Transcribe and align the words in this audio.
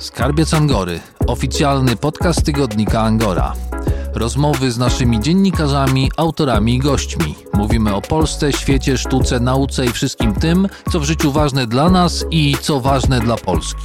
Skarbiec 0.00 0.54
Angory, 0.54 1.00
oficjalny 1.26 1.96
podcast 1.96 2.44
tygodnika 2.44 3.00
Angora. 3.00 3.52
Rozmowy 4.14 4.70
z 4.70 4.78
naszymi 4.78 5.20
dziennikarzami, 5.20 6.10
autorami 6.16 6.74
i 6.74 6.78
gośćmi. 6.78 7.34
Mówimy 7.54 7.94
o 7.94 8.00
Polsce, 8.00 8.52
świecie, 8.52 8.98
sztuce, 8.98 9.40
nauce 9.40 9.86
i 9.86 9.88
wszystkim 9.88 10.34
tym, 10.34 10.68
co 10.92 11.00
w 11.00 11.04
życiu 11.04 11.32
ważne 11.32 11.66
dla 11.66 11.90
nas 11.90 12.24
i 12.30 12.56
co 12.60 12.80
ważne 12.80 13.20
dla 13.20 13.36
Polski. 13.36 13.82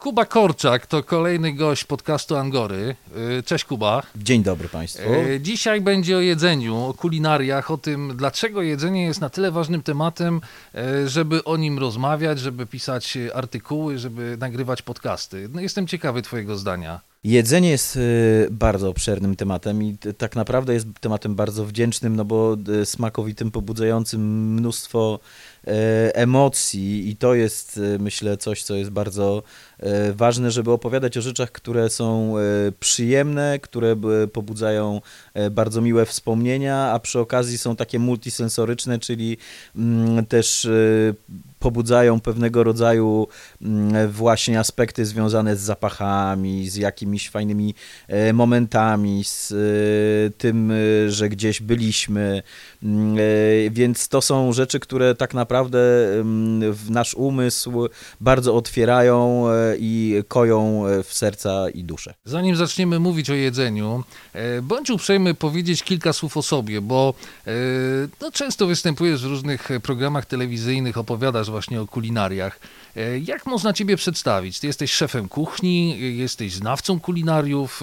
Kuba 0.00 0.24
Korczak 0.24 0.86
to 0.86 1.02
kolejny 1.02 1.52
gość 1.52 1.84
podcastu 1.84 2.36
Angory. 2.36 2.96
Y, 3.38 3.42
cześć 3.42 3.64
Kuba. 3.64 4.02
Dzień 4.16 4.42
dobry 4.42 4.68
Państwu. 4.68 5.14
Y, 5.14 5.40
dzisiaj 5.40 5.80
będzie 5.80 6.16
o 6.16 6.20
jedzeniu, 6.20 6.76
o 6.76 6.94
kulinariach, 6.94 7.70
o 7.70 7.78
tym, 7.78 8.12
dlaczego 8.16 8.62
jedzenie 8.62 9.04
jest 9.04 9.20
na 9.20 9.30
tyle 9.30 9.50
ważnym 9.50 9.82
tematem, 9.82 10.40
y, 10.74 11.08
żeby 11.08 11.44
o 11.44 11.56
nim 11.56 11.78
rozmawiać, 11.78 12.38
żeby 12.38 12.66
pisać 12.66 13.18
artykuły, 13.34 13.98
żeby 13.98 14.36
nagrywać 14.40 14.82
podcasty. 14.82 15.48
No, 15.52 15.60
jestem 15.60 15.86
ciekawy 15.86 16.22
Twojego 16.22 16.56
zdania. 16.56 17.00
Jedzenie 17.24 17.70
jest 17.70 17.98
bardzo 18.50 18.88
obszernym 18.88 19.36
tematem 19.36 19.82
i 19.82 19.96
tak 20.18 20.36
naprawdę 20.36 20.74
jest 20.74 20.86
tematem 21.00 21.34
bardzo 21.34 21.64
wdzięcznym, 21.66 22.16
no 22.16 22.24
bo 22.24 22.56
smakowitym, 22.84 23.50
pobudzającym 23.50 24.52
mnóstwo 24.54 25.18
emocji 26.14 27.08
i 27.10 27.16
to 27.16 27.34
jest 27.34 27.80
myślę 27.98 28.36
coś, 28.36 28.62
co 28.62 28.74
jest 28.74 28.90
bardzo 28.90 29.42
ważne, 30.14 30.50
żeby 30.50 30.72
opowiadać 30.72 31.18
o 31.18 31.22
rzeczach, 31.22 31.52
które 31.52 31.90
są 31.90 32.38
e, 32.38 32.42
przyjemne, 32.80 33.58
które 33.58 33.96
pobudzają 34.32 35.00
e, 35.34 35.50
bardzo 35.50 35.80
miłe 35.80 36.06
wspomnienia, 36.06 36.90
a 36.92 36.98
przy 36.98 37.18
okazji 37.18 37.58
są 37.58 37.76
takie 37.76 37.98
multisensoryczne, 37.98 38.98
czyli 38.98 39.36
mm, 39.76 40.26
też 40.26 40.68
pobudzają 41.58 42.20
pewnego 42.20 42.64
rodzaju 42.64 43.28
mm, 43.62 44.08
właśnie 44.10 44.60
aspekty 44.60 45.06
związane 45.06 45.56
z 45.56 45.60
zapachami, 45.60 46.68
z 46.68 46.76
jakimiś 46.76 47.30
fajnymi 47.30 47.74
momentami, 48.32 49.24
z 49.24 49.54
tym, 50.38 50.72
że 51.08 51.28
gdzieś 51.28 51.60
byliśmy. 51.60 52.42
Mm, 52.82 53.16
więc 53.70 54.08
to 54.08 54.22
są 54.22 54.52
rzeczy, 54.52 54.80
które 54.80 55.14
tak 55.14 55.34
naprawdę 55.34 55.78
w 56.72 56.86
nasz 56.90 57.14
umysł 57.14 57.88
bardzo 58.20 58.54
otwierają 58.54 59.46
i 59.78 60.22
koją 60.28 60.86
e, 60.86 61.02
w 61.02 61.14
serca 61.14 61.70
i 61.70 61.84
duszę. 61.84 62.14
Zanim 62.24 62.56
zaczniemy 62.56 62.98
mówić 62.98 63.30
o 63.30 63.34
jedzeniu, 63.34 64.04
e, 64.32 64.62
bądź 64.62 64.90
uprzejmy 64.90 65.34
powiedzieć 65.34 65.82
kilka 65.82 66.12
słów 66.12 66.36
o 66.36 66.42
sobie, 66.42 66.80
bo 66.80 67.14
e, 67.46 67.50
no, 68.20 68.32
często 68.32 68.66
występujesz 68.66 69.22
w 69.22 69.28
różnych 69.28 69.68
programach 69.82 70.26
telewizyjnych, 70.26 70.98
opowiadasz 70.98 71.50
właśnie 71.50 71.80
o 71.80 71.86
kulinariach. 71.86 72.60
Jak 73.22 73.46
można 73.46 73.72
Ciebie 73.72 73.96
przedstawić? 73.96 74.60
Ty 74.60 74.66
jesteś 74.66 74.92
szefem 74.92 75.28
kuchni, 75.28 75.96
jesteś 76.18 76.52
znawcą 76.52 77.00
kulinariów, 77.00 77.80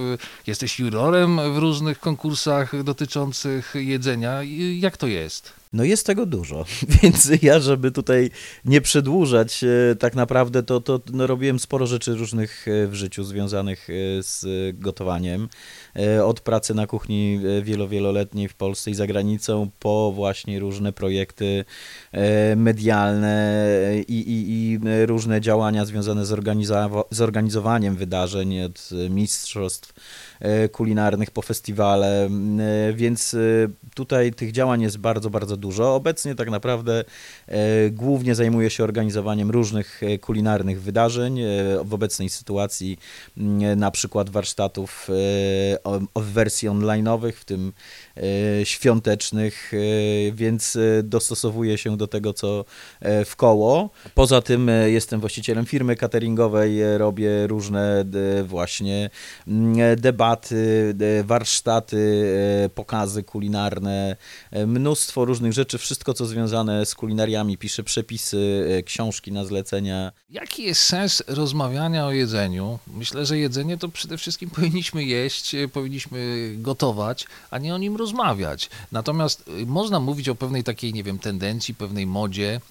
jesteś 0.48 0.80
jurorem 0.80 1.54
w 1.54 1.58
różnych 1.58 2.00
konkursach 2.00 2.84
dotyczących 2.84 3.74
jedzenia. 3.76 4.40
Jak 4.80 4.98
to 4.98 5.08
jest? 5.08 5.57
No 5.74 5.84
jest 5.84 6.06
tego 6.06 6.26
dużo, 6.26 6.66
więc 7.02 7.32
ja, 7.42 7.60
żeby 7.60 7.92
tutaj 7.92 8.30
nie 8.66 8.82
przedłużać, 8.82 9.64
e, 9.64 9.96
tak 9.96 10.16
naprawdę 10.16 10.64
to, 10.64 10.82
to 10.82 11.00
no, 11.14 11.28
robiłem 11.28 11.60
sporo 11.60 11.88
rzeczy 11.88 12.16
różnych 12.16 12.68
e, 12.68 12.88
w 12.88 12.96
życiu 12.96 13.24
związanych 13.24 13.90
e, 13.90 13.94
z 14.24 14.46
gotowaniem. 14.80 15.50
Od 16.24 16.42
pracy 16.42 16.74
na 16.74 16.88
kuchni 16.88 17.40
wielo, 17.62 17.88
wieloletniej 17.88 18.48
w 18.48 18.56
Polsce 18.56 18.92
i 18.92 18.94
za 18.94 19.08
granicą, 19.08 19.70
po 19.80 20.12
właśnie 20.16 20.60
różne 20.60 20.94
projekty 20.94 21.66
medialne 22.56 23.66
i, 24.08 24.14
i, 24.14 24.74
i 24.74 24.80
różne 25.06 25.42
działania 25.42 25.86
związane 25.86 26.26
z, 26.26 26.36
z 27.12 27.22
organizowaniem 27.22 27.96
wydarzeń, 27.96 28.62
od 28.62 28.90
mistrzostw 29.10 29.94
kulinarnych 30.72 31.32
po 31.32 31.42
festiwale, 31.42 32.30
więc 32.94 33.36
tutaj 33.96 34.34
tych 34.34 34.52
działań 34.52 34.82
jest 34.82 34.98
bardzo, 34.98 35.30
bardzo 35.30 35.58
dużo. 35.58 35.96
Obecnie 35.96 36.36
tak 36.36 36.50
naprawdę 36.50 37.04
e, 37.48 37.90
głównie 37.90 38.36
zajmuję 38.36 38.70
się 38.70 38.84
organizowaniem 38.84 39.52
różnych 39.52 40.04
e, 40.04 40.18
kulinarnych 40.18 40.82
wydarzeń. 40.82 41.40
E, 41.40 41.46
w 41.84 41.94
obecnej 41.94 42.30
sytuacji 42.30 42.98
na 43.76 43.92
przykład 43.92 44.30
warsztatów 44.30 45.08
w 46.16 46.32
wersji 46.34 46.70
online'owych, 46.70 47.32
w 47.32 47.46
tym 47.46 47.74
świątecznych, 48.64 49.72
więc 50.34 50.78
dostosowuję 51.04 51.78
się 51.78 51.98
do 51.98 52.08
tego, 52.08 52.34
co 52.34 52.66
w 53.26 53.36
koło. 53.36 53.90
Poza 54.14 54.42
tym 54.42 54.72
jestem 54.86 55.20
właścicielem 55.20 55.66
firmy 55.66 55.96
cateringowej, 55.96 56.98
robię 56.98 57.48
różne 57.48 58.06
właśnie 58.44 59.10
debaty, 59.98 60.96
warsztaty, 61.24 62.26
pokazy 62.76 63.24
kulinarne, 63.24 64.16
mnóstwo 64.68 65.26
różnych 65.26 65.54
rzeczy, 65.54 65.78
wszystko 65.78 66.14
co 66.14 66.26
związane 66.26 66.86
z 66.86 66.96
kulinariami, 66.96 67.58
pisze 67.58 67.84
przepisy, 67.84 68.68
e, 68.70 68.84
książki 68.84 69.32
na 69.32 69.46
zlecenia. 69.46 70.12
Jaki 70.30 70.64
jest 70.64 70.82
sens 70.82 71.24
rozmawiania 71.28 72.06
o 72.06 72.12
jedzeniu? 72.12 72.80
Myślę, 72.88 73.26
że 73.26 73.38
jedzenie 73.38 73.78
to 73.78 73.90
przede 73.90 74.18
wszystkim 74.18 74.50
powinniśmy 74.56 75.04
jeść, 75.04 75.56
e, 75.56 75.68
powinniśmy 75.68 76.52
gotować, 76.58 77.26
a 77.52 77.58
nie 77.58 77.76
o 77.76 77.78
nim 77.78 77.96
rozmawiać. 77.96 78.07
Natomiast 78.92 79.44
e, 79.62 79.66
można 79.66 80.00
mówić 80.00 80.30
o 80.30 80.36
pewnej 80.36 80.64
takiej, 80.64 80.94
nie 80.94 81.04
wiem, 81.04 81.20
tendencji, 81.20 81.76
pewnej 81.76 82.08
modzie, 82.08 82.62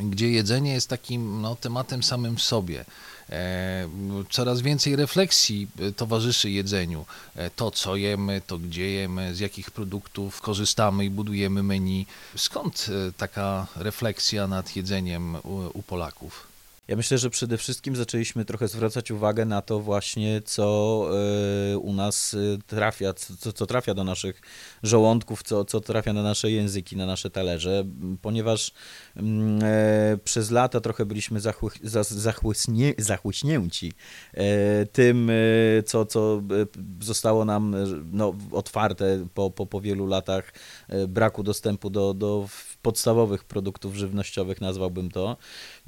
gdzie 0.00 0.30
jedzenie 0.30 0.72
jest 0.72 0.88
takim 0.88 1.42
no, 1.42 1.56
tematem 1.56 2.02
samym 2.02 2.36
w 2.36 2.42
sobie. 2.42 2.84
E, 3.30 3.88
coraz 4.30 4.60
więcej 4.60 4.96
refleksji 4.96 5.68
e, 5.78 5.92
towarzyszy 5.92 6.50
jedzeniu. 6.50 7.06
E, 7.36 7.50
to, 7.50 7.70
co 7.70 7.96
jemy, 7.96 8.42
to 8.46 8.58
gdzie 8.58 8.90
jemy, 8.90 9.34
z 9.34 9.40
jakich 9.40 9.70
produktów 9.70 10.40
korzystamy 10.40 11.04
i 11.04 11.10
budujemy 11.10 11.62
menu. 11.62 12.06
Skąd 12.36 12.86
taka 13.16 13.66
refleksja 13.76 14.46
nad 14.46 14.76
jedzeniem 14.76 15.34
u, 15.34 15.70
u 15.74 15.82
Polaków? 15.82 16.53
Ja 16.88 16.96
myślę, 16.96 17.18
że 17.18 17.30
przede 17.30 17.58
wszystkim 17.58 17.96
zaczęliśmy 17.96 18.44
trochę 18.44 18.68
zwracać 18.68 19.10
uwagę 19.10 19.44
na 19.44 19.62
to 19.62 19.80
właśnie, 19.80 20.42
co 20.44 21.06
e, 21.72 21.78
u 21.78 21.92
nas 21.92 22.34
e, 22.34 22.58
trafia, 22.66 23.14
co, 23.14 23.52
co 23.52 23.66
trafia 23.66 23.94
do 23.94 24.04
naszych 24.04 24.40
żołądków, 24.82 25.42
co, 25.42 25.64
co 25.64 25.80
trafia 25.80 26.12
na 26.12 26.22
nasze 26.22 26.50
języki, 26.50 26.96
na 26.96 27.06
nasze 27.06 27.30
talerze, 27.30 27.84
ponieważ 28.22 28.72
mm, 29.16 29.60
e, 29.62 30.18
przez 30.24 30.50
lata 30.50 30.80
trochę 30.80 31.06
byliśmy 31.06 31.40
zachłyśnięci 32.98 33.92
tym, 34.92 35.30
co, 35.86 36.06
co 36.06 36.42
zostało 37.00 37.44
nam 37.44 37.76
no, 38.12 38.34
otwarte 38.52 39.26
po, 39.34 39.50
po, 39.50 39.66
po 39.66 39.80
wielu 39.80 40.06
latach 40.06 40.52
braku 41.08 41.42
dostępu 41.42 41.90
do, 41.90 42.14
do 42.14 42.48
podstawowych 42.82 43.44
produktów 43.44 43.94
żywnościowych, 43.94 44.60
nazwałbym 44.60 45.10
to. 45.10 45.36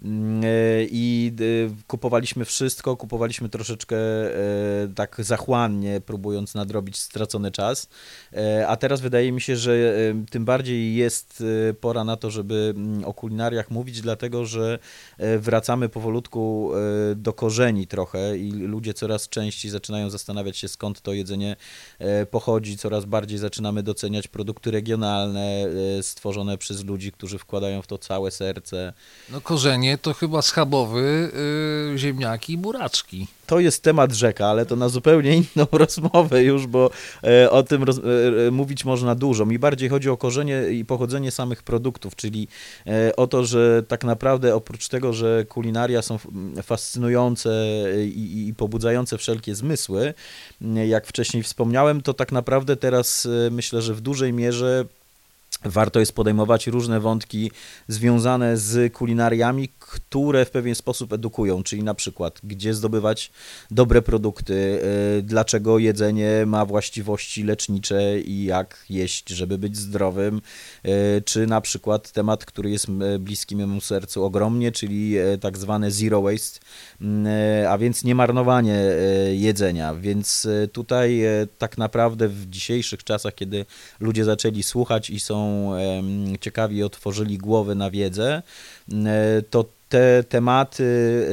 Mm, 0.05 0.43
I 0.91 1.33
y, 1.41 1.71
kupowaliśmy 1.87 2.45
wszystko, 2.45 2.97
kupowaliśmy 2.97 3.49
troszeczkę 3.49 3.97
e, 3.97 4.89
tak 4.95 5.17
zachłannie, 5.19 6.01
próbując 6.01 6.55
nadrobić 6.55 6.99
stracony 6.99 7.51
czas. 7.51 7.89
E, 8.33 8.69
a 8.69 8.77
teraz 8.77 9.01
wydaje 9.01 9.33
mi 9.33 9.41
się, 9.41 9.57
że 9.57 9.73
e, 9.73 10.25
tym 10.31 10.45
bardziej 10.45 10.95
jest 10.95 11.43
pora 11.81 12.05
na 12.05 12.17
to, 12.17 12.31
żeby 12.31 12.75
mm, 12.77 13.05
o 13.05 13.15
kulinariach 13.15 13.71
mówić, 13.71 14.01
dlatego 14.01 14.47
że 14.47 14.79
wracamy 15.39 15.89
powolutku 15.89 16.73
do 17.17 17.33
korzeni 17.33 17.87
trochę 17.87 18.39
i 18.39 18.51
ludzie 18.53 18.95
coraz 18.95 19.28
częściej 19.28 19.71
zaczynają 19.71 20.11
zastanawiać 20.11 20.57
się, 20.57 20.69
skąd 20.69 21.01
to 21.01 21.13
jedzenie 21.13 21.57
pochodzi. 22.31 22.78
Coraz 22.78 23.05
bardziej 23.05 23.39
zaczynamy 23.39 23.83
doceniać 23.83 24.28
produkty 24.28 24.71
regionalne 24.71 25.65
stworzone 26.03 26.59
przez 26.59 26.84
ludzi, 26.84 27.13
którzy 27.13 27.39
wkładają 27.39 27.83
w 27.83 27.87
to 27.87 27.99
całe 27.99 28.31
serce. 28.31 28.93
No 29.31 29.41
korzenie 29.41 29.86
to 30.03 30.15
chyba 30.15 30.43
schabowy, 30.43 31.31
yy, 31.93 31.99
ziemniaki 31.99 32.53
i 32.53 32.59
buraczki. 32.59 33.27
To 33.47 33.60
jest 33.60 33.83
temat 33.83 34.13
rzeka, 34.13 34.47
ale 34.47 34.66
to 34.66 34.77
na 34.77 34.89
zupełnie 34.89 35.37
inną 35.37 35.66
rozmowę 35.87 36.43
już, 36.43 36.66
bo 36.66 36.91
e, 37.25 37.51
o 37.51 37.63
tym 37.63 37.83
roz, 37.83 37.99
e, 37.99 38.51
mówić 38.51 38.84
można 38.84 39.15
dużo. 39.15 39.47
Mi 39.47 39.59
bardziej 39.59 39.89
chodzi 39.89 40.10
o 40.10 40.16
korzenie 40.16 40.63
i 40.71 40.84
pochodzenie 40.84 41.31
samych 41.31 41.63
produktów, 41.63 42.16
czyli 42.16 42.49
e, 42.87 43.16
o 43.16 43.27
to, 43.27 43.45
że 43.45 43.83
tak 43.89 44.05
naprawdę 44.05 44.55
oprócz 44.55 44.89
tego, 44.89 45.13
że 45.13 45.45
kulinaria 45.49 46.03
są 46.03 46.19
fascynujące 46.63 47.51
i, 48.07 48.49
i 48.49 48.55
pobudzające 48.55 49.19
wszelkie 49.19 49.55
zmysły, 49.55 50.15
jak 50.87 51.07
wcześniej 51.07 51.43
wspomniałem, 51.43 52.03
to 52.03 52.15
tak 52.15 52.33
naprawdę 52.33 52.77
teraz 52.77 53.28
myślę, 53.51 53.83
że 53.83 53.95
w 53.95 54.01
dużej 54.01 54.33
mierze 54.33 54.84
Warto 55.65 56.01
jest 56.01 56.13
podejmować 56.13 56.67
różne 56.67 57.01
wątki 57.01 57.51
związane 57.89 58.57
z 58.57 58.93
kulinariami, 58.93 59.69
które 59.79 60.45
w 60.45 60.51
pewien 60.51 60.75
sposób 60.75 61.13
edukują, 61.13 61.63
czyli 61.63 61.83
na 61.83 61.95
przykład 61.95 62.41
gdzie 62.45 62.75
zdobywać 62.75 63.31
dobre 63.71 64.03
produkty, 64.03 64.83
e, 65.19 65.23
dlaczego 65.23 65.79
jedzenie 65.79 66.47
ma 66.47 66.65
właściwości 66.65 67.43
lecznicze 67.43 68.21
i 68.21 68.45
jak 68.45 68.85
jeść, 68.91 69.29
żeby 69.29 69.59
być 69.59 69.77
zdrowym, 69.77 70.41
e, 70.83 71.21
czy 71.21 71.47
na 71.47 71.61
przykład 71.61 72.13
temat, 72.13 72.45
który 72.45 72.71
jest 72.71 72.87
bliski 73.19 73.57
memu 73.57 73.81
sercu 73.81 74.25
ogromnie, 74.25 74.73
czyli 74.73 75.15
tak 75.41 75.59
zwane 75.59 75.91
zero 75.91 76.23
waste, 76.23 76.61
a 77.69 77.79
więc 77.79 78.05
nie 78.05 78.15
marnowanie 78.15 78.81
jedzenia, 79.33 79.95
więc 79.95 80.49
tutaj 80.73 81.23
tak 81.59 81.79
naprawdę 81.79 82.29
w 82.29 82.51
dzisiejszych 82.51 83.05
czasach, 83.05 83.35
kiedy 83.35 83.67
ludzie 84.01 84.25
zaczęli 84.25 84.63
słuchać 84.63 85.11
i 85.11 85.21
są 85.21 85.46
ciekawi, 86.41 86.83
otworzyli 86.83 87.39
głowy 87.39 87.75
na 87.75 87.91
wiedzę, 87.91 88.43
to 89.51 89.65
te 89.88 90.24
tematy 90.28 90.83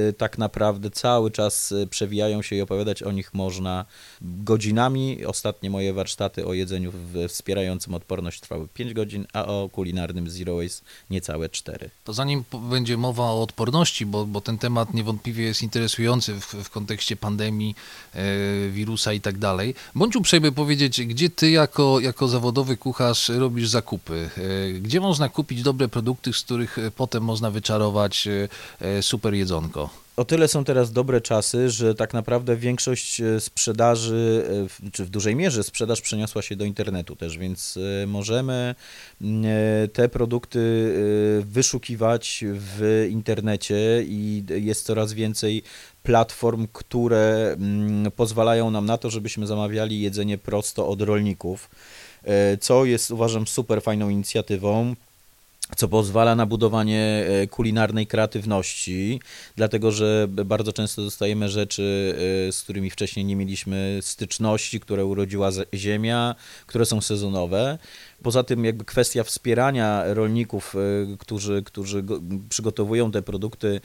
y, 0.10 0.14
tak 0.14 0.38
naprawdę 0.38 0.90
cały 0.92 1.32
czas 1.32 1.72
y, 1.72 1.88
przewijają 1.88 2.42
się 2.42 2.56
i 2.56 2.62
opowiadać 2.62 3.04
o 3.04 3.12
nich 3.12 3.34
można 3.34 3.86
godzinami. 4.22 5.26
Ostatnie 5.26 5.70
moje 5.70 5.94
warsztaty 5.94 6.46
o 6.46 6.54
jedzeniu 6.54 6.92
wspierającym 7.28 7.94
odporność 7.94 8.42
trwały 8.42 8.68
5 8.68 8.94
godzin, 8.94 9.26
a 9.34 9.46
o 9.46 9.70
kulinarnym 9.72 10.30
Zero 10.30 10.58
Waste 10.58 10.86
niecałe 11.10 11.50
4. 11.50 11.90
To 12.04 12.14
zanim 12.14 12.44
będzie 12.70 12.98
mowa 12.98 13.24
o 13.24 13.42
odporności, 13.42 14.06
bo, 14.06 14.26
bo 14.26 14.42
ten 14.42 14.58
temat 14.58 14.94
niewątpliwie 14.94 15.44
jest 15.44 15.64
interesujący 15.64 16.34
w, 16.34 16.46
w 16.46 16.70
kontekście 16.70 17.16
pandemii, 17.16 17.76
e, 18.14 18.24
wirusa 18.70 19.14
i 19.14 19.22
tak 19.22 19.38
dalej, 19.38 19.76
bądź 19.96 20.16
uprzejmy 20.16 20.52
powiedzieć, 20.52 21.06
gdzie 21.06 21.30
ty 21.30 21.52
jako, 21.52 22.00
jako 22.00 22.28
zawodowy 22.28 22.78
kucharz 22.78 23.30
robisz 23.30 23.68
zakupy? 23.68 24.30
E, 24.38 24.74
gdzie 24.74 25.00
można 25.00 25.30
kupić 25.30 25.62
dobre 25.62 25.88
produkty, 25.88 26.34
z 26.34 26.42
których 26.42 26.78
potem 26.96 27.24
można 27.24 27.52
wyczarować 27.52 28.28
e, 28.28 28.43
E, 28.43 28.43
super 29.02 29.34
jedzonko. 29.34 30.04
O 30.18 30.26
tyle 30.26 30.48
są 30.48 30.64
teraz 30.64 30.92
dobre 30.92 31.22
czasy, 31.22 31.70
że 31.70 31.96
tak 31.96 32.14
naprawdę 32.14 32.56
większość 32.56 33.22
e, 33.22 33.40
sprzedaży, 33.40 34.46
e, 34.86 34.90
czy 34.92 35.06
w 35.06 35.10
dużej 35.10 35.36
mierze 35.36 35.64
sprzedaż 35.64 36.02
przeniosła 36.02 36.42
się 36.42 36.56
do 36.56 36.66
internetu 36.66 37.16
też, 37.16 37.38
więc 37.38 37.80
możemy 38.08 38.76
mm, 39.22 39.44
te 39.94 40.10
produkty 40.10 40.60
wyszukiwać 41.42 42.44
w 42.48 43.08
internecie 43.12 44.04
i 44.08 44.44
jest 44.50 44.86
coraz 44.86 45.14
więcej 45.14 45.64
platform, 46.04 46.68
które 46.74 47.56
mm, 47.60 48.12
pozwalają 48.12 48.72
nam 48.72 48.86
na 48.86 48.98
to, 48.98 49.10
żebyśmy 49.10 49.48
zamawiali 49.48 50.02
jedzenie 50.02 50.38
prosto 50.38 50.88
od 50.88 51.02
rolników, 51.02 51.70
co 52.62 52.86
jest 52.86 53.12
uważam 53.12 53.48
super 53.48 53.82
fajną 53.82 54.10
inicjatywą 54.10 54.96
co 55.76 55.88
pozwala 55.88 56.36
na 56.36 56.46
budowanie 56.46 57.26
e, 57.28 57.48
kulinarnej 57.48 58.08
kreatywności, 58.08 59.22
dlatego 59.56 59.92
że 59.92 60.28
bardzo 60.30 60.74
często 60.74 61.02
dostajemy 61.02 61.50
rzeczy, 61.50 62.16
e, 62.48 62.52
z 62.52 62.62
którymi 62.62 62.90
wcześniej 62.90 63.26
nie 63.26 63.36
mieliśmy 63.36 64.00
styczności, 64.02 64.80
które 64.80 65.06
urodziła 65.06 65.50
ziemia, 65.74 66.36
które 66.66 66.86
są 66.86 67.02
sezonowe. 67.02 67.78
Poza 68.24 68.44
tym 68.44 68.66
jakby 68.66 68.86
kwestia 68.86 69.24
wspierania 69.24 70.14
rolników, 70.14 70.76
e, 70.76 71.18
którzy, 71.18 71.64
którzy 71.66 72.04
przygotowują 72.50 73.12
te 73.12 73.22
produkty 73.22 73.82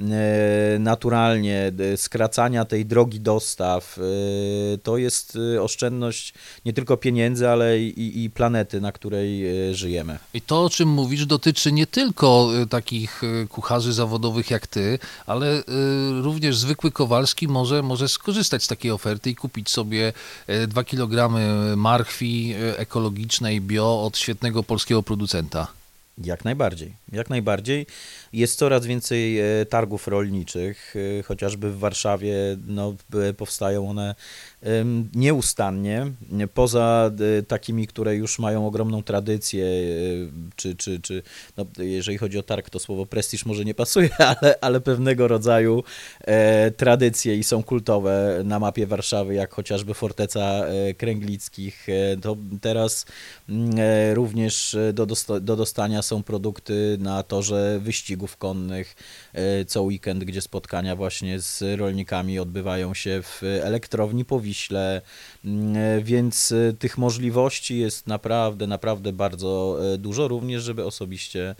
e, 0.00 0.78
naturalnie, 0.78 1.72
skracania 1.96 2.64
tej 2.64 2.86
drogi 2.86 3.20
dostaw, 3.20 3.98
e, 3.98 4.02
to 4.78 4.96
jest 4.96 5.38
oszczędność 5.60 6.34
nie 6.64 6.72
tylko 6.72 6.96
pieniędzy, 6.96 7.48
ale 7.48 7.80
i, 7.80 8.24
i 8.24 8.30
planety, 8.30 8.80
na 8.80 8.92
której 8.92 9.42
żyjemy. 9.74 10.18
I 10.34 10.40
to, 10.40 10.64
o 10.64 10.70
czym 10.70 10.88
mówisz, 10.88 11.26
dotyczy 11.26 11.72
nie 11.72 11.86
tylko 11.86 12.50
takich 12.70 13.22
kucharzy 13.48 13.92
zawodowych 13.92 14.50
jak 14.50 14.66
ty, 14.66 14.98
ale 15.26 15.62
również 16.22 16.56
zwykły 16.56 16.90
Kowalski 16.90 17.48
może, 17.48 17.82
może 17.82 18.08
skorzystać 18.08 18.64
z 18.64 18.68
takiej 18.68 18.90
oferty 18.90 19.30
i 19.30 19.34
kupić 19.34 19.70
sobie 19.70 20.12
2 20.68 20.84
kg 20.84 21.30
marchwi 21.76 22.54
ekologicznej, 22.76 23.60
bio, 23.60 23.81
od 23.84 24.18
świetnego 24.18 24.62
polskiego 24.62 25.02
producenta. 25.02 25.66
Jak 26.18 26.44
najbardziej, 26.44 26.92
jak 27.12 27.30
najbardziej. 27.30 27.86
Jest 28.32 28.58
coraz 28.58 28.86
więcej 28.86 29.40
e, 29.40 29.66
targów 29.66 30.08
rolniczych, 30.08 30.94
e, 31.18 31.22
chociażby 31.22 31.70
w 31.70 31.78
Warszawie 31.78 32.34
no, 32.66 32.94
powstają 33.36 33.90
one 33.90 34.14
nieustannie. 35.14 36.12
Poza 36.54 37.10
e, 37.38 37.42
takimi, 37.42 37.86
które 37.86 38.16
już 38.16 38.38
mają 38.38 38.66
ogromną 38.66 39.02
tradycję, 39.02 39.66
czy, 40.56 40.76
czy, 40.76 41.00
czy 41.00 41.22
no, 41.56 41.66
jeżeli 41.78 42.18
chodzi 42.18 42.38
o 42.38 42.42
targ, 42.42 42.70
to 42.70 42.78
słowo 42.78 43.06
prestiż 43.06 43.46
może 43.46 43.64
nie 43.64 43.74
pasuje, 43.74 44.10
ale, 44.40 44.54
ale 44.60 44.80
pewnego 44.80 45.28
rodzaju 45.28 45.82
tradycje 46.76 47.36
i 47.36 47.44
są 47.44 47.62
kultowe 47.62 48.40
na 48.44 48.58
mapie 48.58 48.86
Warszawy, 48.86 49.34
jak 49.34 49.54
chociażby 49.54 49.94
Forteca 49.94 50.64
Kręglickich. 50.98 51.86
To 52.22 52.36
teraz 52.60 53.06
mm, 53.48 53.70
również 54.14 54.76
do, 54.92 55.06
do 55.40 55.56
dostania 55.56 56.02
są 56.02 56.22
produkty 56.22 56.96
na 57.00 57.22
torze 57.22 57.78
wyścigu 57.82 58.21
biegów 58.22 58.36
konnych 58.36 58.96
e, 59.32 59.64
co 59.64 59.82
weekend, 59.82 60.24
gdzie 60.24 60.40
spotkania 60.40 60.96
właśnie 60.96 61.40
z 61.40 61.78
rolnikami 61.78 62.38
odbywają 62.38 62.94
się 62.94 63.22
w 63.22 63.42
elektrowni 63.42 64.24
po 64.24 64.40
Wiśle, 64.40 65.02
mm, 65.44 65.76
e, 65.76 66.02
więc 66.02 66.52
e, 66.52 66.72
tych 66.72 66.98
możliwości 66.98 67.78
jest 67.78 68.06
naprawdę, 68.06 68.66
naprawdę 68.66 69.12
bardzo 69.12 69.78
dużo, 69.98 70.28
również 70.28 70.62
żeby 70.62 70.84
osobiście 70.84 71.54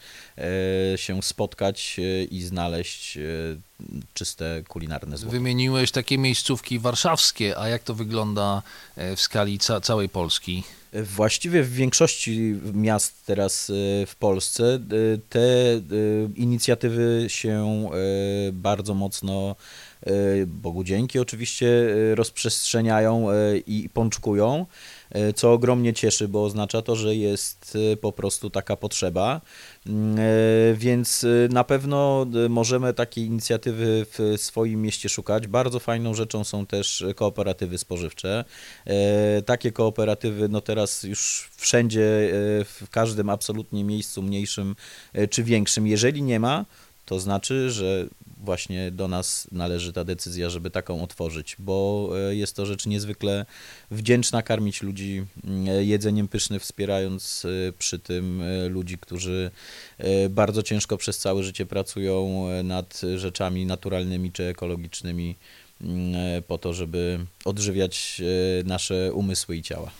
się 0.96 1.22
spotkać 1.22 2.00
i 2.30 2.42
znaleźć 2.42 3.18
czyste 4.14 4.62
kulinarne 4.69 5.19
złoto. 5.19 5.32
Wymieniłeś 5.32 5.90
takie 5.90 6.19
miejscówki 6.19 6.79
warszawskie, 6.79 7.58
a 7.58 7.69
jak 7.69 7.82
to 7.82 7.94
wygląda 7.94 8.62
w 8.96 9.20
skali 9.20 9.58
ca 9.58 9.81
całej 9.81 10.08
Polski? 10.08 10.62
Właściwie 10.93 11.62
w 11.62 11.73
większości 11.73 12.55
miast 12.75 13.26
teraz 13.26 13.70
e, 13.70 14.06
w 14.06 14.17
Polsce 14.17 14.75
e, 14.75 14.79
te 15.29 15.40
e, 15.40 15.81
inicjatywy 16.37 17.25
się 17.29 17.90
bardzo 18.52 18.94
mocno 18.94 19.56
Bogu 20.46 20.84
dzięki 20.84 21.19
oczywiście 21.19 21.67
rozprzestrzeniają 22.14 23.26
i 23.67 23.88
pączkują. 23.94 24.67
E, 25.12 25.32
co 25.32 25.52
ogromnie 25.52 25.92
cieszy, 25.92 26.28
bo 26.28 26.44
oznacza 26.44 26.82
to, 26.82 26.96
że 26.96 27.16
jest 27.16 27.78
e, 27.92 27.96
po 27.96 28.12
prostu 28.12 28.50
taka 28.50 28.76
potrzeba. 28.76 29.40
Mm, 29.86 30.18
e, 30.18 30.74
więc 30.74 31.26
na 31.50 31.64
pewno 31.64 32.26
możemy 32.48 32.94
takiej 32.94 33.24
inicjatywy 33.24 34.06
w 34.10 34.34
swoim 34.36 34.82
mieście 34.82 35.08
szukać. 35.08 35.46
Bardzo 35.46 35.78
fajną 35.80 36.14
rzeczą 36.14 36.44
są 36.44 36.66
też 36.66 37.04
kooperatywy 37.16 37.78
spożywcze. 37.78 38.44
Takie 39.46 39.72
kooperatywy, 39.72 40.48
no 40.48 40.60
teraz 40.60 41.02
już 41.02 41.50
wszędzie, 41.56 42.00
w 42.64 42.86
każdym 42.90 43.30
absolutnie 43.30 43.84
miejscu 43.84 44.22
mniejszym 44.22 44.76
czy 45.30 45.44
większym, 45.44 45.86
jeżeli 45.86 46.22
nie 46.22 46.40
ma, 46.40 46.64
to 47.04 47.20
znaczy, 47.20 47.70
że 47.70 48.06
właśnie 48.42 48.90
do 48.90 49.08
nas 49.08 49.48
należy 49.52 49.93
ta 49.93 50.05
decyzja, 50.05 50.50
żeby 50.50 50.70
taką 50.70 51.02
otworzyć, 51.02 51.56
bo 51.58 52.08
e, 52.31 52.34
jest 52.34 52.56
to 52.56 52.67
rzecz 52.67 52.86
niezwykle 52.86 53.46
wdzięczna 53.90 54.43
karmić 54.43 54.82
ludzi 54.82 55.24
mm, 55.44 55.84
jedzeniem 55.84 56.28
pysznym, 56.28 56.60
wspierając 56.60 57.44
e, 57.44 57.72
przy 57.72 57.98
tym 57.98 58.43
e, 58.43 58.69
ludzi, 58.69 58.98
którzy 58.98 59.50
bardzo 60.31 60.62
ciężko 60.62 60.96
przez 60.96 61.19
całe 61.19 61.43
życie 61.43 61.67
pracują 61.67 62.46
nad 62.64 63.00
rzeczami 63.17 63.67
naturalnymi 63.67 64.32
czy 64.32 64.44
ekologicznymi 64.44 65.36
mm, 65.81 66.43
po 66.43 66.58
to, 66.58 66.74
żeby 66.74 67.26
odżywiać 67.44 68.22
nasze 68.64 69.12
umysły 69.12 69.56
i 69.56 69.62
ciała. 69.62 69.90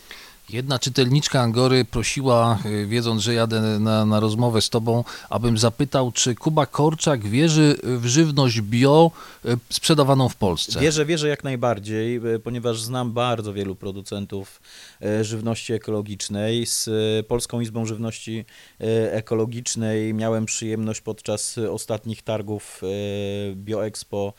Jedna 0.51 0.79
czytelniczka 0.79 1.41
Angory 1.41 1.85
prosiła, 1.85 2.59
y, 2.67 2.87
wiedząc, 2.87 3.23
że 3.23 3.35
jadę 3.35 3.61
na, 3.61 4.07
na 4.07 4.21
rozmowę 4.21 4.63
z 4.63 4.71
tobą, 4.71 5.05
abym 5.31 5.59
zapytał, 5.59 6.13
czy 6.13 6.35
Kuba 6.35 6.67
Korczak 6.67 7.29
wierzy 7.29 7.77
w 7.83 8.07
żywność 8.07 8.61
bio 8.61 9.11
y, 9.45 9.57
sprzedawaną 9.71 10.29
w 10.29 10.37
Polsce. 10.37 10.81
Wierzę, 10.81 11.07
wierzę 11.07 11.29
jak 11.29 11.45
najbardziej, 11.45 12.17
y, 12.35 12.39
ponieważ 12.39 12.81
znam 12.81 13.13
bardzo 13.13 13.53
wielu 13.53 13.75
producentów 13.75 14.61
żywności 15.23 15.73
ekologicznej. 15.73 16.67
Z 16.67 16.91
Polską 17.27 17.61
Izbą 17.61 17.87
Żywności 17.87 18.45
Ekologicznej 19.11 20.15
miałem 20.15 20.47
przyjemność 20.47 21.01
podczas 21.01 21.59
ostatnich 21.59 22.23
targów 22.23 22.81
BioExpo 23.55 24.33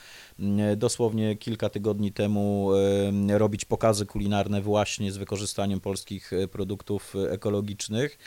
dosłownie 0.77 1.35
kilka 1.35 1.69
tygodni 1.69 2.11
temu 2.11 2.69
e, 3.29 3.37
robić 3.37 3.65
pokazy 3.65 4.05
kulinarne 4.05 4.61
właśnie 4.61 5.11
z 5.11 5.17
wykorzystaniem 5.17 5.79
polskich 5.79 6.33
e, 6.33 6.47
produktów 6.47 7.13
ekologicznych. 7.29 8.17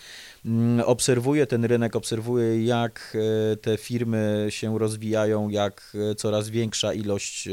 Mm, 0.44 0.86
obserwuję 0.86 1.46
ten 1.46 1.64
rynek, 1.64 1.96
obserwuję 1.96 2.64
jak 2.64 3.16
te 3.62 3.76
firmy 3.76 4.46
się 4.50 4.78
rozwijają, 4.78 5.48
jak 5.48 5.96
coraz 6.16 6.48
większa 6.48 6.92
ilość 6.92 7.48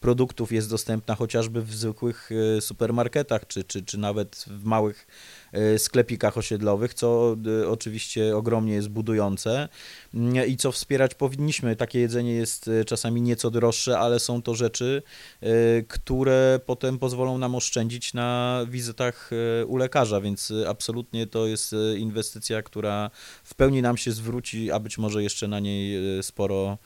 produktów 0.00 0.52
jest 0.52 0.70
dostępna 0.70 1.14
chociażby 1.14 1.62
w 1.62 1.74
zwykłych 1.74 2.30
supermarketach, 2.60 3.46
czy, 3.46 3.64
czy, 3.64 3.82
czy 3.82 3.98
nawet 3.98 4.44
w 4.46 4.64
małych 4.64 5.06
e, 5.06 5.39
sklepikach 5.78 6.38
osiedlowych, 6.38 6.94
co 6.94 7.36
e, 7.62 7.68
oczywiście 7.68 8.36
ogromnie 8.36 8.74
jest 8.74 8.88
budujące 8.88 9.68
Mm, 10.14 10.46
i 10.46 10.56
co 10.56 10.72
wspierać 10.72 11.14
powinniśmy. 11.14 11.76
Takie 11.76 12.00
jedzenie 12.00 12.32
jest 12.32 12.68
e, 12.68 12.84
czasami 12.84 13.22
nieco 13.22 13.50
droższe, 13.50 13.98
ale 13.98 14.20
są 14.20 14.42
to 14.42 14.54
rzeczy, 14.54 15.02
e, 15.40 15.46
które 15.82 16.60
potem 16.66 16.98
pozwolą 16.98 17.38
nam 17.38 17.54
oszczędzić 17.54 18.14
na 18.14 18.60
wizytach 18.68 19.30
e, 19.62 19.66
u 19.66 19.76
lekarza, 19.76 20.20
więc 20.20 20.50
e, 20.50 20.68
absolutnie 20.68 21.26
to 21.26 21.46
jest 21.46 21.72
e, 21.72 21.96
inwestycja, 21.98 22.62
która 22.62 23.10
w 23.44 23.54
pełni 23.54 23.82
nam 23.82 23.96
się 23.96 24.12
zwróci, 24.12 24.70
a 24.70 24.80
być 24.80 24.98
może 24.98 25.22
jeszcze 25.22 25.48
na 25.48 25.60
niej 25.60 26.18
e, 26.18 26.22
sporo 26.22 26.72
e, 26.72 26.78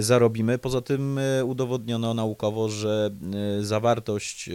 zarobimy. 0.00 0.58
Poza 0.58 0.80
tym 0.80 1.18
e, 1.18 1.44
udowodniono 1.44 2.14
naukowo, 2.14 2.68
że 2.68 3.10
e, 3.60 3.64
zawartość 3.64 4.50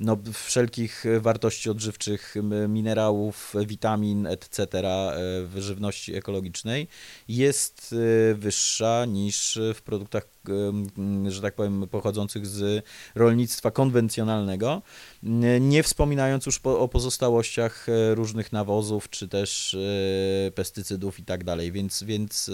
no, 0.00 0.18
wszelkich 0.32 1.04
wartości 1.20 1.70
odżywczych, 1.70 2.34
minerałów, 2.68 3.54
witamin, 3.66 4.26
etc. 4.26 4.66
w 5.44 5.54
żywności 5.56 6.14
ekologicznej 6.14 6.88
jest 7.28 7.94
wyższa 8.34 9.04
niż 9.04 9.58
w 9.74 9.82
produktach, 9.82 10.26
że 11.28 11.42
tak 11.42 11.54
powiem, 11.54 11.88
pochodzących 11.90 12.46
z 12.46 12.84
rolnictwa 13.14 13.70
konwencjonalnego, 13.70 14.82
nie 15.60 15.82
wspominając 15.82 16.46
już 16.46 16.60
o 16.64 16.88
pozostałościach 16.88 17.86
różnych 18.14 18.52
nawozów, 18.52 19.10
czy 19.10 19.28
też 19.28 19.76
pestycydów 20.54 21.18
i 21.18 21.24
tak 21.24 21.44
dalej, 21.44 21.72
więc, 21.72 22.02
więc 22.02 22.50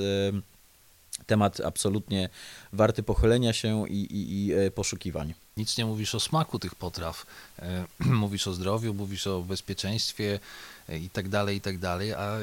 temat 1.27 1.61
absolutnie 1.61 2.29
warty 2.73 3.03
pochylenia 3.03 3.53
się 3.53 3.89
i, 3.89 3.93
i, 3.93 4.47
i 4.47 4.53
e, 4.53 4.71
poszukiwań. 4.71 5.35
Nic 5.57 5.79
nie 5.79 5.87
mówisz 5.87 6.15
o 6.15 6.21
smaku 6.21 6.59
tych 6.59 6.75
potraw. 6.75 7.27
E, 7.59 7.85
Mówisz 8.05 8.47
o 8.47 8.53
zdrowiu, 8.53 8.95
mówisz 8.95 9.27
o 9.27 9.43
bezpieczeństwie 9.43 10.41
e, 10.89 10.99
i 10.99 11.11
tak 11.11 11.29
dalej, 11.29 11.57
i 11.57 11.61
tak 11.61 11.79
dalej. 11.79 12.15
A 12.15 12.39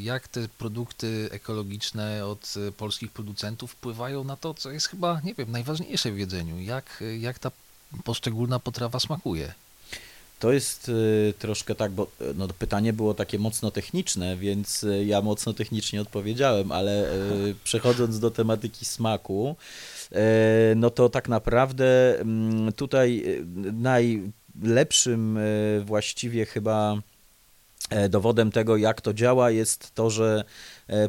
jak 0.00 0.28
te 0.28 0.48
produkty 0.48 1.28
ekologiczne 1.32 2.26
od 2.26 2.54
polskich 2.76 3.10
producentów 3.10 3.72
wpływają 3.72 4.24
na 4.24 4.36
to, 4.36 4.54
co 4.54 4.70
jest 4.70 4.88
chyba, 4.88 5.20
nie 5.24 5.34
wiem, 5.34 5.50
najważniejsze 5.50 6.12
w 6.12 6.18
jedzeniu? 6.18 6.60
Jak, 6.60 7.04
jak 7.20 7.38
ta 7.38 7.50
poszczególna 8.04 8.58
potrawa 8.58 9.00
smakuje? 9.00 9.54
To 10.42 10.52
jest 10.52 10.88
y, 10.88 11.34
troszkę 11.38 11.74
tak, 11.74 11.92
bo 11.92 12.02
y, 12.20 12.34
no, 12.34 12.48
pytanie 12.48 12.92
było 12.92 13.14
takie 13.14 13.38
mocno 13.38 13.70
techniczne, 13.70 14.36
więc 14.36 14.84
y, 14.84 15.04
ja 15.04 15.20
mocno 15.20 15.52
technicznie 15.52 16.00
odpowiedziałem, 16.00 16.72
ale 16.72 17.10
przechodząc 17.64 18.18
do 18.18 18.30
tematyki 18.30 18.84
smaku, 18.84 19.56
no 20.76 20.90
to 20.90 21.08
tak 21.08 21.28
naprawdę 21.28 22.20
mm, 22.20 22.72
tutaj 22.72 23.24
najlepszym 23.72 25.38
właściwie 25.84 26.46
chyba 26.46 26.96
e, 27.90 28.08
dowodem 28.08 28.52
tego, 28.52 28.76
jak 28.76 29.00
to 29.00 29.14
działa, 29.14 29.50
jest 29.50 29.94
to, 29.94 30.10
że 30.10 30.44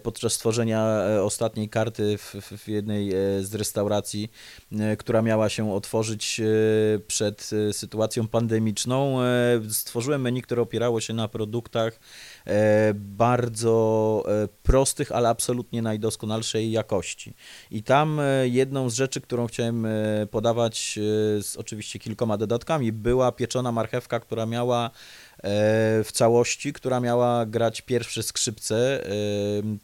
podczas 0.04 0.38
tworzenia 0.38 0.86
e, 0.86 1.24
ostatniej 1.24 1.70
karty 1.70 2.18
w, 2.18 2.36
w 2.58 2.68
jednej 2.68 3.14
e, 3.14 3.16
z 3.44 3.56
restauracji, 3.56 4.32
e, 4.72 4.98
która 4.98 5.22
miała 5.22 5.50
się 5.50 5.74
otworzyć 5.74 6.40
e, 6.40 6.44
przed 7.00 7.50
e, 7.70 7.74
sytuacją 7.74 8.28
pandemiczną, 8.28 9.22
e, 9.22 9.26
stworzyłem 9.70 10.22
menu, 10.22 10.42
które 10.42 10.62
opierało 10.62 11.02
się 11.02 11.14
na 11.14 11.28
produktach 11.28 12.00
e, 12.46 12.94
bardzo 12.94 14.24
e, 14.28 14.48
prostych, 14.64 15.12
ale 15.12 15.30
absolutnie 15.30 15.82
najdoskonalszej 15.82 16.72
jakości. 16.72 17.34
I 17.72 17.84
tam 17.84 18.20
e, 18.20 18.48
jedną 18.48 18.90
z 18.90 18.94
rzeczy, 18.96 19.22
którą 19.22 19.48
chciałem 19.48 19.86
e, 19.86 19.90
podawać 20.32 20.98
e, 20.98 21.02
z 21.44 21.58
oczywiście 21.58 22.00
kilkoma 22.00 22.38
dodatkami, 22.38 22.92
była 22.92 23.32
pieczona 23.32 23.72
marchewka, 23.72 24.20
która 24.20 24.46
miała 24.46 24.90
e, 24.90 25.33
w 26.04 26.10
całości, 26.14 26.74
która 26.74 27.00
miała 27.00 27.46
grać 27.46 27.82
pierwsze 27.82 28.24
skrzypce, 28.24 29.06
e, 29.06 29.12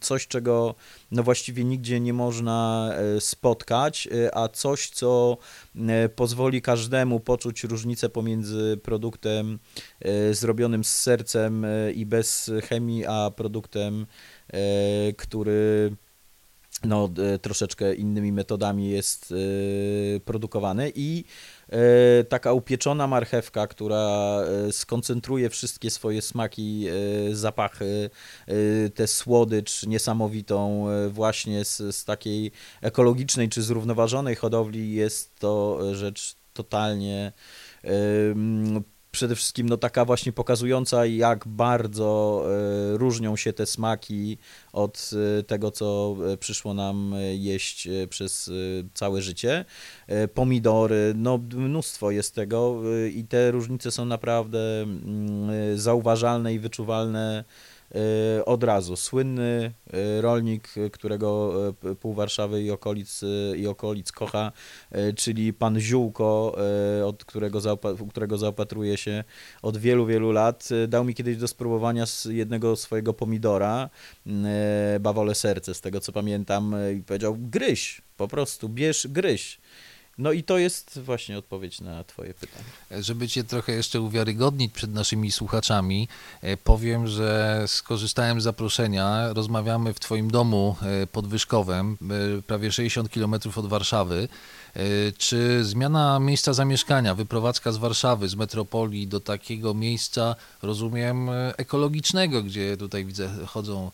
coś 0.00 0.26
czego 0.26 0.74
no 1.10 1.22
właściwie 1.22 1.64
nigdzie 1.64 2.00
nie 2.00 2.12
można 2.12 2.90
e, 2.94 3.20
spotkać, 3.20 4.08
e, 4.26 4.34
a 4.34 4.48
coś 4.48 4.90
co 4.90 5.38
pozwoli 6.16 6.62
każdemu 6.62 7.20
poczuć 7.20 7.64
różnicę 7.64 8.08
pomiędzy 8.08 8.80
produktem 8.82 9.58
zrobionym 10.30 10.84
z 10.84 10.96
sercem 10.96 11.66
i 11.94 12.06
bez 12.06 12.50
chemii, 12.68 13.06
a 13.06 13.30
produktem, 13.30 14.06
który 15.16 15.96
no, 16.84 17.10
e, 17.34 17.38
troszeczkę 17.38 17.94
innymi 17.94 18.32
metodami 18.32 18.90
jest 18.90 19.32
e, 19.32 20.20
produkowany 20.20 20.92
i 20.94 21.24
e, 21.68 22.24
taka 22.24 22.52
upieczona 22.52 23.06
marchewka, 23.06 23.66
która 23.66 24.20
skoncentruje 24.70 25.50
wszystkie 25.50 25.90
swoje 25.90 26.22
smaki, 26.22 26.86
zapachy, 27.32 28.10
tę 28.94 29.06
słodycz 29.06 29.86
niesamowitą 29.86 30.86
właśnie 31.08 31.64
z, 31.64 31.96
z 31.96 32.04
takiej 32.04 32.52
ekologicznej 32.80 33.48
czy 33.48 33.62
zrównoważonej 33.62 34.36
hodowli. 34.36 34.94
Jest 34.94 35.38
to 35.38 35.80
rzecz 35.94 36.36
totalnie 36.52 37.32
przede 39.10 39.36
wszystkim 39.36 39.68
no 39.68 39.76
taka 39.76 40.04
właśnie 40.04 40.32
pokazująca 40.32 41.06
jak 41.06 41.48
bardzo 41.48 42.42
e, 42.94 42.98
różnią 42.98 43.36
się 43.36 43.52
te 43.52 43.66
smaki 43.66 44.38
od 44.72 45.10
e, 45.38 45.42
tego 45.42 45.70
co 45.70 46.16
e, 46.32 46.36
przyszło 46.36 46.74
nam 46.74 47.14
jeść 47.32 47.88
przez 48.08 48.50
całe 48.94 49.22
życie. 49.22 49.64
Pomidory, 50.34 51.12
no 51.16 51.38
mnóstwo 51.38 52.10
jest 52.10 52.34
tego 52.34 52.82
i 53.14 53.24
te 53.24 53.50
różnice 53.50 53.90
są 53.90 54.04
naprawdę 54.04 54.82
mm, 54.82 55.78
zauważalne 55.78 56.54
i 56.54 56.58
wyczuwalne 56.58 57.44
od 58.44 58.64
razu. 58.64 58.96
Słynny 58.96 59.72
e, 59.92 60.20
rolnik, 60.20 60.68
e, 60.76 60.90
którego 60.90 61.52
pół 62.00 62.14
Warszawy 62.14 62.62
i 62.62 62.70
okolic, 62.70 63.20
i 63.56 63.66
okolic 63.66 64.12
kocha, 64.12 64.52
czyli 65.16 65.52
pan 65.52 65.80
Ziółko, 65.80 66.56
od 67.06 67.24
którego, 67.24 67.58
zaopa- 67.58 68.08
którego 68.10 68.38
zaopatruję 68.38 68.96
się 68.96 69.24
od 69.62 69.76
wielu, 69.76 70.06
wielu 70.06 70.32
lat, 70.32 70.68
dał 70.88 71.04
mi 71.04 71.14
kiedyś 71.14 71.36
do 71.36 71.48
spróbowania 71.48 72.06
z 72.06 72.24
jednego 72.24 72.76
swojego 72.76 73.14
pomidora, 73.14 73.90
bawole 75.00 75.34
serce, 75.34 75.74
z 75.74 75.80
tego 75.80 76.00
co 76.00 76.12
pamiętam, 76.12 76.74
i 76.98 77.02
powiedział 77.02 77.36
gryź, 77.38 78.02
po 78.16 78.28
prostu 78.28 78.68
bierz, 78.68 79.06
gryź. 79.10 79.60
No 80.20 80.32
i 80.32 80.42
to 80.42 80.58
jest 80.58 81.00
właśnie 81.00 81.38
odpowiedź 81.38 81.80
na 81.80 82.04
twoje 82.04 82.34
pytanie. 82.34 82.64
Żeby 83.02 83.28
Cię 83.28 83.44
trochę 83.44 83.72
jeszcze 83.72 84.00
uwiarygodnić 84.00 84.72
przed 84.72 84.94
naszymi 84.94 85.32
słuchaczami, 85.32 86.08
e, 86.42 86.56
powiem, 86.56 87.06
że 87.06 87.64
skorzystałem 87.66 88.40
z 88.40 88.44
zaproszenia. 88.44 89.32
Rozmawiamy 89.32 89.94
w 89.94 90.00
Twoim 90.00 90.30
domu 90.30 90.76
e, 90.82 91.06
pod 91.06 91.26
Wyszkowem, 91.26 91.96
e, 92.38 92.42
prawie 92.42 92.72
60 92.72 93.08
km 93.08 93.34
od 93.56 93.66
Warszawy. 93.66 94.28
Czy 95.18 95.64
zmiana 95.64 96.20
miejsca 96.20 96.52
zamieszkania, 96.52 97.14
wyprowadzka 97.14 97.72
z 97.72 97.76
Warszawy, 97.76 98.28
z 98.28 98.34
metropolii 98.34 99.06
do 99.06 99.20
takiego 99.20 99.74
miejsca, 99.74 100.36
rozumiem, 100.62 101.30
ekologicznego, 101.56 102.42
gdzie 102.42 102.76
tutaj 102.76 103.04
widzę 103.04 103.30
chodzą 103.46 103.90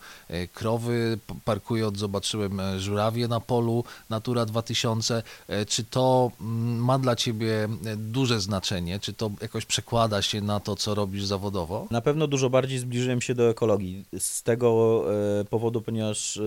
krowy, 0.53 1.19
parkując 1.45 1.99
zobaczyłem 1.99 2.61
żurawie 2.79 3.29
na 3.29 3.41
polu 3.41 3.85
Natura 4.11 4.47
2000. 4.47 5.23
E, 5.49 5.67
Czy 5.67 5.85
to 5.85 6.16
mm, 6.41 6.85
ma 6.85 6.99
dla 6.99 7.17
Ciebie 7.17 7.65
e, 7.65 7.97
duże 7.97 8.41
znaczenie? 8.41 8.99
Czy 8.99 9.13
to 9.13 9.31
jakoś 9.43 9.67
przekłada 9.67 10.23
się 10.23 10.41
na 10.41 10.61
to, 10.61 10.77
co 10.77 10.95
robisz 10.95 11.25
zawodowo? 11.25 11.87
Na 11.91 12.01
pewno 12.01 12.27
dużo 12.27 12.51
bardziej 12.51 12.79
zbliżyłem 12.79 13.21
się 13.21 13.35
do 13.35 13.51
ekologii. 13.51 14.05
Z 14.19 14.43
tego 14.43 15.05
e, 15.41 15.45
powodu, 15.45 15.83
ponieważ 15.83 16.37
e, 16.37 16.43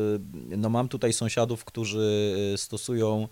no, 0.57 0.69
mam 0.69 0.87
tutaj 0.87 1.13
sąsiadów, 1.13 1.65
którzy 1.65 2.35
stosują 2.57 3.27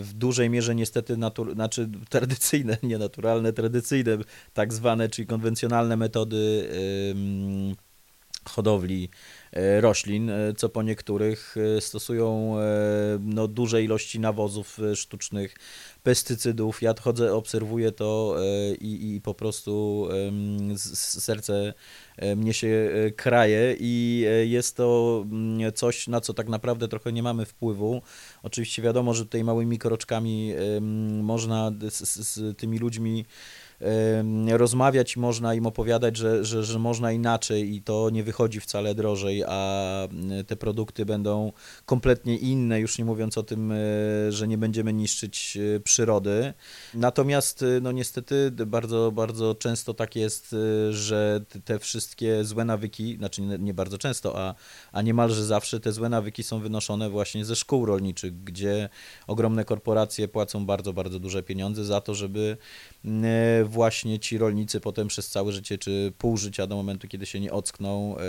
w 0.00 0.10
dużej 0.14 0.50
mierze 0.50 0.74
niestety 0.74 1.16
natur, 1.16 1.54
znaczy 1.54 1.88
tradycyjne, 2.08 2.76
nie 2.82 2.98
naturalne, 2.98 3.52
tradycyjne 3.52 4.18
tak 4.54 4.72
zwane, 4.72 5.08
czyli 5.08 5.26
konwencjonalne 5.26 5.96
metody 5.96 6.68
hodowli 8.44 9.08
roślin, 9.80 10.30
e, 10.30 10.52
co 10.56 10.68
po 10.68 10.82
niektórych 10.82 11.54
e, 11.76 11.80
stosują 11.80 12.58
e, 12.58 12.62
no, 13.20 13.48
duże 13.48 13.82
ilości 13.82 14.20
nawozów 14.20 14.78
e, 14.80 14.96
sztucznych, 14.96 15.56
pestycydów. 16.02 16.82
Ja 16.82 16.94
chodzę, 17.00 17.34
obserwuję 17.34 17.92
to 17.92 18.36
e, 18.38 18.74
i, 18.74 19.14
i 19.14 19.20
po 19.20 19.34
prostu 19.34 20.08
serce 20.94 21.74
e, 22.16 22.36
mnie 22.36 22.54
się 22.54 22.68
e, 22.68 23.10
kraje 23.10 23.76
i 23.80 24.24
e, 24.28 24.46
jest 24.46 24.76
to 24.76 25.20
mm, 25.30 25.72
coś, 25.72 26.08
na 26.08 26.20
co 26.20 26.34
tak 26.34 26.48
naprawdę 26.48 26.88
trochę 26.88 27.12
nie 27.12 27.22
mamy 27.22 27.46
wpływu. 27.46 28.02
Oczywiście 28.42 28.82
wiadomo, 28.82 29.14
że 29.14 29.24
tutaj 29.24 29.44
małymi 29.44 29.78
kroczkami 29.78 30.52
można 31.22 31.72
z, 31.90 32.28
z 32.28 32.58
tymi 32.58 32.78
ludźmi 32.78 33.24
rozmawiać 34.48 35.16
można 35.16 35.54
im 35.54 35.66
opowiadać, 35.66 36.16
że, 36.16 36.44
że, 36.44 36.64
że 36.64 36.78
można 36.78 37.12
inaczej 37.12 37.74
i 37.74 37.82
to 37.82 38.10
nie 38.10 38.22
wychodzi 38.24 38.60
wcale 38.60 38.94
drożej, 38.94 39.44
a 39.46 40.08
te 40.46 40.56
produkty 40.56 41.06
będą 41.06 41.52
kompletnie 41.86 42.36
inne, 42.36 42.80
już 42.80 42.98
nie 42.98 43.04
mówiąc 43.04 43.38
o 43.38 43.42
tym, 43.42 43.72
że 44.28 44.48
nie 44.48 44.58
będziemy 44.58 44.92
niszczyć 44.92 45.58
przyrody. 45.84 46.54
Natomiast 46.94 47.64
no 47.82 47.92
niestety 47.92 48.50
bardzo, 48.50 49.12
bardzo 49.12 49.54
często 49.54 49.94
tak 49.94 50.16
jest, 50.16 50.56
że 50.90 51.40
te 51.64 51.78
wszystkie 51.78 52.44
złe 52.44 52.64
nawyki, 52.64 53.16
znaczy 53.16 53.42
nie, 53.42 53.58
nie 53.58 53.74
bardzo 53.74 53.98
często, 53.98 54.38
a, 54.38 54.54
a 54.92 55.02
niemalże 55.02 55.44
zawsze 55.44 55.80
te 55.80 55.92
złe 55.92 56.08
nawyki 56.08 56.42
są 56.42 56.60
wynoszone 56.60 57.10
właśnie 57.10 57.44
ze 57.44 57.56
szkół 57.56 57.86
rolniczych, 57.86 58.44
gdzie 58.44 58.88
ogromne 59.26 59.64
korporacje 59.64 60.28
płacą 60.28 60.66
bardzo, 60.66 60.92
bardzo 60.92 61.18
duże 61.18 61.42
pieniądze 61.42 61.84
za 61.84 62.00
to, 62.00 62.14
żeby 62.14 62.56
e, 63.04 63.64
właśnie 63.72 64.18
ci 64.18 64.38
rolnicy 64.38 64.80
potem 64.80 65.08
przez 65.08 65.28
całe 65.28 65.52
życie, 65.52 65.78
czy 65.78 66.12
pół 66.18 66.36
życia 66.36 66.66
do 66.66 66.76
momentu, 66.76 67.08
kiedy 67.08 67.26
się 67.26 67.40
nie 67.40 67.52
ockną, 67.52 68.16
e, 68.16 68.20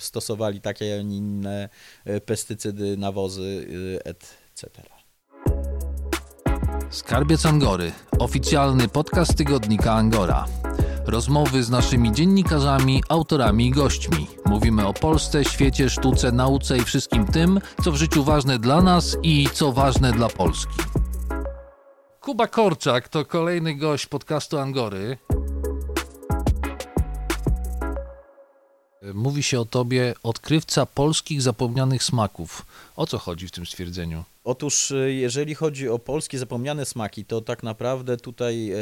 stosowali 0.00 0.60
takie, 0.60 0.98
a 1.00 1.02
nie 1.02 1.16
inne 1.16 1.68
e, 2.04 2.20
pestycydy, 2.20 2.96
nawozy, 2.96 3.66
etc. 4.04 4.82
Skarbiec 6.90 7.46
Angory, 7.46 7.92
oficjalny 8.18 8.88
podcast 8.88 9.36
tygodnika 9.36 9.92
Angora. 9.92 10.44
Rozmowy 11.06 11.62
z 11.62 11.70
naszymi 11.70 12.12
dziennikarzami, 12.12 13.02
autorami 13.08 13.66
i 13.66 13.70
gośćmi. 13.70 14.26
Mówimy 14.46 14.86
o 14.86 14.92
Polsce, 14.92 15.44
świecie, 15.44 15.90
sztuce, 15.90 16.32
nauce 16.32 16.78
i 16.78 16.84
wszystkim 16.84 17.26
tym, 17.26 17.60
co 17.84 17.92
w 17.92 17.96
życiu 17.96 18.24
ważne 18.24 18.58
dla 18.58 18.82
nas 18.82 19.16
i 19.22 19.48
co 19.52 19.72
ważne 19.72 20.12
dla 20.12 20.28
Polski. 20.28 21.01
Kuba 22.22 22.46
Korczak 22.46 23.08
to 23.08 23.24
kolejny 23.24 23.74
gość 23.74 24.06
podcastu 24.06 24.58
Angory. 24.58 25.18
Mówi 29.14 29.42
się 29.42 29.60
o 29.60 29.64
tobie 29.64 30.14
odkrywca 30.22 30.86
polskich 30.86 31.42
zapomnianych 31.42 32.04
smaków. 32.04 32.66
O 32.96 33.06
co 33.06 33.18
chodzi 33.18 33.48
w 33.48 33.50
tym 33.50 33.66
stwierdzeniu? 33.66 34.24
Otóż 34.44 34.90
y, 34.90 35.12
jeżeli 35.12 35.54
chodzi 35.54 35.88
o 35.88 35.98
polskie 35.98 36.38
zapomniane 36.38 36.84
smaki, 36.84 37.24
to 37.24 37.40
tak 37.40 37.62
naprawdę 37.62 38.16
tutaj 38.16 38.70
e, 38.70 38.76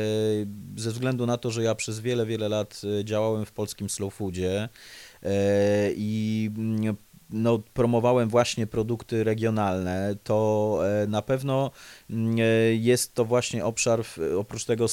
ze 0.76 0.90
względu 0.90 1.26
na 1.26 1.37
to, 1.37 1.50
że 1.50 1.62
ja 1.62 1.75
przez 1.75 2.00
wiele, 2.00 2.26
wiele 2.26 2.49
lat 2.49 2.80
e, 3.00 3.04
działałem 3.04 3.47
w 3.47 3.52
polskim 3.52 3.90
slow 3.90 4.14
foodzie 4.14 4.68
e, 5.23 5.28
i 5.97 6.50
mm, 6.56 6.97
no, 7.32 7.59
promowałem 7.75 8.28
właśnie 8.28 8.66
produkty 8.66 9.25
regionalne, 9.25 10.16
to 10.25 10.78
e, 11.02 11.06
na 11.06 11.23
pewno 11.23 11.70
e, 11.70 11.70
jest 12.79 13.14
to 13.14 13.25
właśnie 13.25 13.64
obszar, 13.64 14.05
oprócz 14.38 14.64
tego 14.64 14.87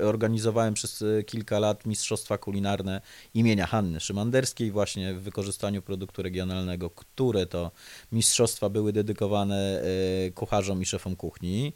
zorganizowałem 0.00 0.74
przez 0.74 1.02
e, 1.02 1.22
kilka 1.22 1.58
lat 1.58 1.86
mistrzostwa 1.86 2.38
kulinarne 2.38 3.00
imienia 3.34 3.66
Hanny 3.66 4.00
Szymanderskiej 4.00 4.70
właśnie 4.70 5.14
w 5.14 5.22
wykorzystaniu 5.22 5.82
produktu 5.82 6.22
regionalnego, 6.22 6.90
które 6.90 7.46
to 7.46 7.70
mistrzostwa 8.12 8.68
były 8.68 8.92
dedykowane 8.92 9.82
kucharzom 10.34 10.82
i 10.82 10.86
szefom 10.86 11.16
kuchni. 11.16 11.72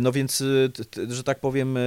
No 0.00 0.12
więc, 0.12 0.42
że 1.08 1.24
tak 1.24 1.40
powiem, 1.40 1.78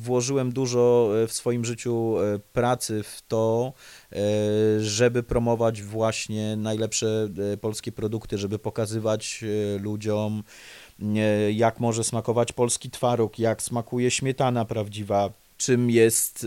włożyłem 0.00 0.52
dużo 0.52 1.10
w 1.28 1.32
swoim 1.32 1.64
życiu 1.64 2.14
pracy 2.52 3.02
w 3.02 3.22
to, 3.28 3.72
żeby 4.80 5.22
promować 5.22 5.82
właśnie 5.82 6.56
najlepsze 6.56 7.28
polskie 7.60 7.92
produkty, 7.92 8.38
żeby 8.38 8.58
pokazywać 8.58 9.44
ludziom, 9.80 10.42
jak 11.52 11.80
może 11.80 12.04
smakować 12.04 12.52
polski 12.52 12.90
twaróg, 12.90 13.38
jak 13.38 13.62
smakuje 13.62 14.10
śmietana 14.10 14.64
prawdziwa, 14.64 15.30
czym 15.56 15.90
jest 15.90 16.46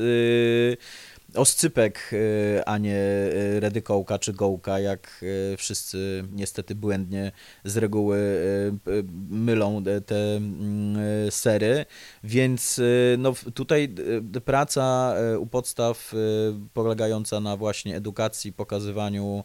oscypek, 1.35 2.11
e, 2.13 2.65
a 2.69 2.77
nie 2.77 2.97
e, 2.97 3.59
redykołka 3.59 4.19
czy 4.19 4.33
gołka, 4.33 4.79
jak 4.79 5.25
wszyscy 5.57 6.23
niestety 6.31 6.75
błędnie 6.75 7.31
z 7.63 7.77
reguły 7.77 8.17
mylą 9.29 9.83
te 10.05 10.35
mm, 10.35 11.31
sery, 11.31 11.85
więc 12.23 12.81
no, 13.17 13.33
tutaj 13.53 13.95
praca 14.45 15.15
u 15.39 15.47
podstaw 15.47 16.13
polegająca 16.73 17.39
na 17.39 17.57
właśnie 17.57 17.95
edukacji, 17.95 18.53
pokazywaniu 18.53 19.43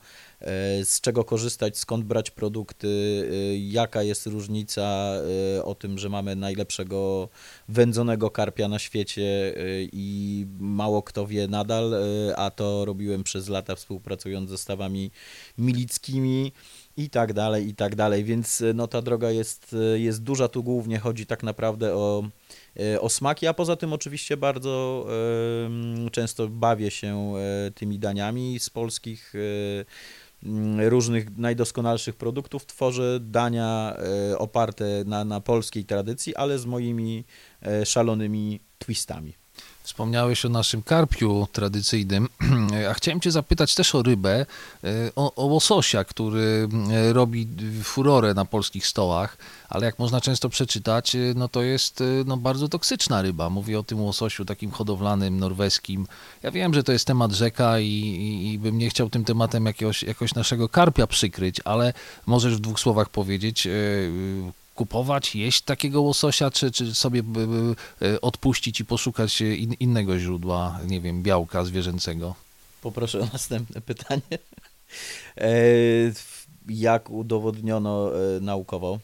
z 0.85 1.01
czego 1.01 1.25
korzystać, 1.25 1.79
skąd 1.79 2.05
brać 2.05 2.31
produkty, 2.31 2.89
e, 3.31 3.59
jaka 3.59 4.03
jest 4.03 4.27
różnica 4.27 5.13
e, 5.57 5.65
o 5.65 5.75
tym, 5.75 5.99
że 5.99 6.09
mamy 6.09 6.37
najlepszego 6.37 7.29
wędzonego 7.69 8.31
karpia 8.31 8.69
na 8.69 8.79
świecie 8.79 9.55
i 9.93 10.47
mało 10.59 11.03
kto 11.03 11.27
wie 11.27 11.49
nadal, 11.49 11.95
a 12.37 12.51
to 12.51 12.85
robiłem 12.85 13.25
przez 13.25 13.49
lata 13.49 13.75
współpracując 13.75 14.51
ze 14.51 14.59
stawami 14.59 15.11
milickimi 15.59 16.53
i 16.97 17.11
tak 17.11 17.33
dalej, 17.33 17.69
i 17.69 17.75
tak 17.75 17.97
dalej, 17.97 18.25
więc 18.25 18.63
no 18.75 18.87
ta 18.87 19.03
droga 19.03 19.31
jest, 19.31 19.77
jest 19.97 20.23
duża, 20.23 20.49
tu 20.49 20.63
głównie 20.63 20.99
chodzi 20.99 21.27
tak 21.27 21.43
naprawdę 21.43 21.95
o, 21.95 22.29
o 23.01 23.09
smaki, 23.09 23.47
a 23.47 23.55
poza 23.55 23.77
tym 23.77 23.93
oczywiście 23.93 24.37
bardzo 24.37 25.07
często 26.13 26.49
bawię 26.49 26.91
się 26.91 27.33
tymi 27.75 27.99
daniami 27.99 28.59
z 28.61 28.71
polskich 28.71 29.35
Mm, 29.35 29.85
różnych 30.79 31.39
najdoskonalszych 31.39 32.17
produktów, 32.17 32.67
tworzę 32.67 33.21
dania 33.21 33.97
e, 34.33 34.39
oparte 34.39 34.85
na, 35.07 35.25
na 35.25 35.41
polskiej 35.41 35.85
tradycji, 35.85 36.37
ale 36.37 36.59
z 36.59 36.67
moimi 36.67 37.25
e, 37.63 37.87
szalonymi 37.87 38.61
twistami. 38.79 39.35
Wspomniałeś 39.87 40.45
o 40.45 40.49
naszym 40.49 40.83
karpiu 40.83 41.47
tradycyjnym, 41.53 42.29
a 42.91 42.95
chciałem 42.95 43.21
Cię 43.21 43.31
zapytać 43.31 43.75
też 43.75 43.95
o 43.95 44.03
rybę, 44.03 44.47
e, 44.85 44.89
o, 45.17 45.35
o, 45.35 45.45
łososia, 45.45 46.05
który 46.05 46.69
e, 46.93 47.13
robi 47.13 47.49
furorę 47.83 48.35
na 48.35 48.45
polskich 48.45 48.87
stołach, 48.87 49.39
ale 49.69 49.87
jak 49.87 49.99
można 49.99 50.21
często 50.21 50.49
przeczytać, 50.49 51.15
e, 51.15 51.19
no 51.37 51.49
to 51.49 51.63
jest 51.63 52.03
no, 52.25 52.37
bardzo 52.37 52.69
toksyczna 52.69 53.23
ryba. 53.23 53.51
Mówię 53.51 53.79
o 53.79 53.83
tym 53.83 54.01
łososiu 54.01 54.45
takim 54.45 54.71
hodowlanym, 54.71 55.39
norweskim. 55.39 56.07
Ja 56.43 56.51
wiem, 56.51 56.75
że 56.75 56.83
to 56.83 56.93
jest 56.93 57.07
temat 57.07 57.33
rzeka 57.33 57.81
i, 57.81 57.87
i, 57.87 58.53
i 58.53 58.59
bym 58.59 58.79
nie 58.79 58.91
chciał 58.91 59.11
tym 59.11 59.25
tematem 59.25 59.67
jakiegoś, 59.67 60.03
jakoś 60.03 60.35
naszego 60.35 60.69
karpia 60.69 61.07
przykryć, 61.07 61.61
ale 61.65 61.93
możesz 62.27 62.57
w 62.57 62.61
dwóch 62.61 62.81
słowach 62.81 63.09
powiedzieć, 63.09 63.69
kupować, 64.77 65.35
jeść 65.35 65.63
takiego 65.63 66.03
łososia, 66.03 66.51
czy, 66.51 66.71
czy 66.71 66.95
sobie 66.95 67.23
e, 68.03 68.21
odpuścić 68.21 68.81
i 68.81 68.85
poszukać 68.85 69.41
in, 69.41 69.75
innego 69.81 70.19
źródła, 70.19 70.81
nie 70.87 71.01
wiem, 71.01 71.23
białka 71.23 71.65
zwierzęcego? 71.65 72.35
Poproszę 72.83 73.21
o 73.21 73.29
następne 73.33 73.81
pytanie. 73.81 74.23
E, 75.41 75.51
jak 76.69 77.11
udowodniono 77.11 78.11
e, 78.11 78.41
naukowo? 78.41 78.99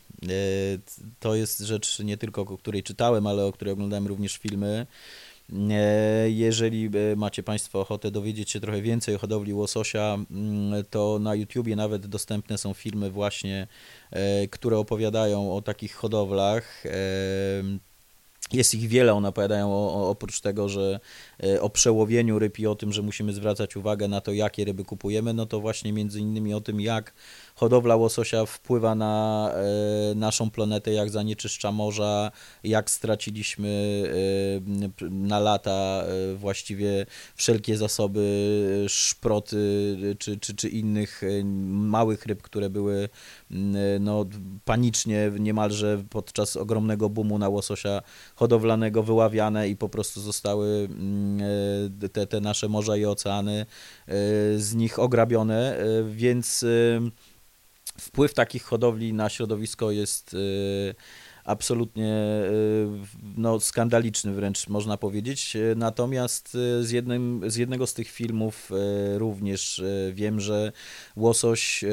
To 1.21 1.35
jest 1.35 1.61
rzecz 1.61 1.99
nie 1.99 2.17
tylko 2.17 2.43
o 2.43 2.59
której 2.59 2.83
czytałem, 2.83 3.27
ale 3.27 3.45
o 3.47 3.53
której 3.53 3.73
oglądałem 3.73 4.07
również 4.07 4.37
filmy. 4.37 4.87
Jeżeli 6.29 6.91
macie 7.17 7.43
Państwo 7.43 7.81
ochotę 7.81 8.11
dowiedzieć 8.11 8.51
się 8.51 8.61
trochę 8.61 8.83
więcej 8.83 9.15
o 9.15 9.19
hodowli 9.19 9.55
łososia, 9.55 10.19
mm, 10.31 10.85
to 10.91 11.19
na 11.19 11.35
YouTubie 11.35 11.77
nawet 11.77 12.07
dostępne 12.07 12.59
są 12.59 12.75
filmy 12.75 13.11
właśnie, 13.11 13.67
e, 14.11 14.49
które 14.49 14.79
opowiadają 14.79 15.57
o 15.57 15.63
takich 15.63 15.95
hodowlach. 15.95 16.85
Jest 18.53 18.75
ich 18.75 18.89
wiele, 18.89 19.15
one 19.15 19.29
opowiadają 19.29 19.73
o, 19.73 19.95
o, 19.95 20.11
oprócz 20.11 20.41
tego, 20.41 20.69
że 20.69 21.01
e, 21.45 21.61
o 21.61 21.71
przełowieniu 21.71 22.39
ryb 22.39 22.59
i 22.59 22.67
o 22.67 22.75
tym, 22.75 22.93
że 22.93 23.03
musimy 23.03 23.33
zwracać 23.33 23.77
uwagę 23.77 24.09
na 24.09 24.21
to, 24.21 24.33
jakie 24.33 24.65
ryby 24.65 24.85
kupujemy, 24.85 25.35
no 25.35 25.47
to 25.47 25.61
właśnie 25.61 25.93
między 25.93 26.21
innymi 26.21 26.55
o 26.55 26.61
tym, 26.61 26.81
jak 26.81 27.15
hodowla 27.62 27.96
łososia 27.96 28.46
wpływa 28.46 28.94
na 28.94 29.51
e, 29.55 30.14
naszą 30.14 30.51
planetę, 30.51 30.92
jak 30.92 31.11
zanieczyszcza 31.11 31.72
morza, 31.72 32.31
jak 32.64 32.90
straciliśmy 32.90 34.03
e, 35.01 35.11
na 35.11 35.38
lata 35.38 35.70
e, 35.72 36.35
właściwie 36.35 37.07
wszelkie 37.35 37.77
zasoby 37.77 38.85
szproty 38.88 40.16
czy, 40.18 40.38
czy, 40.38 40.55
czy 40.55 40.68
innych 40.68 41.22
małych 41.70 42.27
ryb, 42.27 42.42
które 42.42 42.70
były 42.70 43.09
no, 44.01 44.25
panicznie 44.64 45.33
niemalże 45.38 46.05
podczas 46.11 46.57
ogromnego 46.57 47.09
boomu 47.09 47.38
na 47.38 47.48
łososia 47.48 48.03
hodowlanego 48.35 49.03
wyławiane 49.03 49.68
i 49.68 49.77
po 49.77 49.88
prostu 49.88 50.20
zostały 50.20 50.88
te, 52.12 52.27
te 52.27 52.40
nasze 52.40 52.68
morza 52.68 52.96
i 52.96 53.05
oceany 53.05 53.66
z 54.57 54.75
nich 54.75 54.98
ograbione, 54.98 55.77
więc 56.11 56.64
wpływ 58.03 58.35
takich 58.35 58.65
hodowli 58.65 59.12
na 59.12 59.29
środowisko 59.29 59.91
jest 59.91 60.35
y, 60.35 60.95
absolutnie 61.45 62.15
y, 62.15 62.89
no, 63.37 63.61
skandaliczny 63.61 64.33
wręcz 64.33 64.69
można 64.69 64.97
powiedzieć. 64.97 65.57
Natomiast 65.77 66.55
y, 66.55 66.85
z, 66.85 66.91
jednym, 66.91 67.43
z 67.47 67.57
jednego 67.57 67.87
z 67.87 67.95
tych 67.95 68.11
filmów 68.11 68.71
y, 69.15 69.19
również 69.19 69.83
wiem, 70.13 70.41
że 70.41 70.73
łosoś 71.17 71.85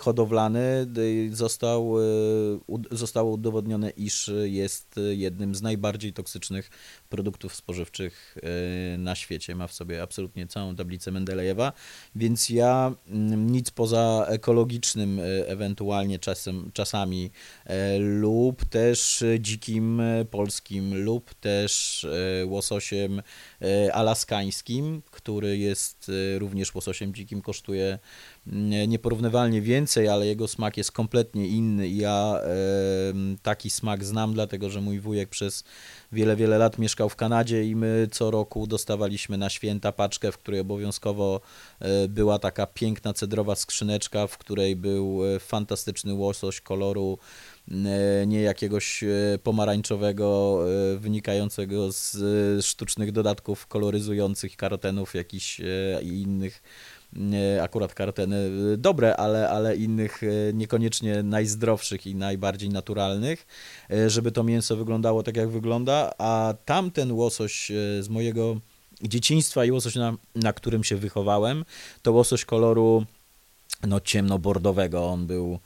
hodowlany 0.00 0.86
został, 1.30 1.94
zostało 2.90 3.30
udowodnione, 3.30 3.90
iż 3.90 4.30
jest 4.44 5.00
jednym 5.10 5.54
z 5.54 5.62
najbardziej 5.62 6.12
toksycznych 6.12 6.70
produktów 7.08 7.54
spożywczych 7.54 8.36
na 8.98 9.14
świecie. 9.14 9.54
Ma 9.54 9.66
w 9.66 9.72
sobie 9.72 10.02
absolutnie 10.02 10.46
całą 10.46 10.76
tablicę 10.76 11.10
Mendelejewa, 11.10 11.72
więc 12.14 12.50
ja 12.50 12.94
mm, 13.08 13.50
nic 13.50 13.70
poza 13.70 14.26
ekologicznym 14.28 15.20
ewentualnie 15.46 16.18
czasem, 16.18 16.70
czasami 16.74 17.30
lub 17.98 18.64
też 18.74 19.22
e, 19.22 19.40
dzikim 19.40 20.00
e, 20.00 20.24
polskim 20.24 21.04
lub 21.04 21.34
też 21.34 22.04
e, 22.04 22.46
łososiem 22.46 23.22
alaskańskim, 23.92 25.02
który 25.10 25.58
jest 25.58 26.10
również 26.38 26.74
łososiem 26.74 27.14
dzikim, 27.14 27.42
kosztuje 27.42 27.98
mm, 28.46 28.90
nieporównywalnie 28.90 29.62
więcej, 29.62 30.08
ale 30.08 30.26
jego 30.26 30.48
smak 30.48 30.76
jest 30.76 30.92
kompletnie 30.92 31.48
inny. 31.48 31.88
Ja 31.88 32.40
taki 33.42 33.70
smak 33.70 34.04
znam, 34.04 34.34
dlatego 34.34 34.70
że 34.70 34.80
mój 34.80 35.00
wujek 35.00 35.28
przez 35.28 35.64
wiele, 36.12 36.36
wiele 36.36 36.58
lat 36.58 36.78
mieszkał 36.78 37.08
w 37.08 37.16
Kanadzie 37.16 37.64
i 37.64 37.76
my 37.76 38.08
co 38.12 38.30
roku 38.30 38.66
dostawaliśmy 38.66 39.38
na 39.38 39.50
święta 39.50 39.92
paczkę, 39.92 40.32
w 40.32 40.38
której 40.38 40.60
obowiązkowo 40.60 41.40
była 42.08 42.38
taka 42.38 42.66
piękna 42.66 43.12
cedrowa 43.12 43.54
skrzyneczka, 43.54 44.26
w 44.26 44.38
której 44.38 44.76
był 44.76 45.20
fantastyczny 45.40 46.14
łosoś 46.14 46.60
koloru 46.60 47.18
nie 48.26 48.42
jakiegoś 48.42 49.02
e, 49.02 49.08
pomarańczowego, 49.42 50.60
e, 50.94 50.98
wynikającego 50.98 51.92
z 51.92 52.14
e, 52.14 52.62
sztucznych 52.62 53.12
dodatków 53.12 53.66
koloryzujących, 53.66 54.56
karotenów 54.56 55.14
jakichś 55.14 55.60
e, 55.60 55.64
i 56.02 56.22
innych 56.22 56.62
e, 57.56 57.62
akurat 57.62 57.94
karoteny 57.94 58.50
e, 58.74 58.76
dobre, 58.76 59.16
ale, 59.16 59.48
ale 59.48 59.76
innych 59.76 60.22
e, 60.22 60.52
niekoniecznie 60.52 61.22
najzdrowszych 61.22 62.06
i 62.06 62.14
najbardziej 62.14 62.68
naturalnych, 62.68 63.46
e, 63.90 64.10
żeby 64.10 64.32
to 64.32 64.42
mięso 64.42 64.76
wyglądało 64.76 65.22
tak, 65.22 65.36
jak 65.36 65.48
wygląda, 65.48 66.12
a 66.18 66.54
tamten 66.64 67.12
łosoś 67.12 67.70
e, 67.70 68.02
z 68.02 68.08
mojego 68.08 68.60
dzieciństwa 69.02 69.64
i 69.64 69.70
łosoś, 69.70 69.94
na, 69.94 70.16
na 70.34 70.52
którym 70.52 70.84
się 70.84 70.96
wychowałem, 70.96 71.64
to 72.02 72.12
łosoś 72.12 72.44
koloru 72.44 73.04
no, 73.86 74.00
ciemnobordowego. 74.00 75.06
On 75.06 75.26
był 75.26 75.52
e, 75.54 75.58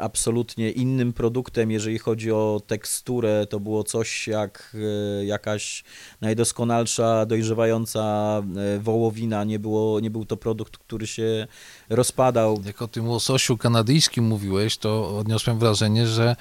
absolutnie 0.00 0.70
innym 0.70 1.12
produktem, 1.12 1.70
jeżeli 1.70 1.98
chodzi 1.98 2.32
o 2.32 2.60
teksturę. 2.66 3.46
To 3.46 3.60
było 3.60 3.84
coś 3.84 4.28
jak 4.28 4.76
e, 5.20 5.24
jakaś 5.24 5.84
najdoskonalsza, 6.20 7.26
dojrzewająca 7.26 8.02
e, 8.56 8.78
wołowina. 8.78 9.44
Nie, 9.44 9.58
było, 9.58 10.00
nie 10.00 10.10
był 10.10 10.24
to 10.24 10.36
produkt, 10.36 10.76
który 10.76 11.06
się 11.06 11.46
rozpadał. 11.88 12.62
Jak 12.66 12.82
o 12.82 12.88
tym 12.88 13.08
łososiu 13.08 13.56
kanadyjskim 13.56 14.24
mówiłeś, 14.24 14.76
to 14.76 15.18
odniosłem 15.18 15.58
wrażenie, 15.58 16.06
że 16.06 16.36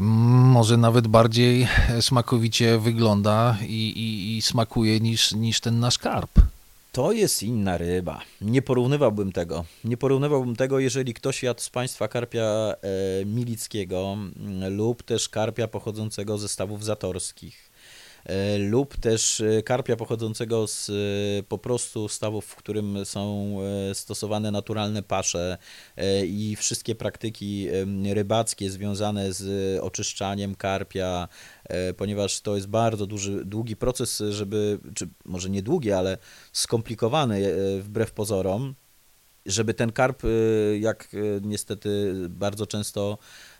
może 0.00 0.76
nawet 0.76 1.08
bardziej 1.08 1.68
smakowicie 2.00 2.78
wygląda 2.78 3.56
i, 3.62 3.88
i, 3.88 4.36
i 4.36 4.42
smakuje 4.42 5.00
niż, 5.00 5.32
niż 5.32 5.60
ten 5.60 5.80
nasz 5.80 5.98
karp. 5.98 6.30
To 6.94 7.12
jest 7.12 7.42
inna 7.42 7.78
ryba. 7.78 8.20
Nie 8.40 8.62
porównywałbym 8.62 9.32
tego. 9.32 9.64
Nie 9.84 9.96
porównywałbym 9.96 10.56
tego, 10.56 10.78
jeżeli 10.78 11.14
ktoś 11.14 11.42
jadł 11.42 11.60
z 11.60 11.70
Państwa 11.70 12.08
karpia 12.08 12.42
e, 12.42 13.24
milickiego 13.24 14.12
mm, 14.12 14.76
lub 14.76 15.02
też 15.02 15.28
karpia 15.28 15.68
pochodzącego 15.68 16.38
ze 16.38 16.48
stawów 16.48 16.84
zatorskich 16.84 17.70
lub 18.58 18.96
też 18.96 19.40
e, 19.40 19.62
karpia 19.62 19.96
pochodzącego 19.96 20.66
z 20.66 20.90
e, 20.90 20.92
po 21.42 21.58
prostu 21.58 22.08
stawów, 22.08 22.44
w 22.44 22.56
którym 22.56 23.04
są 23.04 23.56
e, 23.90 23.94
stosowane 23.94 24.50
naturalne 24.50 25.02
pasze 25.02 25.58
e, 25.96 26.26
i 26.26 26.56
wszystkie 26.56 26.94
praktyki 26.94 27.68
rybackie 28.14 28.70
związane 28.70 29.32
z 29.32 29.78
oczyszczaniem 29.82 30.54
karpia, 30.54 31.28
e, 31.64 31.94
ponieważ 31.94 32.40
to 32.40 32.56
jest 32.56 32.68
bardzo 32.68 33.06
duży, 33.06 33.44
długi 33.44 33.76
proces, 33.76 34.22
żeby, 34.30 34.78
czy 34.94 35.08
może 35.24 35.50
nie 35.50 35.62
długi, 35.62 35.92
ale 35.92 36.18
skomplikowany 36.52 37.46
e, 37.46 37.80
wbrew 37.80 38.12
pozorom, 38.12 38.74
żeby 39.46 39.74
ten 39.74 39.92
karp, 39.92 40.22
e, 40.24 40.28
jak 40.78 41.08
e, 41.14 41.16
niestety 41.42 42.12
bardzo 42.28 42.66
często 42.66 43.18
e, 43.18 43.53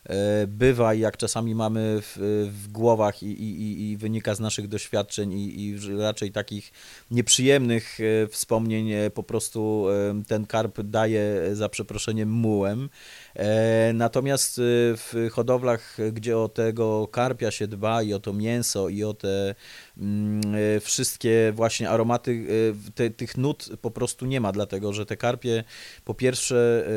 bywa 0.49 0.95
i 0.95 1.01
jak 1.01 1.17
czasami 1.17 1.55
mamy 1.55 1.99
w, 2.03 2.19
w 2.53 2.73
głowach 2.73 3.23
i, 3.23 3.27
i, 3.27 3.91
i- 3.91 3.97
wynika 3.97 4.35
z 4.35 4.41
naszych 4.41 4.69
doświadczeń 4.69 5.33
i, 5.33 5.65
i 5.65 5.79
raczej 5.99 6.33
takich 6.33 6.73
nieprzyjemnych 7.11 7.99
e, 8.01 8.27
wspomnień, 8.29 8.91
e, 8.93 9.11
po 9.11 9.23
prostu 9.23 9.87
e, 9.91 10.23
ten 10.29 10.47
karp 10.47 10.81
daje 10.81 11.41
za 11.53 11.69
przeproszeniem 11.69 12.31
mułem. 12.31 12.89
E, 13.37 13.93
Natomiast 13.95 14.59
e, 14.59 14.63
w 14.97 15.29
hodowlach, 15.33 15.97
gdzie 16.13 16.39
o 16.39 16.49
tego 16.49 17.09
karpia 17.09 17.51
się 17.51 17.67
dba 17.67 18.03
i 18.03 18.13
o 18.13 18.21
to 18.21 18.33
mięso 18.33 18.89
i 18.89 19.05
o 19.05 19.15
te 19.15 19.55
mm, 19.99 20.41
e, 20.77 20.81
wszystkie 20.81 21.53
właśnie 21.55 21.91
aromaty, 21.91 22.47
te, 22.95 23.11
tych 23.11 23.37
nut 23.37 23.69
po 23.81 23.91
prostu 23.91 24.27
nie 24.27 24.41
ma, 24.41 24.53
dlatego 24.53 24.93
że 24.93 25.07
te 25.07 25.17
karpie 25.17 25.65
po 26.05 26.15
pierwsze, 26.15 26.89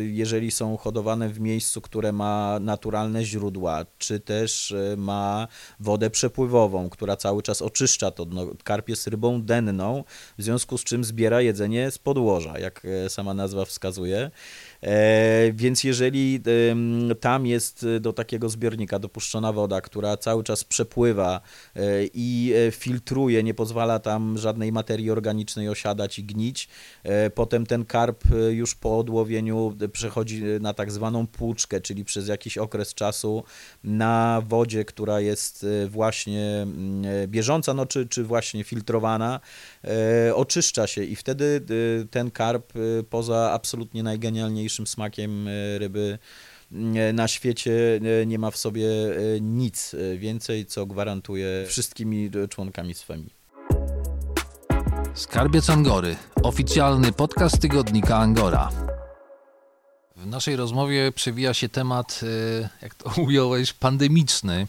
jeżeli 0.00 0.50
są 0.50 0.76
hodowane 0.76 1.28
w 1.28 1.40
miejscu, 1.40 1.80
które 1.80 2.12
ma 2.12 2.58
naturalne 2.60 3.24
źródła, 3.24 3.86
czy 3.98 4.20
też 4.20 4.74
ma 4.96 5.48
wodę 5.80 6.10
przepływową, 6.10 6.90
która 6.90 7.16
cały 7.16 7.42
czas 7.42 7.62
oczyszcza 7.62 8.10
to 8.10 8.24
dno. 8.24 8.46
Karp 8.64 8.88
jest 8.88 9.06
rybą 9.06 9.42
denną, 9.42 10.04
w 10.38 10.42
związku 10.42 10.78
z 10.78 10.84
czym 10.84 11.04
zbiera 11.04 11.40
jedzenie 11.40 11.90
z 11.90 11.98
podłoża, 11.98 12.58
jak 12.58 12.86
sama 13.08 13.34
nazwa 13.34 13.64
wskazuje. 13.64 14.30
E, 14.84 15.52
Więc 15.52 15.84
jeżeli 15.84 16.40
tam 17.20 17.46
jest 17.46 17.86
e, 17.96 18.00
do 18.00 18.12
takiego 18.12 18.48
zbiornika 18.48 18.98
dopuszczona 18.98 19.52
woda, 19.52 19.80
która 19.80 20.16
cały 20.16 20.44
czas 20.44 20.64
przepływa 20.64 21.40
e, 21.76 21.80
i 22.14 22.54
filtruje, 22.70 23.42
nie 23.42 23.54
pozwala 23.54 23.98
tam 23.98 24.38
żadnej 24.38 24.72
materii 24.72 25.10
organicznej 25.10 25.68
osiadać 25.68 26.18
i 26.18 26.24
gnić, 26.24 26.68
potem 27.34 27.66
ten 27.66 27.84
karp 27.84 28.24
już 28.50 28.74
po 28.74 28.98
odłowieniu 28.98 29.76
przechodzi 29.92 30.42
na 30.60 30.74
tak 30.74 30.92
zwaną 30.92 31.26
płuczkę, 31.26 31.80
czyli 31.80 32.04
przez 32.04 32.28
jakiś 32.28 32.58
okres 32.58 32.94
czasu 32.94 33.44
na 33.84 34.42
wodzie, 34.46 34.84
która 34.84 35.20
jest 35.20 35.66
właśnie 35.88 36.62
mm, 36.62 37.30
bieżąca, 37.30 37.74
no 37.74 37.86
czy, 37.86 38.06
czy 38.06 38.24
właśnie 38.24 38.64
filtrowana, 38.64 39.40
oczyszcza 40.34 40.86
się 40.86 41.04
i 41.04 41.16
wtedy 41.16 41.60
ten 42.10 42.30
karp 42.30 42.72
poza 43.10 43.50
absolutnie 43.52 44.02
najgenialniejszym 44.02 44.73
smakiem 44.82 45.48
e, 45.48 45.78
ryby 45.78 46.18
e, 46.72 47.12
na 47.12 47.28
świecie 47.28 48.00
e, 48.22 48.26
nie 48.26 48.38
ma 48.38 48.50
w 48.50 48.56
sobie 48.56 48.88
nic 49.40 49.96
więcej, 50.16 50.66
co 50.66 50.86
gwarantuje 50.86 51.64
wszystkimi 51.66 52.30
członkami 52.50 52.94
swymi. 52.94 53.30
Skarbiec 55.14 55.70
Angory, 55.70 56.16
oficjalny 56.42 57.12
podcast 57.12 57.60
tygodnika 57.60 58.16
Angora. 58.16 58.70
W 60.16 60.26
naszej 60.26 60.56
rozmowie 60.56 61.12
przewija 61.12 61.54
się 61.54 61.68
temat, 61.68 62.20
jak 62.82 62.94
to 62.94 63.10
ująłeś, 63.22 63.72
pandemiczny. 63.72 64.66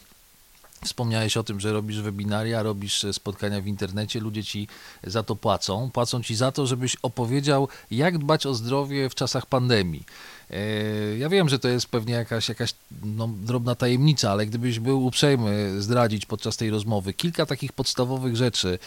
Wspomniałeś 0.84 1.36
o 1.36 1.42
tym, 1.42 1.60
że 1.60 1.72
robisz 1.72 2.00
webinaria, 2.00 2.62
robisz 2.62 3.04
e, 3.04 3.12
spotkania 3.12 3.60
w 3.60 3.66
internecie, 3.66 4.20
ludzie 4.20 4.44
ci 4.44 4.68
za 5.04 5.22
to 5.22 5.36
płacą. 5.36 5.90
Płacą 5.90 6.22
ci 6.22 6.34
za 6.36 6.52
to, 6.52 6.66
żebyś 6.66 6.96
opowiedział, 7.02 7.68
jak 7.90 8.18
dbać 8.18 8.46
o 8.46 8.54
zdrowie 8.54 9.10
w 9.10 9.14
czasach 9.14 9.46
pandemii. 9.46 10.04
E, 10.50 11.18
Ja 11.18 11.28
wiem, 11.28 11.48
że 11.48 11.58
to 11.58 11.68
jest 11.68 11.86
pewnie 11.86 12.14
jakaś, 12.14 12.48
jakaś 12.48 12.74
no, 13.02 13.28
drobna 13.28 13.74
tajemnica, 13.74 14.30
ale 14.30 14.46
gdybyś 14.46 14.78
był 14.80 15.06
uprzejmy 15.06 15.82
zdradzić 15.82 16.26
podczas 16.26 16.56
tej 16.56 16.70
rozmowy 16.70 17.12
kilka 17.12 17.46
takich 17.46 17.72
podstawowych 17.72 18.36
rzeczy, 18.36 18.78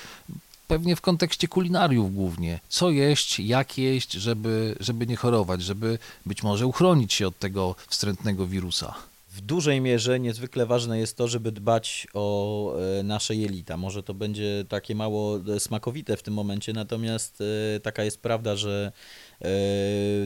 pewnie 0.67 0.95
w 0.95 1.02
kontekście 1.02 1.47
kulinariów 1.47 2.13
głównie. 2.13 2.60
Co 2.69 2.89
jeść, 2.89 3.39
jak 3.39 3.78
jeść, 3.78 4.12
żeby, 4.12 4.75
żeby 4.80 5.08
nie 5.08 5.15
chorować, 5.15 5.62
żeby 5.62 5.97
być 6.25 6.43
może 6.43 6.67
uchronić 6.67 7.13
się 7.13 7.28
od 7.28 7.39
tego 7.39 7.75
wstrętnego 7.88 8.47
wirusa. 8.47 9.09
W 9.32 9.42
dużej 9.42 9.82
mierze 9.82 10.20
niezwykle 10.20 10.65
ważne 10.65 11.00
jest 11.00 11.18
to, 11.18 11.28
żeby 11.28 11.52
dbać 11.52 12.08
o 12.13 12.76
e, 13.00 13.04
nasze 13.04 13.36
jelita. 13.36 13.78
Może 13.78 14.04
to 14.04 14.13
będzie 14.13 14.65
takie 14.70 14.96
mało 14.96 15.39
e, 15.56 15.60
smakowite 15.60 16.18
w 16.18 16.24
tym 16.24 16.34
momencie, 16.34 16.74
natomiast 16.74 17.44
e, 17.76 17.80
taka 17.80 18.04
jest 18.04 18.22
prawda, 18.22 18.56
że 18.56 18.92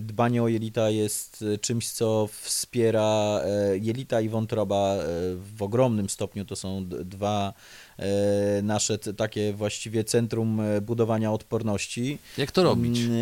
dbanie 0.01 0.43
o 0.43 0.47
jelita 0.47 0.89
jest 0.89 1.45
czymś, 1.61 1.89
co 1.89 2.29
wspiera 2.31 3.41
jelita 3.81 4.21
i 4.21 4.29
wątroba 4.29 4.97
w 5.55 5.63
ogromnym 5.63 6.09
stopniu. 6.09 6.45
To 6.45 6.55
są 6.55 6.85
dwa 6.85 7.53
nasze 8.63 8.97
takie 8.97 9.53
właściwie 9.53 10.03
centrum 10.03 10.61
budowania 10.81 11.31
odporności. 11.31 12.17
Jak 12.37 12.51
to 12.51 12.63
robić? 12.63 12.99
Mm, 12.99 13.13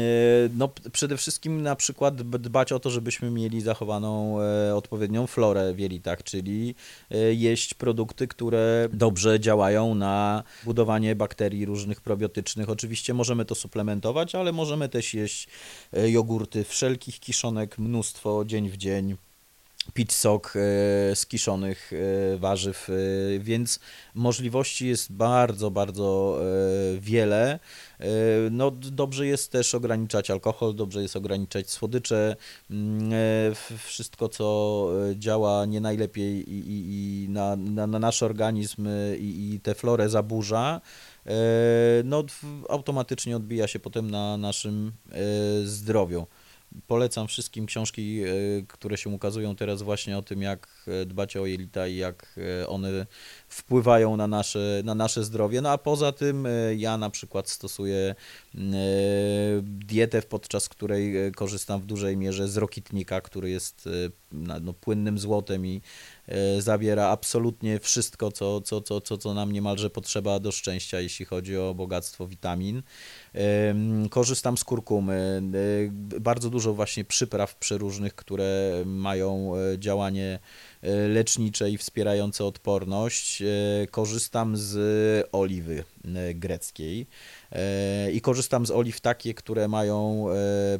no, 0.57 0.69
przede 0.91 1.17
wszystkim 1.17 1.61
na 1.61 1.75
przykład 1.75 2.21
dbać 2.21 2.71
o 2.71 2.79
to, 2.79 2.89
żebyśmy 2.89 3.31
mieli 3.31 3.61
zachowaną 3.61 4.37
odpowiednią 4.75 5.27
florę 5.27 5.73
w 5.73 5.79
jelitach, 5.79 6.23
czyli 6.23 6.75
jeść 7.31 7.73
produkty, 7.73 8.27
które 8.27 8.89
dobrze 8.93 9.39
działają 9.39 9.95
na 9.95 10.43
budowanie 10.63 11.15
bakterii 11.15 11.65
różnych 11.65 12.01
probiotycznych. 12.01 12.69
Oczywiście 12.69 13.13
możemy 13.13 13.45
to 13.45 13.55
suplementować, 13.55 14.35
ale 14.35 14.51
możemy 14.51 14.89
też 14.89 15.13
jeść 15.13 15.47
E, 15.93 16.09
jogurty 16.09 16.63
wszelkich 16.63 17.19
kiszonek, 17.19 17.79
mnóstwo 17.79 18.45
dzień 18.45 18.69
w 18.69 18.77
dzień 18.77 19.15
pić 19.93 20.13
sok 20.13 20.53
e, 20.55 21.15
z 21.15 21.25
kiszonych 21.25 21.91
e, 21.93 22.37
warzyw, 22.37 22.89
więc 23.39 23.79
możliwości 24.15 24.87
jest 24.87 25.11
bardzo, 25.11 25.71
bardzo 25.71 26.39
wiele. 26.99 27.59
No, 28.51 28.71
dobrze 28.71 29.27
jest 29.27 29.51
też 29.51 29.75
ograniczać 29.75 30.31
alkohol, 30.31 30.75
dobrze 30.75 31.01
jest 31.01 31.15
ograniczać 31.15 31.69
słodycze, 31.69 32.35
mm, 32.71 33.11
wszystko 33.77 34.29
co 34.29 34.87
działa 35.15 35.65
nie 35.65 35.81
najlepiej 35.81 36.53
i, 36.53 36.69
i, 36.69 37.23
i 37.23 37.29
na, 37.29 37.55
na, 37.55 37.87
na, 37.87 37.99
nasz 37.99 38.23
organizm 38.23 38.87
i, 39.19 39.51
i 39.53 39.59
tę 39.59 39.75
florę 39.75 40.09
zaburza, 40.09 40.81
E, 41.25 41.33
no, 42.03 42.23
automatycznie 42.69 43.35
odbija 43.35 43.67
się 43.67 43.79
potem 43.79 44.11
na 44.11 44.37
naszym 44.37 44.91
e, 45.11 45.17
zdrowiu. 45.63 46.27
Polecam 46.87 47.27
wszystkim 47.27 47.65
książki, 47.65 48.21
e, 48.23 48.27
które 48.67 48.97
się 48.97 49.09
ukazują 49.09 49.55
teraz 49.55 49.81
właśnie 49.81 50.17
o 50.17 50.21
tym, 50.21 50.41
jak 50.41 50.85
dbać 51.05 51.37
o 51.37 51.45
jelita 51.45 51.87
i 51.87 51.95
jak 51.95 52.39
one 52.67 53.05
wpływają 53.53 54.17
na 54.17 54.27
nasze, 54.27 54.81
na 54.85 54.95
nasze 54.95 55.23
zdrowie. 55.23 55.61
No 55.61 55.69
a 55.69 55.77
poza 55.77 56.11
tym 56.11 56.47
ja 56.77 56.97
na 56.97 57.09
przykład 57.09 57.49
stosuję 57.49 58.15
dietę, 59.61 60.21
podczas 60.21 60.69
której 60.69 61.31
korzystam 61.31 61.81
w 61.81 61.85
dużej 61.85 62.17
mierze 62.17 62.47
z 62.47 62.57
rokitnika, 62.57 63.21
który 63.21 63.49
jest 63.49 63.89
no, 64.31 64.73
płynnym 64.73 65.19
złotem 65.19 65.65
i 65.65 65.81
E, 66.31 66.61
zawiera 66.61 67.07
absolutnie 67.07 67.79
wszystko, 67.79 68.31
co, 68.31 68.61
co, 68.61 68.81
co, 68.81 69.01
co, 69.01 69.17
co 69.17 69.33
nam 69.33 69.51
niemalże 69.51 69.89
potrzeba 69.89 70.39
do 70.39 70.51
szczęścia, 70.51 70.99
jeśli 70.99 71.25
chodzi 71.25 71.57
o 71.57 71.73
bogactwo 71.73 72.27
witamin. 72.27 72.83
Korzystam 74.09 74.57
z 74.57 74.63
kurkumy, 74.63 75.41
e, 76.15 76.19
bardzo 76.19 76.49
dużo 76.49 76.73
właśnie 76.73 77.05
przypraw 77.05 77.55
przeróżnych, 77.55 78.15
które 78.15 78.83
mają 78.85 79.53
e, 79.55 79.79
działanie 79.79 80.39
lecznicze 81.07 81.69
i 81.69 81.77
wspierające 81.77 82.45
odporność. 82.45 83.43
Korzystam 83.91 84.57
z 84.57 85.27
oliwy 85.31 85.83
greckiej 86.35 87.07
i 88.13 88.21
korzystam 88.21 88.65
z 88.65 88.71
oliw 88.71 89.01
takie, 89.01 89.33
które 89.33 89.67
mają 89.67 90.25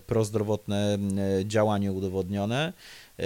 prozdrowotne 0.07 0.97
działanie 1.45 1.91
udowodnione. 1.91 2.73
E, 3.21 3.23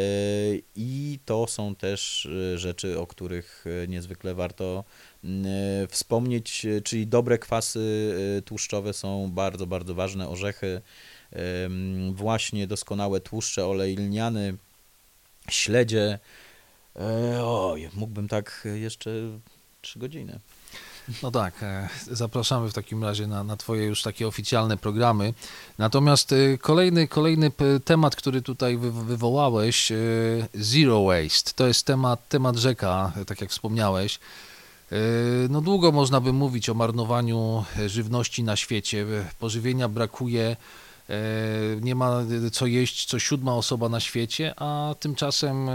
I 0.75 1.19
to 1.25 1.47
są 1.47 1.75
też 1.75 2.25
e, 2.25 2.57
rzeczy, 2.57 2.99
o 2.99 3.07
których 3.07 3.65
e, 3.83 3.87
niezwykle 3.87 4.35
warto 4.35 4.83
wspomnieć, 5.89 6.65
czyli 6.83 7.07
dobre 7.07 7.37
kwasy 7.37 8.13
tłuszczowe 8.45 8.93
są 8.93 9.31
bardzo, 9.31 9.67
bardzo 9.67 9.95
ważne. 9.95 10.29
Orzechy, 10.29 10.81
właśnie 12.11 12.67
doskonałe 12.67 13.19
tłuszcze, 13.19 13.65
olej 13.65 13.95
lniany, 13.95 14.57
śledzie. 15.49 16.19
Oj, 17.43 17.89
mógłbym 17.93 18.27
tak 18.27 18.67
jeszcze 18.75 19.11
trzy 19.81 19.99
godziny. 19.99 20.39
No 21.23 21.31
tak, 21.31 21.63
e, 21.63 21.89
zapraszamy 22.11 22.69
w 22.69 22.73
takim 22.73 23.03
razie 23.03 23.27
na, 23.27 23.43
na 23.43 23.57
Twoje 23.57 23.85
już 23.85 24.01
takie 24.01 24.27
oficjalne 24.27 24.77
programy. 24.77 25.33
Natomiast 25.77 26.31
e, 26.31 26.57
kolejny, 26.57 27.07
kolejny 27.07 27.51
temat, 27.85 28.15
który 28.15 28.41
tutaj 28.41 28.77
wywołałeś, 28.77 29.91
e, 29.91 29.95
Zero 30.53 31.03
Waste, 31.03 31.51
to 31.55 31.67
jest 31.67 31.85
temat, 31.85 32.29
temat 32.29 32.55
rzeka, 32.55 33.13
tak 33.27 33.41
jak 33.41 33.49
wspomniałeś. 33.49 34.19
No 35.49 35.61
długo 35.61 35.91
można 35.91 36.21
by 36.21 36.33
mówić 36.33 36.69
o 36.69 36.73
marnowaniu 36.73 37.65
żywności 37.87 38.43
na 38.43 38.55
świecie. 38.55 39.05
Pożywienia 39.39 39.89
brakuje, 39.89 40.55
nie 41.81 41.95
ma 41.95 42.23
co 42.51 42.65
jeść 42.65 43.05
co 43.05 43.19
siódma 43.19 43.55
osoba 43.55 43.89
na 43.89 43.99
świecie, 43.99 44.53
a 44.57 44.95
tymczasem 44.99 45.69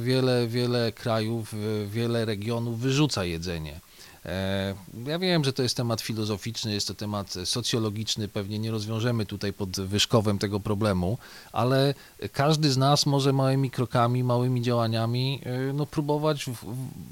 wiele, 0.00 0.48
wiele 0.48 0.92
krajów, 0.92 1.54
wiele 1.86 2.24
regionów 2.24 2.80
wyrzuca 2.80 3.24
jedzenie. 3.24 3.80
E, 4.26 4.74
ja 5.06 5.18
wiem, 5.18 5.44
że 5.44 5.52
to 5.52 5.62
jest 5.62 5.76
temat 5.76 6.00
filozoficzny, 6.00 6.72
jest 6.72 6.88
to 6.88 6.94
temat 6.94 7.34
socjologiczny, 7.44 8.28
pewnie 8.28 8.58
nie 8.58 8.70
rozwiążemy 8.70 9.26
tutaj 9.26 9.52
pod 9.52 9.80
wyszkowem 9.80 10.38
tego 10.38 10.60
problemu, 10.60 11.18
ale 11.52 11.94
każdy 12.32 12.70
z 12.70 12.76
nas 12.76 13.06
może 13.06 13.32
małymi 13.32 13.70
krokami, 13.70 14.24
małymi 14.24 14.62
działaniami 14.62 15.40
e, 15.44 15.72
no, 15.72 15.86
próbować 15.86 16.44
w, 16.44 16.56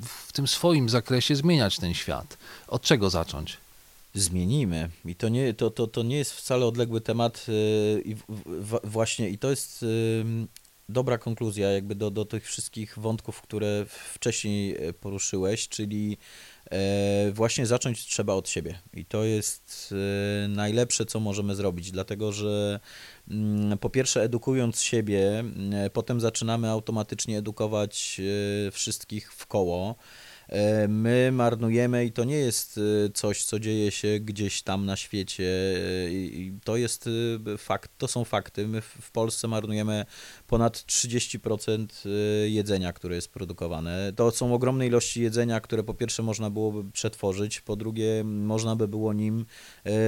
w 0.02 0.32
tym 0.32 0.48
swoim 0.48 0.88
zakresie 0.88 1.36
zmieniać 1.36 1.76
ten 1.76 1.94
świat. 1.94 2.38
Od 2.68 2.82
czego 2.82 3.10
zacząć? 3.10 3.61
Zmienimy. 4.14 4.90
I 5.04 5.14
to 5.14 5.28
nie, 5.28 5.54
to, 5.54 5.70
to, 5.70 5.86
to 5.86 6.02
nie 6.02 6.16
jest 6.16 6.32
wcale 6.32 6.66
odległy 6.66 7.00
temat 7.00 7.46
e, 7.48 8.00
i 8.00 8.16
właśnie 8.84 9.30
i 9.30 9.38
to 9.38 9.50
jest 9.50 9.84
dobra 10.88 11.18
konkluzja 11.18 11.70
jakby 11.70 11.94
do, 11.94 12.10
do 12.10 12.24
tych 12.24 12.46
wszystkich 12.46 12.98
wątków, 12.98 13.42
które 13.42 13.86
wcześniej 13.88 14.76
poruszyłeś, 15.00 15.68
czyli 15.68 16.18
E, 16.72 17.32
właśnie 17.32 17.66
zacząć 17.66 18.06
trzeba 18.06 18.34
od 18.34 18.48
siebie. 18.48 18.78
I 18.94 19.04
to 19.04 19.24
jest 19.24 19.94
e, 20.44 20.48
najlepsze, 20.48 21.06
co 21.06 21.20
możemy 21.20 21.54
zrobić, 21.54 21.90
dlatego 21.90 22.32
że 22.32 22.80
mm, 23.30 23.78
po 23.78 23.90
pierwsze, 23.90 24.22
edukując 24.22 24.80
siebie, 24.80 25.44
potem 25.92 26.20
zaczynamy 26.20 26.68
automatycznie 26.68 27.38
edukować 27.38 28.20
e, 28.66 28.70
wszystkich 28.70 29.32
w 29.32 29.46
koło. 29.46 29.96
E, 30.52 30.88
my 30.88 31.30
marnujemy 31.32 32.04
i 32.04 32.12
to 32.12 32.24
nie 32.24 32.36
jest 32.36 32.78
e, 32.78 33.10
coś, 33.10 33.44
co 33.44 33.60
dzieje 33.60 33.90
się 33.90 34.20
gdzieś 34.20 34.62
tam 34.62 34.86
na 34.86 34.96
świecie. 34.96 35.44
E, 35.44 36.60
to 36.64 36.76
jest 36.76 37.08
fakt, 37.58 37.90
to 37.98 38.08
są 38.08 38.24
fakty. 38.24 38.68
My 38.68 38.80
w 38.80 39.10
Polsce 39.10 39.48
marnujemy 39.48 40.04
ponad 40.46 40.76
30% 40.76 41.86
jedzenia, 42.44 42.92
które 42.92 43.14
jest 43.14 43.32
produkowane. 43.32 44.12
To 44.16 44.30
są 44.30 44.54
ogromne 44.54 44.86
ilości 44.86 45.22
jedzenia, 45.22 45.60
które 45.60 45.82
po 45.82 45.94
pierwsze 45.94 46.22
można 46.22 46.50
byłoby 46.50 46.90
przetworzyć, 46.90 47.60
po 47.60 47.76
drugie 47.76 48.24
można 48.24 48.76
by 48.76 48.88
było 48.88 49.12
nim 49.12 49.46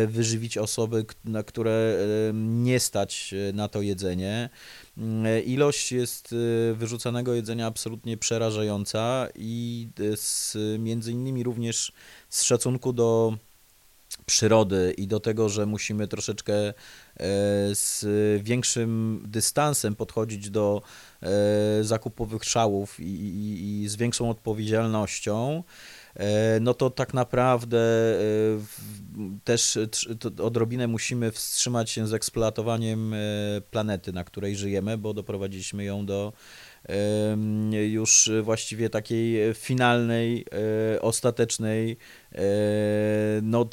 wyżywić 0.07 0.59
osoby, 0.59 1.05
które 1.47 1.99
nie 2.35 2.81
stać 2.81 3.35
na 3.53 3.69
to 3.69 3.83
jedzenie. 3.83 4.51
Mm, 4.99 5.45
ilość 5.45 5.93
jest 5.93 6.33
y, 6.33 6.75
wyrzucanego 6.75 7.35
jedzenia 7.35 7.67
absolutnie 7.67 8.17
przerażająca 8.17 9.29
i 9.35 9.89
y, 10.01 10.17
z, 10.17 10.57
między 10.79 11.13
innymi 11.13 11.43
również 11.43 11.93
z 12.29 12.43
szacunku 12.43 12.93
do 12.93 13.39
przyrody 14.27 14.95
i 14.97 15.07
do 15.07 15.21
tego, 15.21 15.49
że 15.49 15.67
musimy 15.67 16.09
troszeczkę 16.09 16.55
e, 16.55 16.73
z 17.75 18.07
większym 18.43 19.23
dystansem 19.27 19.97
podchodzić 19.97 20.51
do 20.51 20.83
e, 21.23 21.29
zakupowych 21.85 22.45
szałów 22.45 23.01
i, 23.01 23.05
i, 23.05 23.83
i 23.83 23.89
z 23.89 23.97
większą 23.97 24.31
odpowiedzialnością. 24.31 25.63
E, 26.17 26.61
no 26.61 26.75
to 26.75 26.91
tak 26.91 27.15
naprawdę 27.15 27.79
e, 27.79 28.21
też 29.45 29.79
odrobinę 30.43 30.87
musimy 30.87 31.33
wstrzymać 31.33 31.91
się 31.91 32.07
z 32.07 32.15
eksploatowaniem 32.15 33.15
e, 33.15 33.19
planety, 33.71 34.13
na 34.13 34.25
której 34.25 34.57
żyjemy, 34.57 34.99
bo 34.99 35.15
doprowadziliśmy 35.15 35.85
ją 35.85 36.07
do 36.07 36.33
już 37.71 38.31
właściwie 38.43 38.91
takiej 38.91 39.55
finalnej, 39.55 40.47
ostatecznej 41.01 41.97
no, 43.43 43.67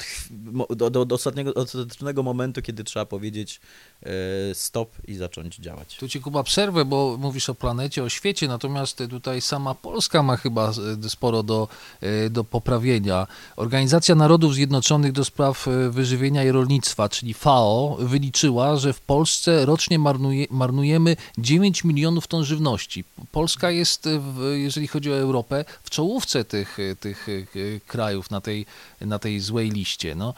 do, 0.70 0.90
do, 0.90 1.04
do 1.04 1.14
ostatniego, 1.14 2.22
momentu, 2.22 2.62
kiedy 2.62 2.84
trzeba 2.84 3.06
powiedzieć 3.06 3.60
e, 4.02 4.08
stop 4.54 4.90
i 5.08 5.14
zacząć 5.14 5.56
działać. 5.56 5.96
Tu 5.96 6.08
ci 6.08 6.20
Kuba 6.20 6.42
przerwę, 6.42 6.84
bo 6.84 7.16
mówisz 7.20 7.48
o 7.48 7.54
planecie, 7.54 8.04
o 8.04 8.08
świecie, 8.08 8.48
natomiast 8.48 9.02
tutaj 9.10 9.40
sama 9.40 9.74
Polska 9.74 10.22
ma 10.22 10.36
chyba 10.36 10.72
e, 11.04 11.08
sporo 11.08 11.42
do, 11.42 11.68
do 12.30 12.44
poprawienia. 12.44 13.26
Organizacja 13.56 14.14
Narodów 14.14 14.54
Zjednoczonych 14.54 15.12
do 15.12 15.24
spraw 15.24 15.68
wyżywienia 15.90 16.44
i 16.44 16.50
rolnictwa, 16.50 17.08
czyli 17.08 17.34
FAO, 17.34 17.96
wyliczyła, 18.00 18.76
że 18.76 18.92
w 18.92 19.00
Polsce 19.00 19.66
rocznie 19.66 19.98
marnuje, 19.98 20.46
marnujemy 20.50 21.16
9 21.38 21.84
milionów 21.84 22.26
ton 22.26 22.44
żywności. 22.44 23.04
Polska 23.32 23.70
jest, 23.70 24.08
jeżeli 24.52 24.86
chodzi 24.86 25.12
o 25.12 25.16
Europę, 25.16 25.64
w 25.82 25.90
czołówce 25.90 26.44
tych, 26.44 26.78
tych 27.00 27.26
krajów 27.86 28.30
na 28.30 28.40
tej, 28.40 28.51
na 29.00 29.18
tej 29.18 29.40
złej 29.40 29.70
liście. 29.70 30.14
No, 30.14 30.34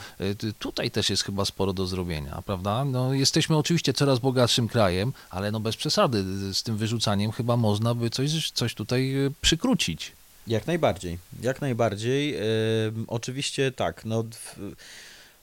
tutaj 0.58 0.90
też 0.90 1.10
jest 1.10 1.24
chyba 1.24 1.44
sporo 1.44 1.72
do 1.72 1.86
zrobienia, 1.86 2.42
prawda? 2.46 2.84
No, 2.84 3.14
jesteśmy 3.14 3.56
oczywiście 3.56 3.92
coraz 3.92 4.18
bogatszym 4.18 4.68
krajem, 4.68 5.12
ale 5.30 5.50
no 5.50 5.60
bez 5.60 5.76
przesady 5.76 6.24
z 6.54 6.62
tym 6.62 6.76
wyrzucaniem 6.76 7.32
chyba 7.32 7.56
można 7.56 7.94
by 7.94 8.10
coś, 8.10 8.50
coś 8.50 8.74
tutaj 8.74 9.14
przykrócić. 9.40 10.12
Jak 10.46 10.66
najbardziej, 10.66 11.18
jak 11.42 11.60
najbardziej. 11.60 12.32
Yy, 12.32 12.40
oczywiście 13.06 13.72
tak, 13.72 14.04
no... 14.04 14.22
W 14.22 14.58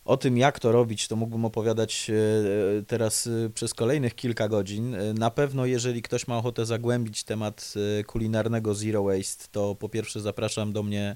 o 0.06 0.18
tym, 0.18 0.38
jak 0.38 0.60
to 0.60 0.72
robić, 0.72 1.08
to 1.08 1.16
mógłbym 1.16 1.46
opowiadać 1.46 2.10
e, 2.10 2.14
e, 2.14 2.84
teraz 2.84 3.28
e, 3.28 3.50
przez 3.50 3.74
kolejnych 3.74 4.16
kilka 4.16 4.48
godzin. 4.48 4.96
Na 5.14 5.32
pewno, 5.32 5.66
jeżeli 5.66 6.02
ktoś 6.02 6.28
ma 6.28 6.38
ochotę 6.38 6.66
zagłębić 6.66 7.24
temat 7.24 7.74
kulinarnego 8.08 8.74
Zero 8.74 9.04
Waste, 9.04 9.46
to 9.52 9.76
po 9.76 9.90
pierwsze 9.90 10.22
zapraszam 10.22 10.74
do 10.74 10.84
mnie 10.84 11.16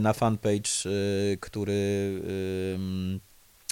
na 0.00 0.12
fanpage, 0.12 0.70
który 1.40 2.22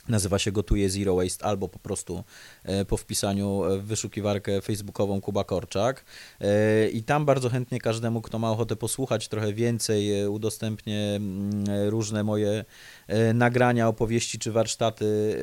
nazywa 0.08 0.38
się 0.38 0.52
Gotuje 0.52 0.90
Zero 0.90 1.16
Waste, 1.16 1.44
albo 1.44 1.68
po 1.68 1.78
prostu 1.78 2.24
po 2.88 2.96
wpisaniu 2.96 3.62
w 3.78 3.84
wyszukiwarkę 3.84 4.60
facebookową 4.60 5.20
Kuba 5.20 5.44
Korczak. 5.44 6.04
I 6.92 7.02
tam 7.02 7.24
bardzo 7.24 7.48
chętnie 7.48 7.80
każdemu, 7.80 8.22
kto 8.22 8.38
ma 8.38 8.50
ochotę 8.50 8.76
posłuchać 8.76 9.28
trochę 9.28 9.52
więcej, 9.52 10.26
udostępnię 10.26 11.14
mm, 11.16 11.64
różne 11.88 12.24
moje 12.24 12.64
E, 13.10 13.34
nagrania, 13.34 13.88
opowieści 13.88 14.38
czy 14.38 14.52
warsztaty 14.52 15.04
e, 15.04 15.38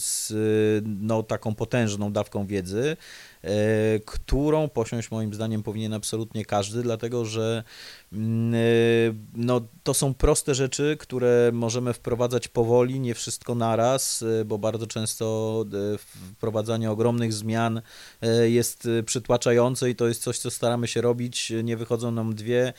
z 0.00 0.32
no, 0.86 1.22
taką 1.22 1.54
potężną 1.54 2.12
dawką 2.12 2.46
wiedzy, 2.46 2.90
e, 2.90 2.96
którą 4.04 4.68
posiąść 4.68 5.10
moim 5.10 5.34
zdaniem 5.34 5.62
powinien 5.62 5.94
absolutnie 5.94 6.44
każdy, 6.44 6.82
dlatego 6.82 7.24
że 7.24 7.64
mm, 8.12 8.54
no, 9.34 9.60
to 9.82 9.94
są 9.94 10.14
proste 10.14 10.54
rzeczy, 10.54 10.96
które 11.00 11.50
możemy 11.52 11.92
wprowadzać 11.92 12.48
powoli, 12.48 13.00
nie 13.00 13.14
wszystko 13.14 13.54
naraz, 13.54 14.24
bo 14.46 14.58
bardzo 14.58 14.86
często 14.86 15.64
wprowadzanie 16.36 16.90
ogromnych 16.90 17.32
zmian 17.32 17.82
jest 18.44 18.88
przytłaczające 19.06 19.90
i 19.90 19.94
to 19.94 20.08
jest 20.08 20.22
coś, 20.22 20.38
co 20.38 20.50
staramy 20.50 20.88
się 20.88 21.00
robić, 21.00 21.52
nie 21.64 21.76
wychodzą 21.76 22.10
nam 22.10 22.34
dwie 22.34 22.72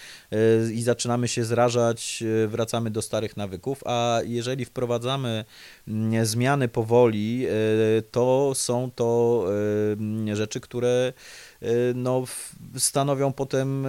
i 0.73 0.81
zaczynamy 0.81 1.27
się 1.27 1.43
zrażać, 1.43 2.23
wracamy 2.47 2.91
do 2.91 3.01
starych 3.01 3.37
nawyków, 3.37 3.83
a 3.85 4.21
jeżeli 4.25 4.65
wprowadzamy 4.65 5.45
mm, 5.87 6.25
zmiany 6.25 6.67
powoli, 6.67 7.45
e, 7.45 7.49
to 8.01 8.51
są 8.55 8.91
to 8.95 9.45
e, 10.33 10.35
rzeczy, 10.53 10.59
które 10.59 11.13
e, 11.61 11.67
no, 11.95 12.23
stanowią 12.77 13.33
potem 13.33 13.83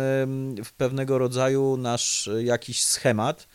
w 0.65 0.73
pewnego 0.77 1.19
rodzaju 1.19 1.77
nasz 1.77 2.31
jakiś 2.45 2.85
schemat. 2.85 3.49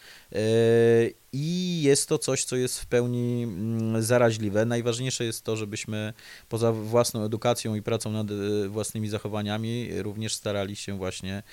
I 1.33 1.81
jest 1.81 2.09
to 2.09 2.17
coś, 2.17 2.43
co 2.43 2.55
jest 2.55 2.79
w 2.79 2.85
pełni 2.85 3.43
mm, 3.43 4.01
zaraźliwe. 4.01 4.65
Najważniejsze 4.65 5.25
jest 5.25 5.43
to, 5.43 5.55
żebyśmy 5.55 6.13
poza 6.49 6.71
własną 6.71 7.23
edukacją 7.23 7.75
i 7.75 7.81
pracą 7.81 8.11
nad 8.11 8.27
własnymi 8.67 9.09
zachowaniami 9.09 9.89
również 10.01 10.35
starali 10.35 10.75
się 10.75 10.97
właśnie 10.97 11.43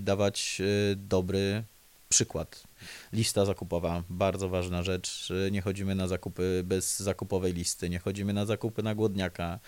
dawać 0.00 0.62
dobry 0.96 1.64
przykład. 2.08 2.67
Lista 3.12 3.44
zakupowa, 3.44 4.02
bardzo 4.10 4.48
ważna 4.48 4.82
rzecz. 4.82 5.32
Nie 5.50 5.62
chodzimy 5.62 5.94
na 5.94 6.08
zakupy 6.08 6.62
bez 6.64 7.00
zakupowej 7.00 7.52
listy, 7.52 7.90
nie 7.90 7.98
chodzimy 7.98 8.32
na 8.32 8.46
zakupy 8.46 8.82
na 8.82 8.94
głodniaka, 8.94 9.58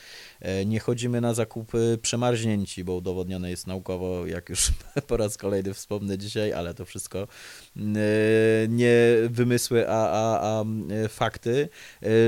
e, 0.41 0.65
nie 0.65 0.81
chodzimy 0.81 1.21
na 1.21 1.35
zakupy 1.35 1.99
przemarznięci, 2.03 2.85
bo 2.85 2.95
udowodnione 2.95 3.51
jest 3.51 3.67
naukowo, 3.67 4.27
jak 4.27 4.49
już 4.49 4.73
po 5.09 5.17
raz 5.17 5.37
kolejny 5.37 5.75
wspomnę 5.75 6.19
dzisiaj, 6.19 6.53
ale 6.53 6.75
to 6.75 6.85
wszystko 6.85 7.29
e, 7.77 7.81
nie 8.69 9.17
wymysły, 9.31 9.89
a, 9.89 10.11
a, 10.11 10.41
a 10.41 10.65
e, 11.05 11.09
fakty, 11.09 11.69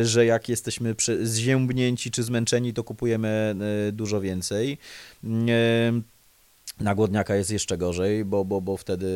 że 0.02 0.26
jak 0.26 0.48
jesteśmy 0.48 0.94
zziębnięci 1.22 2.10
czy 2.10 2.22
zmęczeni, 2.22 2.72
to 2.72 2.84
kupujemy 2.84 3.54
dużo 3.92 4.20
więcej. 4.20 4.78
Na 6.80 6.94
głodniaka 6.94 7.36
jest 7.36 7.50
jeszcze 7.50 7.78
gorzej, 7.78 8.24
bo, 8.24 8.44
bo, 8.44 8.60
bo 8.60 8.76
wtedy 8.76 9.06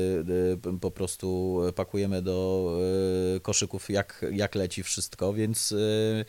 y, 0.67 0.79
po 0.81 0.91
prostu 0.91 1.59
pakujemy 1.75 2.23
do 2.23 2.71
y, 3.37 3.41
koszyków 3.41 3.91
jak, 3.91 4.25
jak 4.33 4.55
leci 4.55 4.83
wszystko, 4.83 5.33
więc 5.33 5.73
y, 5.73 6.25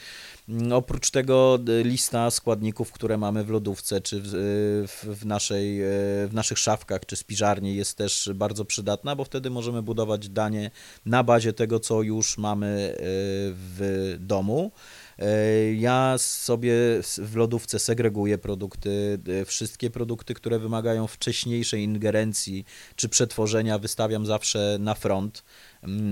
oprócz 0.73 1.11
tego 1.11 1.59
lista 1.83 2.31
składników, 2.31 2.91
które 2.91 3.17
mamy 3.17 3.43
w 3.43 3.49
lodówce, 3.49 4.01
czy 4.01 4.21
w, 4.23 5.15
w, 5.19 5.25
naszej, 5.25 5.79
w 6.27 6.29
naszych 6.33 6.57
szafkach, 6.57 7.05
czy 7.05 7.15
spiżarni 7.15 7.75
jest 7.75 7.97
też 7.97 8.29
bardzo 8.35 8.65
przydatna, 8.65 9.15
bo 9.15 9.25
wtedy 9.25 9.49
możemy 9.49 9.81
budować 9.81 10.29
danie 10.29 10.71
na 11.05 11.23
bazie 11.23 11.53
tego, 11.53 11.79
co 11.79 12.01
już 12.01 12.37
mamy 12.37 12.95
w 12.97 14.15
domu. 14.19 14.71
E, 15.19 15.73
ja 15.73 16.15
sobie 16.17 16.73
w 17.17 17.35
lodówce 17.35 17.79
segreguję 17.79 18.37
produkty, 18.37 19.19
e, 19.41 19.45
wszystkie 19.45 19.89
produkty, 19.89 20.33
które 20.33 20.59
wymagają 20.59 21.07
wcześniejszej 21.07 21.83
ingerencji 21.83 22.65
czy 22.95 23.09
przetworzenia 23.09 23.79
wystawiam 23.79 24.25
zawsze 24.25 24.77
na 24.79 24.93
front, 24.93 25.43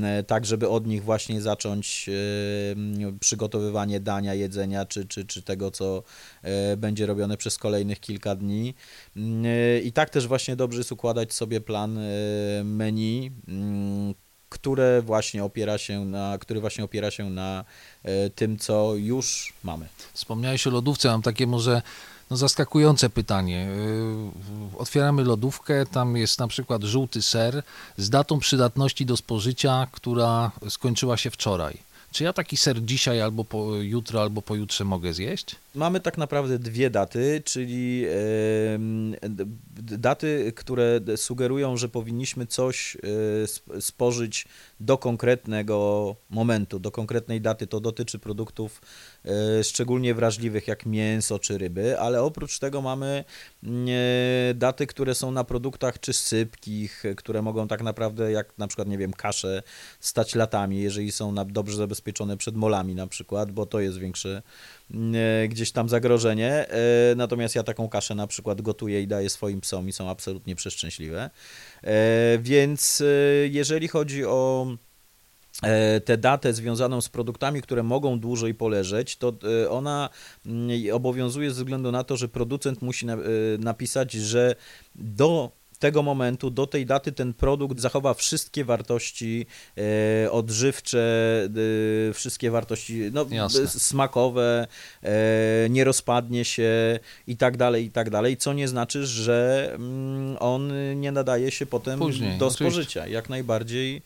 e, 0.04 0.24
tak 0.24 0.46
żeby 0.46 0.70
od 0.70 0.88
nich 0.88 1.04
właśnie 1.04 1.42
zacząć 1.42 2.10
przygotowywanie 3.20 4.00
dania, 4.00 4.34
jedzenia 4.34 4.86
czy, 4.86 5.06
czy, 5.06 5.26
czy 5.26 5.42
tego, 5.42 5.72
co 5.72 6.04
będzie 6.78 7.06
robione 7.06 7.38
przez 7.38 7.58
kolejnych 7.58 8.00
kilka 8.00 8.36
dni. 8.36 8.74
I 9.84 9.92
tak 9.94 10.10
też 10.10 10.28
właśnie 10.28 10.56
dobrze 10.56 10.78
jest 10.78 10.92
układać 10.92 11.34
sobie 11.34 11.62
plan 11.62 12.00
menu, 12.64 13.32
które 14.56 15.02
właśnie 15.02 15.44
opiera 15.44 15.78
się 15.78 16.06
na, 16.06 16.38
który 16.38 16.60
właśnie 16.60 16.84
opiera 16.84 17.12
się 17.12 17.30
na 17.30 17.66
e, 18.04 18.30
tym, 18.30 18.58
co 18.58 18.96
już 18.96 19.54
mamy. 19.64 19.88
Wspomniałeś 20.14 20.68
o 20.68 20.70
lodówce, 20.70 21.10
mam 21.10 21.22
takie 21.22 21.48
może 21.48 21.82
no, 22.30 22.38
zaskakujące 22.38 23.10
pytanie. 23.10 23.68
E, 24.74 24.78
otwieramy 24.78 25.24
lodówkę, 25.24 25.86
tam 25.86 26.18
jest 26.18 26.40
na 26.40 26.48
przykład 26.48 26.84
żółty 26.84 27.22
ser 27.22 27.64
z 27.98 28.10
datą 28.10 28.40
przydatności 28.40 29.06
do 29.06 29.18
spożycia, 29.18 29.88
która 29.92 30.52
skończyła 30.70 31.18
się 31.18 31.32
wczoraj. 31.32 31.78
Czy 32.16 32.24
ja 32.24 32.34
taki 32.34 32.58
ser 32.58 32.86
dzisiaj 32.86 33.22
albo 33.22 33.44
po, 33.44 33.76
jutro, 33.76 34.22
albo 34.22 34.42
pojutrze 34.42 34.84
mogę 34.84 35.14
zjeść? 35.14 35.56
Mamy 35.76 36.00
tak 36.00 36.18
naprawdę 36.18 36.60
dwie 36.60 36.90
daty, 36.90 37.42
czyli 37.46 38.06
daty, 39.76 40.54
które 40.56 41.00
sugerują, 41.16 41.78
że 41.78 41.90
powinniśmy 41.90 42.48
coś 42.48 42.98
e, 43.76 43.82
spożyć 43.82 44.46
do 44.80 44.98
konkretnego 44.98 46.16
momentu, 46.30 46.80
do 46.80 46.92
konkretnej 46.92 47.42
daty. 47.42 47.68
To 47.68 47.80
dotyczy 47.80 48.20
produktów 48.20 48.82
e, 49.26 49.64
szczególnie 49.64 50.14
wrażliwych 50.14 50.68
jak 50.68 50.86
mięso 50.86 51.40
czy 51.40 51.58
ryby, 51.58 52.00
ale 52.00 52.22
oprócz 52.22 52.60
tego 52.60 52.82
mamy 52.82 53.24
mm, 53.64 53.88
e, 53.90 54.54
daty, 54.54 54.88
które 54.88 55.16
są 55.16 55.32
na 55.32 55.44
produktach 55.44 56.00
czy 56.00 56.14
sypkich, 56.14 57.04
które 57.18 57.42
mogą 57.42 57.68
tak 57.68 57.82
naprawdę 57.84 58.32
jak 58.32 58.58
na 58.58 58.68
przykład, 58.68 58.88
nie 58.88 58.98
wiem, 58.98 59.14
kasze 59.14 59.64
stać 60.00 60.36
latami, 60.36 60.82
jeżeli 60.82 61.12
są 61.12 61.36
dobrze 61.36 61.78
zabezpieczone 61.78 62.05
przed 62.38 62.56
molami 62.56 62.96
na 62.96 63.08
przykład, 63.08 63.52
bo 63.52 63.66
to 63.66 63.80
jest 63.80 63.98
większe 63.98 64.42
E, 64.94 65.48
gdzieś 65.48 65.72
tam 65.72 65.90
zagrożenie. 65.90 66.70
E, 66.70 67.16
natomiast 67.16 67.56
ja 67.56 67.64
taką 67.64 67.90
kaszę 67.90 68.16
na 68.16 68.28
przykład 68.28 68.62
gotuję 68.62 69.02
i 69.02 69.08
daję 69.08 69.30
swoim 69.30 69.62
psom 69.62 69.90
i 69.90 69.92
są 69.92 70.10
absolutnie 70.10 70.56
przeszczęśliwe. 70.56 71.30
E, 71.84 72.38
więc 72.42 73.04
jeżeli 73.50 73.88
chodzi 73.88 74.26
o 74.26 74.68
tę 76.06 76.18
datę 76.18 76.54
związaną 76.54 77.02
z 77.02 77.10
produktami, 77.10 77.62
które 77.62 77.84
mogą 77.84 78.20
dłużej 78.20 78.54
poleżeć, 78.54 79.18
to 79.18 79.34
ona 79.70 80.10
mm, 80.46 80.70
obowiązuje 80.94 81.52
ze 81.52 81.56
względu 81.56 81.92
na 81.92 82.04
to, 82.04 82.18
że 82.18 82.28
producent 82.28 82.82
musi 82.82 83.06
napisać, 83.60 84.12
że 84.12 84.56
do 84.96 85.52
tego 85.86 86.04
momentu, 86.04 86.50
do 86.50 86.68
tej 86.68 86.86
daty 86.86 87.12
ten 87.12 87.34
produkt 87.34 87.80
zachowa 87.80 88.14
wszystkie 88.14 88.66
wartości 88.66 89.46
e, 89.78 90.32
odżywcze, 90.32 91.04
e, 92.10 92.14
wszystkie 92.14 92.52
wartości 92.52 93.02
no, 93.14 93.26
smakowe, 93.68 94.68
e, 95.04 95.70
nie 95.70 95.84
rozpadnie 95.84 96.46
się 96.46 97.00
i 97.28 97.38
tak 97.38 97.58
dalej, 97.58 97.86
i 97.86 97.92
tak 97.92 98.10
dalej, 98.10 98.38
co 98.38 98.54
nie 98.54 98.68
znaczy, 98.68 99.06
że 99.06 99.72
mm, 99.76 100.38
on 100.40 100.74
nie 101.02 101.12
nadaje 101.12 101.52
się 101.52 101.66
potem 101.66 102.00
Później, 102.00 102.38
do 102.38 102.48
oczywiście. 102.48 102.72
spożycia. 102.72 103.08
Jak 103.08 103.30
najbardziej 103.30 104.02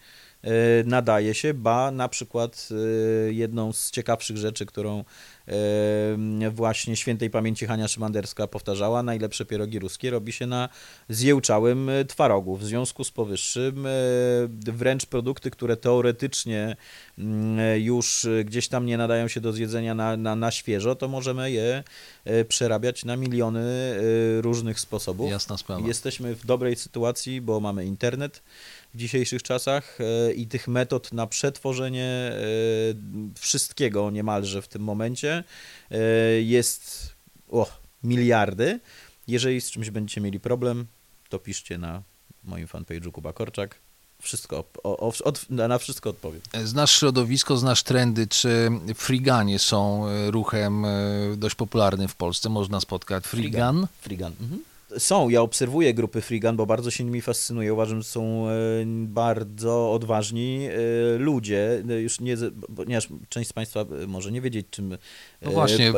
nadaje 0.85 1.33
się, 1.33 1.53
ba 1.53 1.91
na 1.91 2.09
przykład 2.09 2.69
e, 2.71 3.33
jedną 3.33 3.73
z 3.73 3.91
ciekawszych 3.91 4.37
rzeczy, 4.37 4.65
którą 4.65 5.03
e, 5.47 6.49
właśnie 6.51 6.95
świętej 6.95 7.29
pamięci 7.29 7.65
Hania 7.65 7.87
Szymanderska 7.87 8.47
powtarzała, 8.47 9.03
najlepsze 9.03 9.45
pierogi 9.45 9.79
ruskie 9.79 10.09
robi 10.09 10.31
się 10.31 10.47
na 10.47 10.69
zjełczałym 11.09 11.89
twarogu. 12.07 12.57
W 12.57 12.63
związku 12.63 13.03
z 13.03 13.11
powyższym 13.11 13.87
wręcz 14.49 15.05
produkty, 15.05 15.51
które 15.51 15.77
teoretycznie 15.77 16.75
mm, 17.17 17.81
już 17.81 18.27
gdzieś 18.45 18.67
tam 18.67 18.85
nie 18.85 18.97
nadają 18.97 19.27
się 19.27 19.41
do 19.41 19.53
zjedzenia 19.53 19.95
na, 19.95 20.17
na, 20.17 20.35
na 20.35 20.51
świeżo, 20.51 20.95
to 20.95 21.07
możemy 21.07 21.51
je 21.51 21.83
przerabiać 22.47 23.05
na 23.05 23.15
miliony 23.15 23.95
różnych 24.41 24.79
sposobów. 24.79 25.31
Jasna 25.31 25.57
sprawa. 25.57 25.87
Jesteśmy 25.87 26.35
w 26.35 26.45
dobrej 26.45 26.75
sytuacji, 26.75 27.41
bo 27.41 27.59
mamy 27.59 27.85
internet 27.85 28.41
w 28.93 28.97
dzisiejszych 28.97 29.43
czasach 29.43 29.97
e, 30.01 30.33
i 30.33 30.47
tych 30.47 30.67
metod 30.67 31.13
na 31.13 31.27
przetworzenie 31.27 32.05
e, 32.05 32.37
wszystkiego 33.39 34.11
niemalże 34.11 34.61
w 34.61 34.67
tym 34.67 34.81
momencie 34.81 35.43
e, 35.91 35.97
jest 36.41 37.09
o, 37.51 37.67
miliardy. 38.03 38.79
Jeżeli 39.27 39.61
z 39.61 39.71
czymś 39.71 39.89
będziecie 39.89 40.21
mieli 40.21 40.39
problem, 40.39 40.85
to 41.29 41.39
piszcie 41.39 41.77
na 41.77 42.01
moim 42.43 42.67
fanpage'u 42.67 43.11
Kuba 43.11 43.33
Korczak. 43.33 43.75
Wszystko, 44.21 44.63
o, 44.83 44.97
o, 44.97 45.13
od, 45.23 45.49
na 45.49 45.77
wszystko 45.77 46.09
odpowiem. 46.09 46.41
Znasz 46.63 46.91
środowisko, 46.91 47.57
znasz 47.57 47.83
trendy, 47.83 48.27
czy 48.27 48.69
friganie 48.95 49.59
są 49.59 50.05
ruchem 50.31 50.85
dość 51.37 51.55
popularnym 51.55 52.07
w 52.07 52.15
Polsce? 52.15 52.49
Można 52.49 52.79
spotkać 52.79 53.23
frigan? 53.23 53.87
Frigan. 54.01 54.33
Mhm. 54.41 54.59
Są, 54.97 55.29
ja 55.29 55.41
obserwuję 55.41 55.93
grupy 55.93 56.21
Frigan, 56.21 56.55
bo 56.55 56.65
bardzo 56.65 56.91
się 56.91 57.03
nimi 57.03 57.21
fascynuję. 57.21 57.73
Uważam, 57.73 58.01
że 58.01 58.09
są 58.09 58.47
e, 58.47 58.51
bardzo 59.05 59.91
odważni 59.91 60.67
e, 60.67 61.17
ludzie. 61.17 61.83
E, 61.89 62.01
Już 62.01 62.19
nie, 62.19 62.37
ponieważ 62.75 63.07
część 63.29 63.49
z 63.49 63.53
Państwa 63.53 63.85
może 64.07 64.31
nie 64.31 64.41
wiedzieć, 64.41 64.67
czym 64.69 64.97
No 65.41 65.51
właśnie, 65.51 65.93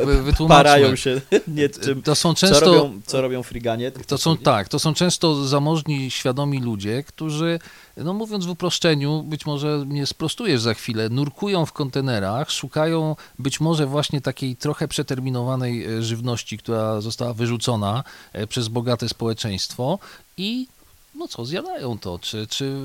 parają 0.48 0.96
się, 0.96 1.20
nie 1.48 1.68
czym, 1.68 2.02
To 2.02 2.14
są 2.14 2.34
co, 2.34 2.46
często... 2.46 2.60
robią, 2.60 3.00
co 3.06 3.20
robią 3.20 3.42
Friganie. 3.42 3.90
To 3.90 4.18
są 4.18 4.36
tak, 4.36 4.68
to 4.68 4.78
są 4.78 4.94
często 4.94 5.44
zamożni, 5.44 6.10
świadomi 6.10 6.60
ludzie, 6.60 7.02
którzy, 7.02 7.58
no 7.96 8.12
mówiąc 8.12 8.46
w 8.46 8.50
uproszczeniu, 8.50 9.22
być 9.22 9.46
może 9.46 9.84
mnie 9.86 10.06
sprostujesz 10.06 10.60
za 10.60 10.74
chwilę, 10.74 11.08
nurkują 11.08 11.66
w 11.66 11.72
kontenerach, 11.72 12.50
szukają 12.50 13.16
być 13.38 13.60
może 13.60 13.86
właśnie 13.86 14.20
takiej 14.20 14.56
trochę 14.56 14.88
przeterminowanej 14.88 15.86
żywności, 16.00 16.58
która 16.58 17.00
została 17.00 17.34
wyrzucona 17.34 18.04
przez 18.48 18.68
bogate 18.82 19.08
społeczeństwo 19.08 19.98
i 20.36 20.66
no 21.14 21.28
co, 21.28 21.44
zjadają 21.44 21.98
to, 21.98 22.18
czy, 22.18 22.46
czy, 22.46 22.76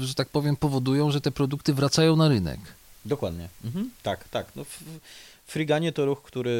że 0.00 0.14
tak 0.14 0.28
powiem, 0.28 0.56
powodują, 0.56 1.10
że 1.10 1.20
te 1.20 1.30
produkty 1.30 1.74
wracają 1.74 2.16
na 2.16 2.28
rynek. 2.28 2.60
Dokładnie. 3.04 3.48
Mhm. 3.64 3.90
Tak, 4.02 4.28
tak. 4.28 4.46
No, 4.56 4.64
Friganie 5.46 5.92
to 5.92 6.04
ruch, 6.06 6.22
który 6.22 6.50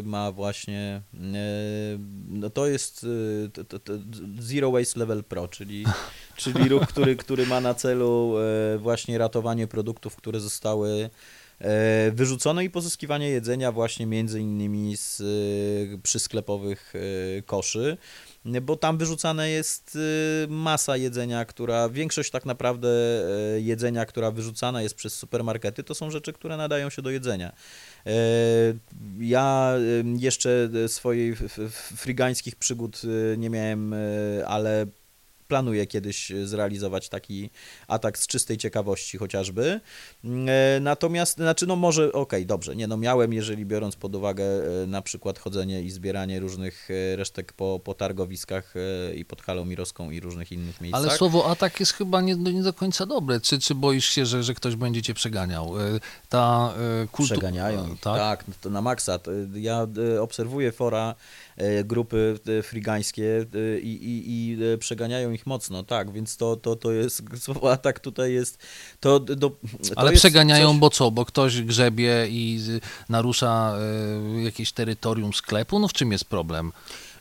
y, 0.00 0.02
ma 0.06 0.32
właśnie, 0.32 1.02
y, 1.14 1.18
no 2.28 2.50
to 2.50 2.66
jest 2.66 3.04
y, 3.04 3.50
Zero 4.38 4.70
Waste 4.70 5.00
Level 5.00 5.24
Pro, 5.24 5.48
czyli, 5.48 5.84
czyli 6.36 6.68
ruch, 6.68 6.86
który, 6.86 7.16
który 7.16 7.46
ma 7.46 7.60
na 7.60 7.74
celu 7.74 8.34
właśnie 8.78 9.18
ratowanie 9.18 9.66
produktów, 9.66 10.16
które 10.16 10.40
zostały 10.40 11.10
e, 11.64 12.10
wyrzucone 12.10 12.64
i 12.64 12.70
pozyskiwanie 12.70 13.28
jedzenia 13.28 13.72
właśnie 13.72 14.06
między 14.06 14.40
innymi 14.40 14.96
z 14.96 15.20
e, 15.20 15.24
przysklepowych 16.02 16.92
e, 17.38 17.42
koszy, 17.42 17.96
bo 18.62 18.76
tam 18.76 18.98
wyrzucane 18.98 19.50
jest 19.50 19.98
masa 20.48 20.96
jedzenia, 20.96 21.44
która, 21.44 21.88
większość 21.88 22.30
tak 22.30 22.46
naprawdę 22.46 22.88
jedzenia, 23.58 24.06
która 24.06 24.30
wyrzucana 24.30 24.82
jest 24.82 24.94
przez 24.94 25.14
supermarkety, 25.14 25.84
to 25.84 25.94
są 25.94 26.10
rzeczy, 26.10 26.32
które 26.32 26.56
nadają 26.56 26.90
się 26.90 27.02
do 27.02 27.10
jedzenia. 27.10 27.52
Ja 29.20 29.74
jeszcze 30.18 30.68
f- 31.58 31.92
frygańskich 31.96 32.56
przygód 32.56 33.02
nie 33.36 33.50
miałem, 33.50 33.94
ale 34.46 34.86
planuję 35.54 35.86
kiedyś 35.86 36.32
zrealizować 36.44 37.08
taki 37.08 37.50
atak 37.88 38.18
z 38.18 38.26
czystej 38.26 38.56
ciekawości 38.56 39.18
chociażby. 39.18 39.80
E, 40.24 40.80
Natomiast, 40.80 41.36
znaczy 41.36 41.66
no 41.66 41.76
może, 41.76 42.12
okej, 42.12 42.46
dobrze, 42.46 42.76
nie 42.76 42.86
no 42.86 42.96
miałem, 42.96 43.32
jeżeli 43.32 43.66
biorąc 43.66 43.96
pod 43.96 44.14
uwagę 44.14 44.44
e, 44.44 44.86
na 44.86 45.02
przykład 45.02 45.38
chodzenie 45.38 45.82
i 45.82 45.90
zbieranie 45.90 46.40
różnych 46.40 46.88
e, 46.90 47.16
resztek 47.16 47.52
po, 47.52 47.80
po 47.84 47.94
targowiskach 47.94 48.74
e, 48.76 49.14
i 49.14 49.24
pod 49.24 49.42
Halą 49.42 49.64
Mirowską 49.64 50.10
i 50.10 50.20
różnych 50.20 50.52
innych 50.52 50.80
miejscach. 50.80 51.02
Ale 51.02 51.18
słowo 51.18 51.50
atak 51.50 51.80
jest 51.80 51.92
chyba 51.92 52.20
nie, 52.20 52.34
nie 52.34 52.62
do 52.62 52.72
końca 52.72 53.06
dobre. 53.06 53.40
Czy, 53.40 53.58
czy 53.58 53.74
boisz 53.74 54.06
się, 54.06 54.26
że, 54.26 54.42
że 54.42 54.54
ktoś 54.54 54.76
będzie 54.76 55.02
cię 55.02 55.14
przeganiał? 55.14 55.80
E, 55.80 56.00
Ta 56.28 56.74
e, 57.02 57.06
kultura... 57.06 57.38
Przeganiają 57.38 57.92
ich. 57.94 58.00
Tak? 58.00 58.18
Tak, 58.18 58.48
no 58.48 58.54
to 58.60 58.70
na 58.70 58.82
maksa. 58.82 59.18
Ja 59.54 59.86
e, 60.14 60.22
obserwuję 60.22 60.72
fora 60.72 61.14
e, 61.56 61.84
grupy 61.84 62.38
e, 62.58 62.62
frigańskie 62.62 63.46
e, 63.54 63.78
i, 63.78 63.92
i, 64.04 64.22
i 64.26 64.64
e, 64.64 64.78
przeganiają 64.78 65.32
ich 65.32 65.43
mocno, 65.46 65.82
tak, 65.82 66.12
więc 66.12 66.36
to, 66.36 66.56
to, 66.56 66.76
to 66.76 66.92
jest, 66.92 67.22
atak 67.72 68.00
tutaj 68.00 68.32
jest, 68.32 68.58
to, 69.00 69.20
do, 69.20 69.50
to 69.50 69.56
Ale 69.96 70.10
jest 70.10 70.22
przeganiają, 70.22 70.70
coś- 70.70 70.78
bo 70.78 70.90
co? 70.90 71.10
Bo 71.10 71.24
ktoś 71.24 71.62
grzebie 71.62 72.26
i 72.28 72.60
narusza 73.08 73.76
e, 74.36 74.42
jakieś 74.42 74.72
terytorium 74.72 75.32
sklepu? 75.32 75.78
No 75.78 75.88
w 75.88 75.92
czym 75.92 76.12
jest 76.12 76.24
problem? 76.24 76.72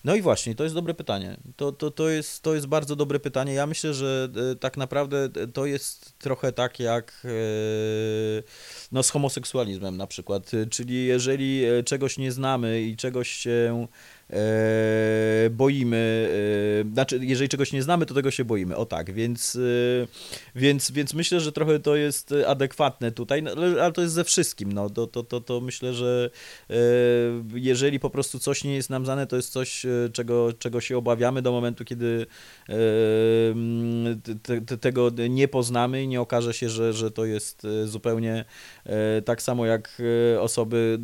No 0.03 0.15
i 0.15 0.21
właśnie, 0.21 0.55
to 0.55 0.63
jest 0.63 0.75
dobre 0.75 0.93
pytanie. 0.93 1.37
To, 1.55 1.71
to, 1.71 1.91
to, 1.91 2.09
jest, 2.09 2.43
to 2.43 2.55
jest 2.55 2.67
bardzo 2.67 2.95
dobre 2.95 3.19
pytanie. 3.19 3.53
Ja 3.53 3.67
myślę, 3.67 3.93
że 3.93 4.29
e, 4.51 4.55
tak 4.55 4.77
naprawdę 4.77 5.29
e, 5.35 5.47
to 5.47 5.65
jest 5.65 6.19
trochę 6.19 6.51
tak 6.51 6.79
jak 6.79 7.27
no, 8.91 9.03
z 9.03 9.09
homoseksualizmem 9.09 9.97
na 9.97 10.07
przykład. 10.07 10.51
Czyli 10.69 11.05
jeżeli 11.05 11.63
czegoś 11.85 12.17
nie 12.17 12.31
znamy 12.31 12.81
i 12.81 12.97
czegoś 12.97 13.29
się 13.29 13.87
boimy, 15.49 16.29
e, 16.89 16.93
znaczy 16.93 17.19
jeżeli 17.21 17.49
czegoś 17.49 17.71
nie 17.71 17.83
znamy, 17.83 18.05
to 18.05 18.13
tego 18.13 18.31
się 18.31 18.45
boimy. 18.45 18.75
O 18.75 18.85
tak, 18.85 19.13
więc, 19.13 19.55
e, 19.55 19.59
więc, 20.55 20.91
więc 20.91 21.13
myślę, 21.13 21.39
że 21.39 21.51
trochę 21.51 21.79
to 21.79 21.95
jest 21.95 22.33
adekwatne 22.47 23.11
tutaj, 23.11 23.43
no, 23.43 23.51
ale, 23.81 23.91
to 23.91 24.01
jest 24.01 24.13
ze 24.13 24.23
wszystkim. 24.23 24.73
No, 24.73 24.89
to, 24.89 25.07
to, 25.07 25.23
to, 25.23 25.41
to 25.41 25.61
myślę, 25.61 25.93
że 25.93 26.29
e, 26.69 26.75
jeżeli 27.53 27.99
po 27.99 28.09
prostu 28.09 28.39
coś 28.39 28.63
nie 28.63 28.75
jest 28.75 28.89
nam 28.89 29.05
znane, 29.05 29.27
to 29.27 29.35
jest 29.35 29.49
coś, 29.49 29.85
e, 29.85 29.89
czego, 30.13 30.53
czego 30.53 30.81
się 30.81 30.97
obawiamy 30.97 31.41
do 31.41 31.51
momentu, 31.51 31.85
kiedy 31.85 32.25
e, 32.69 32.75
te, 34.43 34.61
te, 34.61 34.77
tego 34.77 35.09
nie 35.29 35.47
poznamy 35.47 36.03
i 36.03 36.07
nie 36.07 36.21
okaże 36.21 36.53
się, 36.53 36.69
że, 36.69 36.93
że 36.93 37.11
to 37.11 37.25
jest 37.25 37.65
e, 37.65 37.87
zupełnie 37.87 38.45
e, 38.85 39.21
tak 39.21 39.41
samo 39.41 39.65
jak 39.65 40.01
e, 40.33 40.41
osoby 40.41 40.99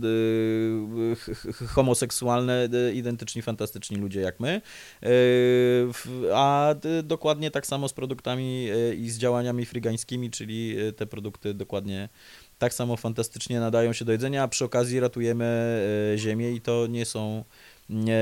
e, 1.63 1.65
homoseksualne, 1.65 2.69
e, 2.87 2.93
identyczni, 3.19 3.41
fantastyczni 3.41 3.97
ludzie 3.97 4.21
jak 4.21 4.39
my, 4.39 4.61
E, 5.03 6.35
a 6.35 6.75
dokładnie 7.03 7.51
tak 7.51 7.67
samo 7.67 7.87
z 7.87 7.93
produktami 7.93 8.69
e, 8.69 8.95
i 8.95 9.09
z 9.09 9.17
działaniami 9.17 9.65
frygańskimi, 9.65 10.29
czyli 10.29 10.79
e, 10.79 10.93
te 10.93 11.07
produkty 11.07 11.53
dokładnie 11.53 12.09
tak 12.57 12.73
samo 12.73 12.97
fantastycznie 12.97 13.59
nadają 13.59 13.93
się 13.93 14.05
do 14.05 14.11
jedzenia, 14.11 14.43
a 14.43 14.47
przy 14.47 14.65
okazji 14.65 14.99
ratujemy 14.99 15.79
ziemię 16.17 16.51
i 16.51 16.61
to 16.61 16.87
nie 16.87 17.05
są 17.05 17.43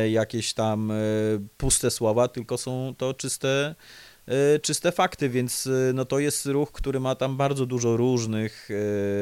jakieś 0.09 0.53
tam 0.53 0.91
puste 1.57 1.91
słowa, 1.91 2.27
tylko 2.27 2.57
są 2.57 2.95
to 2.97 3.13
czyste, 3.13 3.75
czyste 4.61 4.91
fakty, 4.91 5.29
więc 5.29 5.67
e, 5.67 5.93
no 5.93 6.05
to 6.05 6.19
jest 6.19 6.45
ruch, 6.45 6.71
który 6.71 6.99
ma 6.99 7.15
tam 7.15 7.37
bardzo 7.37 7.65
dużo 7.65 7.97
różnych 7.97 8.69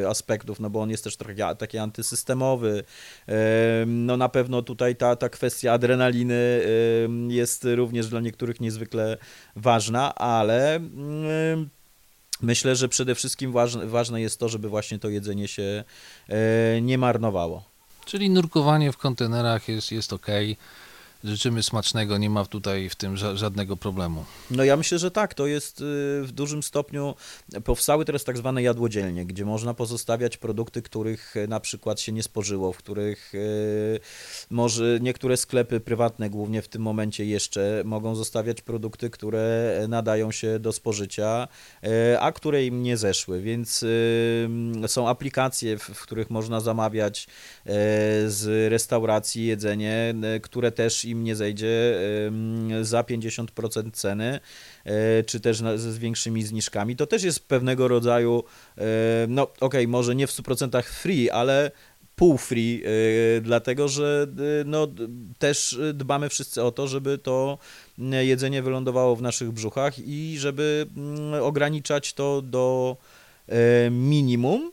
e, 0.04 0.10
aspektów, 0.10 0.60
no 0.60 0.70
bo 0.70 0.82
on 0.82 0.90
jest 0.90 1.04
też 1.04 1.18
trochę 1.18 1.56
taki 1.56 1.78
antysystemowy. 1.78 2.84
No 3.88 4.18
na 4.18 4.30
pewno 4.30 4.62
tutaj 4.62 4.96
ta, 4.96 5.16
ta 5.16 5.30
kwestia 5.30 5.74
adrenaliny 5.74 6.62
jest 7.28 7.68
również 7.76 8.08
dla 8.08 8.20
niektórych 8.20 8.62
niezwykle 8.62 9.18
ważna, 9.56 10.16
ale 10.16 10.80
Myślę, 12.42 12.76
że 12.76 12.90
przede 12.90 13.16
wszystkim 13.16 13.54
ważne, 13.86 14.22
jest 14.22 14.40
to, 14.40 14.50
żeby 14.50 14.70
właśnie 14.70 15.00
to 15.00 15.10
jedzenie 15.10 15.48
się 15.48 15.84
e, 16.30 16.82
nie 16.82 16.98
marnowało. 16.98 17.64
Czyli 18.06 18.30
nurkowanie 18.30 18.92
w 18.92 18.98
kontenerach 18.98 19.68
jest, 19.68 19.92
jest 19.92 20.14
ok. 20.14 20.28
Życzymy 21.24 21.64
smacznego, 21.64 22.18
nie 22.18 22.30
ma 22.30 22.46
tutaj 22.46 22.90
w 22.90 22.96
tym 22.96 23.16
ża- 23.16 23.36
żadnego 23.36 23.78
problemu. 23.78 24.26
No 24.52 24.64
ja 24.64 24.78
myślę, 24.78 25.00
że 25.00 25.12
tak, 25.12 25.34
to 25.34 25.48
jest 25.48 25.82
y, 25.82 25.84
w 26.24 26.32
dużym 26.32 26.64
stopniu, 26.64 27.16
powstały 27.64 28.06
teraz 28.06 28.24
tak 28.24 28.38
zwane 28.38 28.64
jadłodzielnie, 28.64 29.26
gdzie 29.26 29.46
można 29.46 29.74
pozostawiać 29.74 30.38
produkty, 30.38 30.82
których 30.82 31.38
e, 31.38 31.48
na 31.48 31.60
przykład 31.60 32.00
się 32.00 32.12
nie 32.12 32.24
spożyło, 32.24 32.74
w 32.74 32.78
których 32.78 33.36
y, 33.36 34.00
może 34.50 35.00
niektóre 35.02 35.38
sklepy 35.38 35.80
prywatne 35.80 36.30
głównie 36.30 36.62
w 36.62 36.68
tym 36.68 36.82
momencie 36.82 37.26
jeszcze 37.26 37.82
mogą 37.86 38.16
zostawiać 38.16 38.62
produkty, 38.62 39.10
które 39.10 39.86
nadają 39.90 40.32
się 40.32 40.60
do 40.60 40.72
spożycia, 40.72 41.48
e, 41.84 42.20
a 42.20 42.32
które 42.32 42.66
im 42.66 42.84
nie 42.84 42.98
zeszły, 42.98 43.42
więc 43.42 43.84
y, 43.84 44.50
są 44.88 45.10
aplikacje, 45.10 45.78
w, 45.78 46.02
których 46.02 46.30
można 46.30 46.60
zamawiać 46.60 47.24
e, 47.24 47.70
z 48.30 48.72
restauracji 48.72 49.46
jedzenie, 49.46 50.14
e, 50.24 50.40
które 50.40 50.72
też 50.72 51.06
im 51.06 51.15
nie 51.24 51.36
zejdzie 51.36 52.00
za 52.82 53.04
50% 53.04 53.92
ceny, 53.92 54.40
e, 54.86 55.24
czy 55.24 55.40
też 55.40 55.58
z 55.76 55.98
większymi 55.98 56.44
zniżkami. 56.44 56.96
To 56.96 57.08
też 57.08 57.24
jest 57.24 57.48
pewnego 57.48 57.88
rodzaju, 57.88 58.44
e, 58.78 58.84
no 59.28 59.48
okej, 59.60 59.88
może 59.88 60.16
nie 60.16 60.28
w 60.28 60.32
100% 60.32 60.84
free, 60.84 61.30
ale 61.30 61.72
pół 62.16 62.38
free, 62.38 62.84
y, 63.38 63.42
dlatego 63.42 63.88
że 63.88 64.28
no, 64.66 64.88
też 65.40 65.80
dbamy 65.94 66.30
wszyscy 66.30 66.64
o 66.64 66.72
to, 66.72 66.88
żeby 66.88 67.18
to 67.18 67.58
jedzenie 68.22 68.62
wylądowało 68.62 69.16
w 69.16 69.22
naszych 69.22 69.52
brzuchach 69.52 70.00
i 70.00 70.36
żeby 70.40 70.88
ograniczać 71.42 72.14
to 72.14 72.42
do 72.42 72.98
e, 73.48 73.90
minimum, 73.90 74.72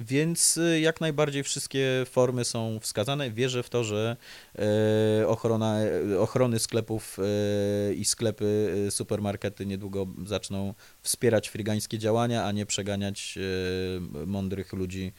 więc 0.00 0.56
y, 0.56 0.80
jak 0.80 1.00
najbardziej 1.00 1.42
wszystkie 1.42 2.06
formy 2.10 2.44
są 2.44 2.78
wskazane. 2.80 3.30
Wierzę 3.30 3.62
w 3.62 3.70
to, 3.70 3.84
że 3.84 4.16
e, 4.58 5.28
ochrona, 5.28 5.76
ochrony 6.18 6.58
sklepów 6.58 7.18
e, 7.18 7.94
i 7.94 8.04
sklepy, 8.04 8.74
e, 8.86 8.90
supermarkety 8.90 9.66
niedługo 9.66 10.06
zaczną 10.26 10.74
wspierać 11.02 11.48
frygańskie 11.48 11.98
działania, 11.98 12.44
a 12.44 12.52
nie 12.52 12.66
przeganiać 12.66 13.38
e, 13.38 14.26
mądrych 14.26 14.72
ludzi, 14.72 15.12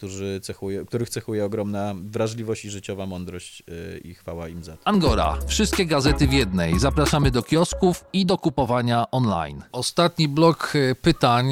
którzy 0.00 0.40
cechuje, 0.42 0.84
których 0.84 1.08
cechuje 1.10 1.44
ogromna 1.44 1.94
wrażliwość 2.02 2.64
i 2.64 2.70
życiowa 2.70 3.06
mądrość 3.06 3.62
e, 3.94 3.98
i 3.98 4.14
chwała 4.14 4.48
im 4.48 4.64
za 4.64 4.72
to. 4.76 4.78
Angora. 4.84 5.38
Wszystkie 5.46 5.86
gazety 5.86 6.28
w 6.28 6.32
jednej. 6.32 6.78
Zapraszamy 6.78 7.30
do 7.30 7.42
kiosków 7.42 8.04
i 8.12 8.26
do 8.26 8.38
kupowania 8.38 9.10
online. 9.10 9.62
Ostatni 9.72 10.28
blok 10.28 10.72
e, 10.90 10.94
pytań. 10.94 11.50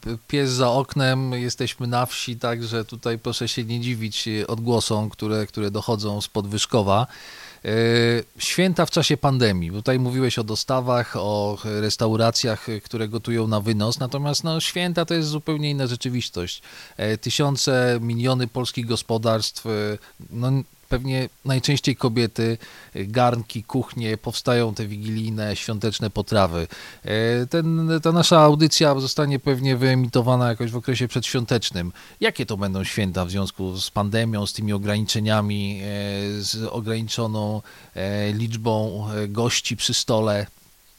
P- 0.00 0.16
Pies 0.28 0.50
za 0.50 0.70
oknem. 0.70 1.32
Jesteśmy 1.32 1.86
na 1.86 2.06
wsi, 2.06 2.36
także 2.36 2.84
tutaj 2.84 3.18
proszę 3.18 3.48
się 3.48 3.64
nie 3.64 3.80
dziwić 3.80 4.28
odgłosom, 4.48 5.10
które, 5.10 5.46
które 5.46 5.70
dochodzą 5.70 6.20
z 6.20 6.28
podwyżkowa. 6.28 7.06
E, 7.64 7.70
Święta 8.38 8.86
w 8.86 8.90
czasie 8.90 9.16
pandemii. 9.16 9.70
Tutaj 9.70 9.98
mówiłeś 9.98 10.38
o 10.38 10.44
dostawach, 10.44 11.16
o 11.16 11.58
restauracjach, 11.64 12.68
e, 12.68 12.80
które 12.80 13.08
gotują 13.08 13.46
na 13.46 13.60
wynos, 13.60 13.98
natomiast 13.98 14.44
no, 14.44 14.60
święta 14.60 15.04
to 15.04 15.14
jest 15.14 15.28
zupełnie 15.28 15.70
inna 15.70 15.86
rzeczywistość. 15.86 16.62
E, 16.96 17.18
Tysiące, 17.18 17.98
miliony 18.02 18.46
polskich 18.46 18.86
gospodarstw, 18.86 19.64
no, 20.30 20.50
pewnie 20.88 21.28
najczęściej 21.44 21.96
kobiety, 21.96 22.58
e, 22.94 23.04
garnki, 23.04 23.62
kuchnie, 23.64 24.16
powstają 24.16 24.74
te 24.74 24.86
wigilijne, 24.86 25.56
świąteczne 25.56 26.10
potrawy. 26.10 26.66
E, 27.04 27.46
Ten, 27.46 27.90
ta 28.02 28.12
nasza 28.12 28.40
audycja 28.40 29.00
zostanie 29.00 29.38
pewnie 29.38 29.76
wyemitowana 29.76 30.48
jakoś 30.48 30.70
w 30.70 30.76
okresie 30.76 31.08
przedświątecznym. 31.08 31.92
Jakie 32.20 32.46
to 32.46 32.56
będą 32.56 32.84
święta 32.84 33.24
w 33.24 33.30
związku 33.30 33.76
z 33.80 33.90
pandemią, 33.90 34.46
z 34.46 34.52
tymi 34.52 34.72
ograniczeniami, 34.72 35.80
e, 35.82 36.42
z 36.42 36.68
ograniczoną 36.70 37.62
e, 37.94 38.32
liczbą 38.32 39.06
gości 39.28 39.76
przy 39.76 39.94
stole? 39.94 40.46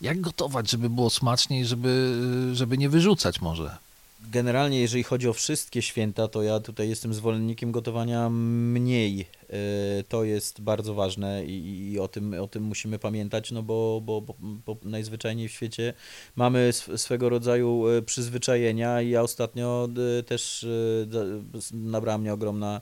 Jak 0.02 0.22
gotować, 0.22 0.72
żeby 0.72 0.90
było 0.90 1.10
smaczniej, 1.10 1.66
żeby, 1.66 2.22
żeby 2.54 2.78
nie 2.78 2.90
wyrzucać 2.90 3.42
może? 3.42 3.89
Generalnie, 4.28 4.82
jeżeli 4.82 5.04
chodzi 5.04 5.28
o 5.30 5.34
wszystkie 5.34 5.82
święta, 5.82 6.28
to 6.28 6.44
ja 6.44 6.60
tutaj 6.60 6.90
jestem 6.90 7.14
zwolennikiem 7.14 7.72
gotowania 7.72 8.30
mniej. 8.30 9.26
E, 9.50 10.04
To 10.04 10.24
jest 10.24 10.62
bardzo 10.62 10.94
ważne 10.94 11.46
i, 11.46 11.92
i 11.92 12.00
o, 12.00 12.08
tym, 12.08 12.34
o 12.34 12.48
tym 12.48 12.64
musimy 12.64 13.00
pamiętać, 13.00 13.52
no 13.52 13.64
bo, 13.64 14.02
bo, 14.06 14.22
bo, 14.22 14.36
bo 14.66 14.78
najzwyczajniej 14.84 15.48
w 15.48 15.52
świecie 15.52 15.94
mamy 16.36 16.60
sw- 16.70 16.98
swego 16.98 17.30
rodzaju 17.30 17.88
e, 17.88 18.02
przyzwyczajenia 18.02 19.02
i 19.02 19.10
ja 19.10 19.22
ostatnio 19.22 19.90
e, 20.20 20.24
też 20.24 20.66
nabrała 21.74 22.18
mnie 22.18 22.34
ogromna 22.34 22.60
na, 22.70 22.82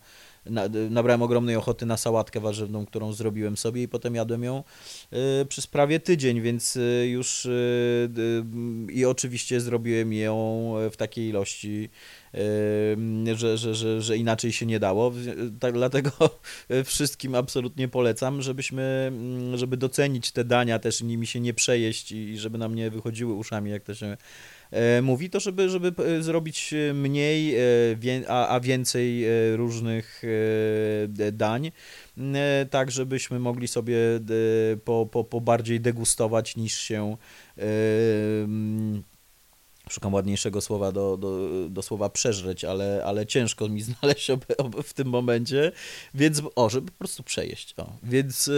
nabrałem 0.90 1.22
ogromnej 1.22 1.56
ochoty 1.56 1.86
na 1.86 1.98
sałatkę 1.98 2.40
warzywną, 2.40 2.86
którą 2.86 3.14
zrobiłem 3.14 3.58
sobie 3.58 3.84
i 3.84 3.88
potem 3.88 4.16
jadłem 4.16 4.44
ją 4.44 4.64
e, 5.12 5.46
przez 5.46 5.68
prawie 5.68 6.00
tydzień, 6.00 6.42
więc 6.42 6.78
e, 6.78 7.08
już 7.08 7.46
m, 7.46 8.88
i 8.92 9.06
oczywiście 9.06 9.62
zrobiłem 9.62 10.14
ją 10.14 10.74
w 10.92 10.98
takiej 10.98 11.30
ilości, 11.30 11.90
że, 13.36 13.58
że, 13.58 13.76
że, 13.76 14.02
że 14.02 14.18
inaczej 14.18 14.52
się 14.52 14.66
nie 14.66 14.80
dało. 14.80 15.14
Tak, 15.60 15.74
dlatego 15.74 16.12
wszystkim 16.86 17.36
absolutnie 17.36 17.88
polecam, 17.88 18.42
żebyśmy, 18.42 19.06
mm, 19.08 19.58
żeby 19.58 19.78
docenić 19.78 20.32
te 20.32 20.44
dania 20.44 20.80
też 20.80 21.02
nimi 21.02 21.28
się 21.28 21.40
nie 21.40 21.54
przejeść 21.54 22.12
i 22.12 22.38
żeby 22.38 22.58
nam 22.58 22.76
nie 22.76 22.90
wychodziły 22.90 23.34
uszami, 23.34 23.72
jak 23.72 23.84
to 23.84 23.96
się 23.96 24.18
e, 24.72 25.02
mówi, 25.02 25.30
to 25.30 25.40
żeby, 25.40 25.70
żeby 25.70 26.04
e, 26.04 26.24
zrobić 26.24 26.74
e, 26.74 26.94
mniej, 26.94 27.56
a, 28.28 28.48
a 28.48 28.60
więcej 28.60 29.26
różnych 29.56 30.22
dań, 31.34 31.72
m, 32.18 32.36
e, 32.36 32.66
tak 32.66 32.92
żebyśmy 32.92 33.40
mogli 33.40 33.68
sobie 33.68 33.98
po, 34.84 35.10
po, 35.12 35.24
po 35.24 35.42
bardziej 35.42 35.80
degustować 35.80 36.56
niż 36.56 36.80
się 36.80 37.18
Szukam 39.90 40.14
ładniejszego 40.14 40.62
słowa 40.62 40.92
do, 40.92 41.18
do, 41.18 41.50
do 41.70 41.82
słowa 41.82 42.10
przeżreć, 42.10 42.66
ale, 42.66 43.04
ale 43.06 43.26
ciężko 43.26 43.70
mi 43.70 43.82
znaleźć 44.02 44.30
ob, 44.30 44.46
ob, 44.58 44.84
w 44.84 44.94
tym 44.94 45.08
momencie, 45.08 45.72
więc 46.14 46.42
o, 46.56 46.70
żeby 46.70 46.92
po 46.92 46.98
prostu 46.98 47.24
przejeść. 47.24 47.74
O. 47.78 47.94
Więc, 48.04 48.52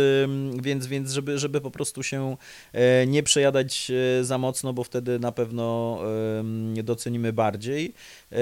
więc, 0.62 0.88
więc 0.88 1.12
żeby, 1.12 1.40
żeby 1.40 1.62
po 1.62 1.72
prostu 1.72 2.04
się 2.04 2.38
e, 2.74 3.08
nie 3.08 3.24
przejadać 3.24 3.92
e, 3.92 4.24
za 4.24 4.38
mocno, 4.38 4.74
bo 4.74 4.84
wtedy 4.84 5.20
na 5.20 5.32
pewno 5.32 6.00
ym, 6.40 6.76
docenimy 6.84 7.34
bardziej. 7.34 7.94
E, 8.32 8.38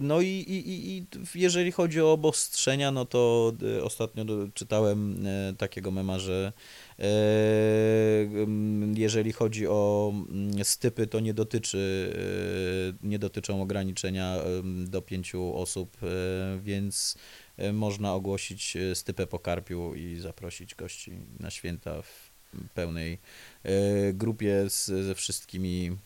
No 0.00 0.20
i, 0.20 0.26
i, 0.26 0.96
i, 0.96 1.06
jeżeli 1.34 1.72
chodzi 1.72 2.00
o 2.00 2.12
obostrzenia, 2.12 2.90
no 2.90 3.04
to 3.04 3.52
e, 3.78 3.84
ostatnio 3.84 4.24
czytałem 4.54 5.24
takiego 5.58 5.90
mema, 5.90 6.18
że 6.18 6.52
jeżeli 8.94 9.32
chodzi 9.32 9.66
o 9.66 10.12
mm, 10.14 10.64
stypy, 10.64 11.06
to 11.06 11.20
nie 11.20 11.34
dotyczy, 11.34 12.12
e, 13.02 13.06
nie 13.08 13.18
dotyczą 13.18 13.62
ograniczenia 13.62 14.36
ym, 14.58 14.90
do 14.90 15.02
pięciu 15.02 15.56
osób, 15.56 15.96
więc 16.62 17.18
można 17.72 18.14
ogłosić 18.14 18.76
stypę 18.94 19.26
po 19.26 19.38
karpiu 19.38 19.94
i 19.94 20.16
zaprosić 20.16 20.74
gości 20.74 21.12
na 21.40 21.50
święta 21.50 22.02
w 22.02 22.30
pełnej 22.74 23.18
grupie 24.12 24.70
z, 24.70 24.86
ze 24.86 25.14
wszystkimi, 25.14 25.96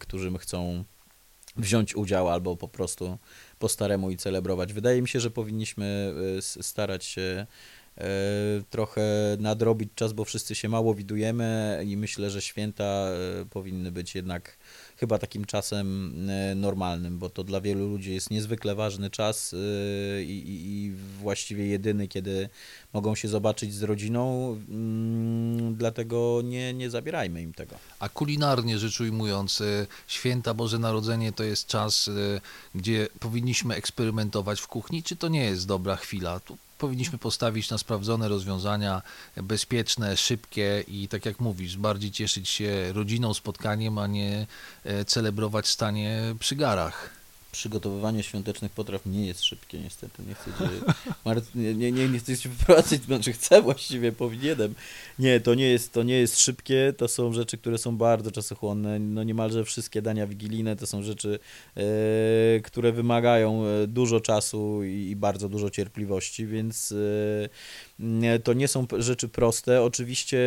którzy 0.00 0.38
chcą 0.38 0.84
wziąć 1.56 1.96
udział 1.96 2.28
albo 2.28 2.56
po 2.56 2.68
prostu 2.68 3.18
po 3.58 3.68
staremu 3.68 4.10
i 4.10 4.16
celebrować. 4.16 4.72
Wydaje 4.72 5.02
mi 5.02 5.08
się, 5.08 5.20
że 5.20 5.30
powinniśmy 5.30 6.14
starać 6.40 7.04
się 7.04 7.46
trochę 8.70 9.02
nadrobić 9.40 9.90
czas, 9.94 10.12
bo 10.12 10.24
wszyscy 10.24 10.54
się 10.54 10.68
mało 10.68 10.94
widujemy 10.94 11.82
i 11.86 11.96
myślę, 11.96 12.30
że 12.30 12.42
święta 12.42 12.84
e, 12.84 13.44
powinny 13.50 13.92
być 13.92 14.14
jednak 14.14 14.56
chyba 14.96 15.18
takim 15.18 15.44
czasem 15.44 16.14
e, 16.30 16.54
normalnym, 16.54 17.18
bo 17.18 17.30
to 17.30 17.44
dla 17.44 17.60
wielu 17.60 17.88
ludzi 17.88 18.14
jest 18.14 18.30
niezwykle 18.30 18.74
ważny 18.74 19.10
czas 19.10 19.54
e, 19.54 20.22
i, 20.22 20.38
i, 20.38 20.84
i 20.84 20.92
właściwie 21.20 21.66
jedyny, 21.66 22.08
kiedy 22.08 22.48
mogą 22.92 23.14
się 23.14 23.28
zobaczyć 23.28 23.74
z 23.74 23.82
rodziną, 23.82 24.52
mm, 24.68 25.74
dlatego 25.74 26.40
nie, 26.44 26.74
nie 26.74 26.90
zabierajmy 26.90 27.42
im 27.42 27.54
tego. 27.54 27.76
A 27.98 28.08
kulinarnie 28.08 28.78
rzecz 28.78 29.00
ujmując, 29.00 29.60
e, 29.60 29.86
święta 30.06 30.54
Boże 30.54 30.78
Narodzenie 30.78 31.32
to 31.32 31.44
jest 31.44 31.66
czas, 31.66 32.08
e, 32.08 32.40
gdzie 32.74 33.08
powinniśmy 33.20 33.74
eksperymentować 33.74 34.60
w 34.60 34.66
kuchni, 34.66 35.02
czy 35.02 35.16
to 35.16 35.28
nie 35.28 35.44
jest 35.44 35.66
dobra 35.66 35.96
chwila? 35.96 36.40
Powinniśmy 36.82 37.18
postawić 37.18 37.70
na 37.70 37.78
sprawdzone 37.78 38.28
rozwiązania, 38.28 39.02
bezpieczne, 39.36 40.16
szybkie 40.16 40.84
i 40.88 41.08
tak 41.08 41.26
jak 41.26 41.40
mówisz, 41.40 41.76
bardziej 41.76 42.10
cieszyć 42.10 42.48
się 42.48 42.92
rodziną, 42.92 43.34
spotkaniem, 43.34 43.98
a 43.98 44.06
nie 44.06 44.46
e, 44.84 45.04
celebrować 45.04 45.66
stanie 45.66 46.34
przy 46.38 46.56
garach. 46.56 47.21
Przygotowywanie 47.52 48.22
świątecznych 48.22 48.72
potraw 48.72 49.06
nie 49.06 49.26
jest 49.26 49.44
szybkie, 49.44 49.78
niestety. 49.78 50.22
Nie 50.28 50.34
chcę 50.34 50.44
cię, 50.44 50.68
Mart- 51.24 51.54
nie, 51.54 51.74
nie, 51.74 51.92
nie, 51.92 52.08
nie 52.08 52.18
chcę 52.18 52.38
cię 52.38 52.48
wyprowadzać, 52.48 53.02
znaczy 53.02 53.32
chcę 53.32 53.62
właściwie, 53.62 54.12
powinienem. 54.12 54.74
Nie, 55.18 55.40
to 55.40 55.54
nie, 55.54 55.68
jest, 55.68 55.92
to 55.92 56.02
nie 56.02 56.18
jest 56.18 56.38
szybkie, 56.38 56.92
to 56.96 57.08
są 57.08 57.32
rzeczy, 57.32 57.58
które 57.58 57.78
są 57.78 57.96
bardzo 57.96 58.30
czasochłonne. 58.30 58.98
No 58.98 59.22
niemalże 59.22 59.64
wszystkie 59.64 60.02
dania 60.02 60.26
wigilijne 60.26 60.76
to 60.76 60.86
są 60.86 61.02
rzeczy, 61.02 61.38
e, 61.76 62.60
które 62.60 62.92
wymagają 62.92 63.66
e, 63.66 63.86
dużo 63.86 64.20
czasu 64.20 64.84
i, 64.84 65.10
i 65.10 65.16
bardzo 65.16 65.48
dużo 65.48 65.70
cierpliwości, 65.70 66.46
więc 66.46 66.94
e, 68.32 68.38
to 68.38 68.52
nie 68.52 68.68
są 68.68 68.86
rzeczy 68.98 69.28
proste. 69.28 69.82
Oczywiście 69.82 70.38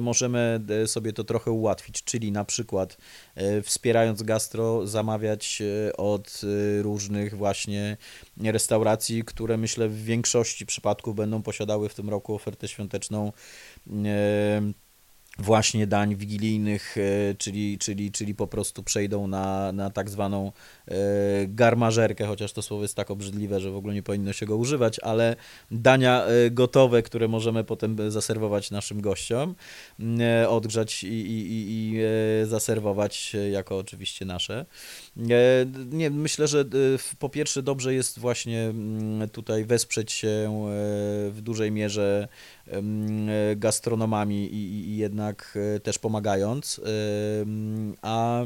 możemy 0.00 0.60
sobie 0.86 1.12
to 1.12 1.24
trochę 1.24 1.50
ułatwić, 1.50 2.04
czyli 2.04 2.32
na 2.32 2.44
przykład 2.44 2.96
wspierając 3.62 4.22
gastro, 4.22 4.86
zamawiać 4.86 5.62
e, 5.88 5.96
od 5.96 6.40
e, 6.78 6.82
różnych 6.82 7.36
właśnie 7.36 7.96
restauracji, 8.44 9.24
które 9.24 9.56
myślę 9.56 9.88
w 9.88 10.04
większości 10.04 10.66
przypadków 10.66 11.16
będą 11.16 11.42
posiadały 11.42 11.88
w 11.88 11.94
tym 11.94 12.10
roku 12.10 12.34
ofertę 12.34 12.68
świąteczną 12.68 13.32
e, 14.04 14.72
właśnie 15.38 15.86
dań 15.86 16.16
wigilijnych, 16.16 16.96
e, 16.98 17.34
czyli, 17.34 17.78
czyli, 17.78 18.10
czyli 18.12 18.34
po 18.34 18.46
prostu 18.46 18.82
przejdą 18.82 19.26
na, 19.26 19.72
na 19.72 19.90
tak 19.90 20.10
zwaną 20.10 20.52
e, 20.88 20.94
garmażerkę, 21.46 22.26
chociaż 22.26 22.52
to 22.52 22.62
słowo 22.62 22.82
jest 22.82 22.94
tak 22.94 23.10
obrzydliwe, 23.10 23.60
że 23.60 23.70
w 23.70 23.76
ogóle 23.76 23.94
nie 23.94 24.02
powinno 24.02 24.32
się 24.32 24.46
go 24.46 24.56
używać, 24.56 25.00
ale 25.00 25.36
dania 25.70 26.24
e, 26.24 26.50
gotowe, 26.50 27.02
które 27.02 27.28
możemy 27.28 27.64
potem 27.64 28.10
zaserwować 28.10 28.70
naszym 28.70 29.00
gościom, 29.00 29.54
odgrzać 30.48 31.04
i, 31.04 31.06
i, 31.06 31.46
i, 31.48 32.00
zaserwować 32.46 33.36
jako 33.52 33.78
oczywiście 33.78 34.24
nasze. 34.24 34.66
Nie, 35.92 36.10
myślę, 36.10 36.48
że 36.48 36.64
po 37.18 37.28
pierwsze 37.28 37.62
dobrze 37.62 37.94
jest 37.94 38.18
właśnie 38.18 38.74
tutaj 39.32 39.64
wesprzeć 39.64 40.12
się 40.12 40.68
w 41.30 41.38
dużej 41.42 41.72
mierze 41.72 42.28
gastronomami 43.56 44.54
i, 44.54 44.88
i 44.88 44.96
jednak 44.96 45.23
e, 45.30 45.80
też 45.80 45.98
pomagając. 45.98 46.80
A 48.02 48.44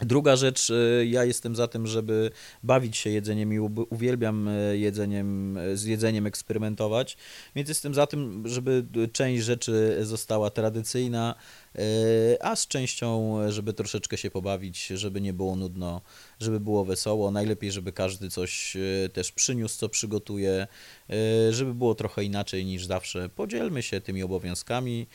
Druga 0.00 0.36
rzecz, 0.36 0.70
e, 0.70 1.06
ja 1.06 1.24
jestem 1.24 1.56
za 1.56 1.68
tym, 1.68 1.86
żeby 1.86 2.30
bawić 2.62 2.96
się 2.96 3.10
jedzeniem 3.10 3.52
i 3.52 3.58
uwielbiam 3.90 4.48
e, 4.48 4.76
jedzeniem, 4.76 5.58
z 5.74 5.84
jedzeniem 5.84 6.26
eksperymentować, 6.26 7.16
więc 7.54 7.68
jestem 7.68 7.94
za 7.94 8.06
tym, 8.06 8.48
żeby 8.48 8.86
część 9.12 9.44
rzeczy 9.44 9.98
została 10.02 10.50
tradycyjna, 10.50 11.34
E, 11.78 12.42
a 12.44 12.56
z 12.56 12.66
częścią, 12.66 13.38
żeby 13.48 13.72
troszeczkę 13.72 14.16
się 14.16 14.30
pobawić, 14.30 14.86
żeby 14.86 15.20
nie 15.20 15.32
było 15.32 15.56
nudno, 15.56 16.00
żeby 16.40 16.60
było 16.60 16.84
wesoło. 16.84 17.30
Najlepiej, 17.30 17.72
żeby 17.72 17.92
każdy 17.92 18.30
coś 18.30 18.76
e, 18.76 19.08
też 19.08 19.32
przyniósł, 19.32 19.78
co 19.78 19.88
przygotuje, 19.88 20.66
e, 21.10 21.52
żeby 21.52 21.74
było 21.74 21.94
trochę 21.94 22.24
inaczej 22.24 22.64
niż 22.64 22.86
zawsze. 22.86 23.28
Podzielmy 23.28 23.82
się 23.82 24.00
tymi 24.00 24.22
obowiązkami, 24.22 25.06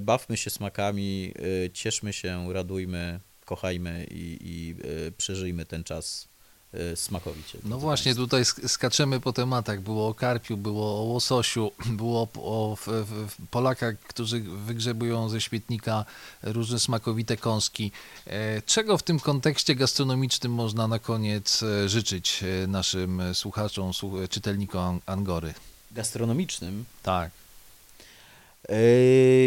bawmy 0.00 0.36
się 0.36 0.50
smakami, 0.50 1.34
cieszmy 1.72 2.12
się, 2.12 2.52
radujmy, 2.52 3.20
kochajmy 3.48 4.06
i, 4.10 4.38
i 4.40 4.74
przeżyjmy 5.16 5.64
ten 5.64 5.84
czas 5.84 6.28
E, 6.72 6.96
smakowicie. 6.96 7.58
No 7.64 7.78
właśnie, 7.78 8.14
Państwa. 8.14 8.24
tutaj 8.24 8.68
skaczemy 8.68 9.20
po 9.20 9.32
tematach. 9.32 9.80
Było 9.80 10.08
o 10.08 10.14
karpiu, 10.14 10.56
było 10.56 11.00
o 11.00 11.02
łososiu, 11.02 11.70
było 12.02 12.28
o 12.34 12.76
Polakach, 13.50 13.98
którzy 13.98 14.40
wygrzebują 14.40 15.28
ze 15.28 15.40
śmietnika 15.40 16.04
różne 16.42 16.78
smakowite 16.78 17.36
kąski. 17.36 17.92
E, 18.26 18.62
czego 18.62 18.98
w 18.98 19.02
tym 19.02 19.20
kontekście 19.20 19.74
gastronomicznym 19.74 20.52
można 20.52 20.88
na 20.88 20.98
koniec 20.98 21.62
e, 21.62 21.88
życzyć 21.88 22.44
naszym 22.66 23.22
słuchaczom, 23.34 23.92
czytelnikom 24.30 25.00
Angory? 25.06 25.54
Gastronomicznym? 25.92 26.84
Tak. 27.02 27.30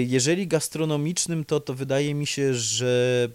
Jeżeli 0.08 0.48
gastronomicznym, 0.48 1.46
to, 1.46 1.60
to 1.60 1.74
wydaje 1.74 2.14
mi 2.14 2.28
się, 2.28 2.54
że 2.54 3.30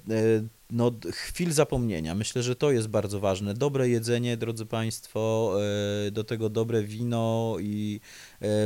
no, 0.70 0.92
chwil 1.12 1.52
zapomnienia. 1.52 2.14
Myślę, 2.14 2.42
że 2.42 2.56
to 2.56 2.70
jest 2.70 2.88
bardzo 2.88 3.20
ważne. 3.20 3.54
Dobre 3.54 3.88
jedzenie, 3.88 4.36
drodzy 4.36 4.66
Państwo, 4.66 5.52
e, 6.06 6.10
do 6.10 6.24
tego 6.24 6.48
dobre 6.48 6.82
wino 6.82 7.56
i 7.60 8.00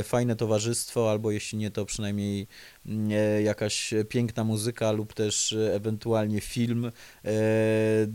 fajne 0.03 0.35
towarzystwo, 0.35 1.11
albo 1.11 1.31
jeśli 1.31 1.57
nie, 1.57 1.71
to 1.71 1.85
przynajmniej 1.85 2.47
mm, 2.85 3.11
e, 3.11 3.41
jakaś 3.41 3.93
piękna 4.09 4.43
muzyka 4.43 4.91
lub 4.91 5.13
też 5.13 5.55
ewentualnie 5.73 6.41
film 6.41 6.91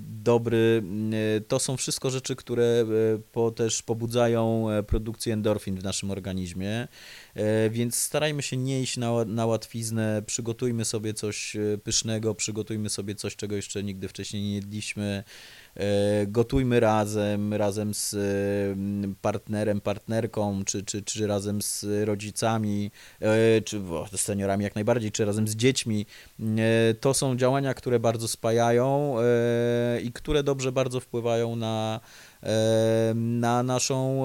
dobry. 0.01 0.83
Mm, 0.83 1.13
to 1.49 1.59
są 1.59 1.77
wszystko 1.77 2.11
rzeczy, 2.11 2.37
które 2.37 2.85
po, 3.33 3.51
też 3.51 3.83
pobudzają 3.83 4.67
produkcję 4.87 5.33
endorfin 5.33 5.77
w 5.77 5.85
naszym 5.85 6.11
organizmie, 6.11 6.89
więc 7.71 7.95
starajmy 7.95 8.43
się 8.43 8.57
nie 8.57 8.83
iść 8.83 8.97
na, 8.97 9.25
na 9.25 9.47
łatwiznę, 9.47 10.23
przygotujmy 10.27 10.85
sobie 10.85 11.15
coś 11.15 11.57
pysznego, 11.85 12.35
przygotujmy 12.35 12.91
sobie 12.91 13.15
coś, 13.15 13.37
czego 13.37 13.57
jeszcze 13.57 13.83
nigdy 13.83 14.09
wcześniej 14.09 14.43
nie 14.43 14.55
jedliśmy. 14.55 15.25
E, 15.77 16.27
gotujmy 16.27 16.81
razem, 16.81 17.55
razem 17.55 17.95
z 17.95 18.14
mm, 18.14 19.14
partnerem, 19.22 19.81
partnerką, 19.81 20.64
czy, 20.64 20.83
czy, 20.83 21.03
czy 21.03 21.27
razem 21.27 21.62
z 21.62 21.87
rodzicami, 22.05 22.91
e, 23.20 23.61
czy 23.61 23.81
z 24.12 24.20
seniorami 24.20 24.64
jak 24.64 24.74
najbardziej, 24.74 25.12
czy 25.12 25.24
razem 25.24 25.49
z 25.49 25.57
dziećmi. 25.57 26.07
E, 26.41 26.95
to 26.95 27.14
są 27.14 27.37
działania, 27.37 27.74
które 27.74 28.01
bardzo 28.01 28.29
spajają 28.29 29.16
i 30.03 30.12
które 30.12 30.43
dobrze 30.43 30.72
bardzo 30.72 31.01
wpływają 31.01 31.57
na 31.57 32.01
na, 33.14 33.62
naszą, 33.62 34.24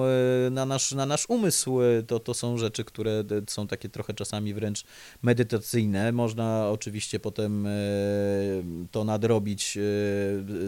na, 0.50 0.66
nasz, 0.66 0.92
na 0.92 1.06
nasz 1.06 1.26
umysł. 1.28 1.78
To, 2.06 2.20
to 2.20 2.34
są 2.34 2.58
rzeczy, 2.58 2.84
które 2.84 3.24
są 3.48 3.66
takie 3.66 3.88
trochę 3.88 4.14
czasami 4.14 4.54
wręcz 4.54 4.84
medytacyjne. 5.22 6.12
Można 6.12 6.68
oczywiście 6.68 7.20
potem 7.20 7.68
to 8.90 9.04
nadrobić 9.04 9.78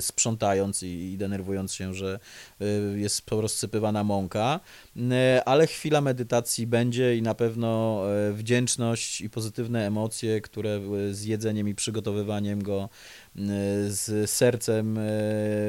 sprzątając 0.01 0.83
i, 0.83 1.13
i 1.13 1.19
denerwując 1.19 1.75
się, 1.75 1.95
że 1.95 2.19
jest 2.95 3.23
porozsypywana 3.23 4.05
mąka, 4.05 4.61
ale 5.45 5.67
chwila 5.67 6.01
medytacji 6.01 6.67
będzie 6.67 7.17
i 7.17 7.23
na 7.23 7.35
pewno 7.35 8.03
wdzięczność 8.33 9.21
i 9.21 9.31
pozytywne 9.31 9.87
emocje, 9.87 10.41
które 10.41 10.81
z 11.13 11.25
jedzeniem 11.25 11.69
i 11.69 11.75
przygotowywaniem 11.75 12.63
go 12.63 12.89
z 13.87 14.31
sercem 14.31 14.99
e, 14.99 15.03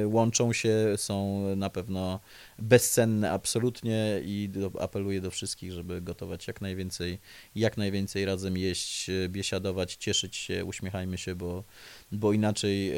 łączą 0.07 0.53
się, 0.53 0.93
są 0.97 1.43
na 1.55 1.69
pewno 1.69 2.19
bezcenne 2.59 3.32
absolutnie 3.32 4.21
i 4.23 4.49
apeluję 4.80 5.21
do 5.21 5.32
wszystkich, 5.32 5.71
żeby 5.71 6.01
gotować 6.01 6.47
jak 6.47 6.61
najwięcej, 6.61 7.19
jak 7.55 7.78
najwięcej 7.78 8.26
razem 8.26 8.57
jeść, 8.57 9.07
biesiadować, 9.30 9.95
cieszyć 9.95 10.36
się, 10.36 10.65
uśmiechajmy 10.65 11.17
się, 11.17 11.36
bo, 11.36 11.63
bo 12.11 12.34
inaczej 12.34 12.93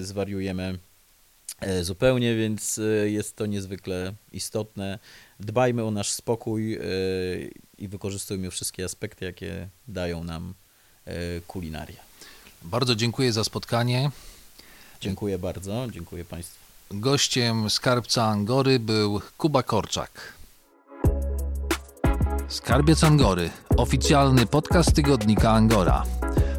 zwariujemy. 0.00 0.62
e, 0.62 0.93
zupełnie, 1.82 2.36
więc 2.36 2.78
e, 2.78 3.10
jest 3.10 3.36
to 3.36 3.46
niezwykle 3.46 4.12
istotne. 4.32 4.98
Dbajmy 5.40 5.84
o 5.84 5.90
nasz 5.90 6.10
spokój 6.10 6.78
i 7.78 7.88
wykorzystujmy 7.88 8.50
wszystkie 8.50 8.84
aspekty, 8.84 9.24
jakie 9.24 9.68
dają 9.88 10.24
nam 10.24 10.54
kulinaria. 11.46 12.00
Bardzo 12.62 12.94
dziękuję 12.94 13.32
za 13.32 13.44
spotkanie. 13.44 14.10
Dziękuję 15.00 15.38
bardzo, 15.38 15.86
dziękuję 15.90 16.24
Państwu. 16.24 16.64
Gościem 16.90 17.70
skarbca 17.70 18.24
Angory 18.24 18.78
był 18.78 19.20
Kuba 19.38 19.62
Korczak. 19.62 20.32
Skarbiec 22.48 23.04
Angory, 23.04 23.50
oficjalny 23.76 24.46
podcast 24.46 24.92
tygodnika 24.92 25.50
Angora. 25.50 26.04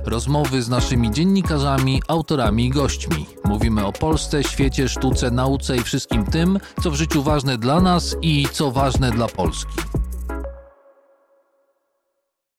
Rozmowy 0.06 0.62
z 0.62 0.70
naszymi 0.70 1.12
dziennikarzami, 1.12 2.02
autorami 2.08 2.66
i 2.66 2.70
gośćmi. 2.70 3.26
Mówimy 3.44 3.86
o 3.86 3.92
Polsce, 3.92 4.44
świecie, 4.44 4.90
sztuce, 4.90 5.32
nauce 5.32 5.78
i 5.78 5.84
wszystkim 5.84 6.26
tym, 6.26 6.60
co 6.84 6.92
w 6.92 6.96
życiu 6.96 7.24
ważne 7.24 7.58
dla 7.58 7.82
nas 7.82 8.16
i 8.22 8.48
co 8.52 8.72
ważne 8.72 9.12
dla 9.12 9.28
Polski. 9.28 9.74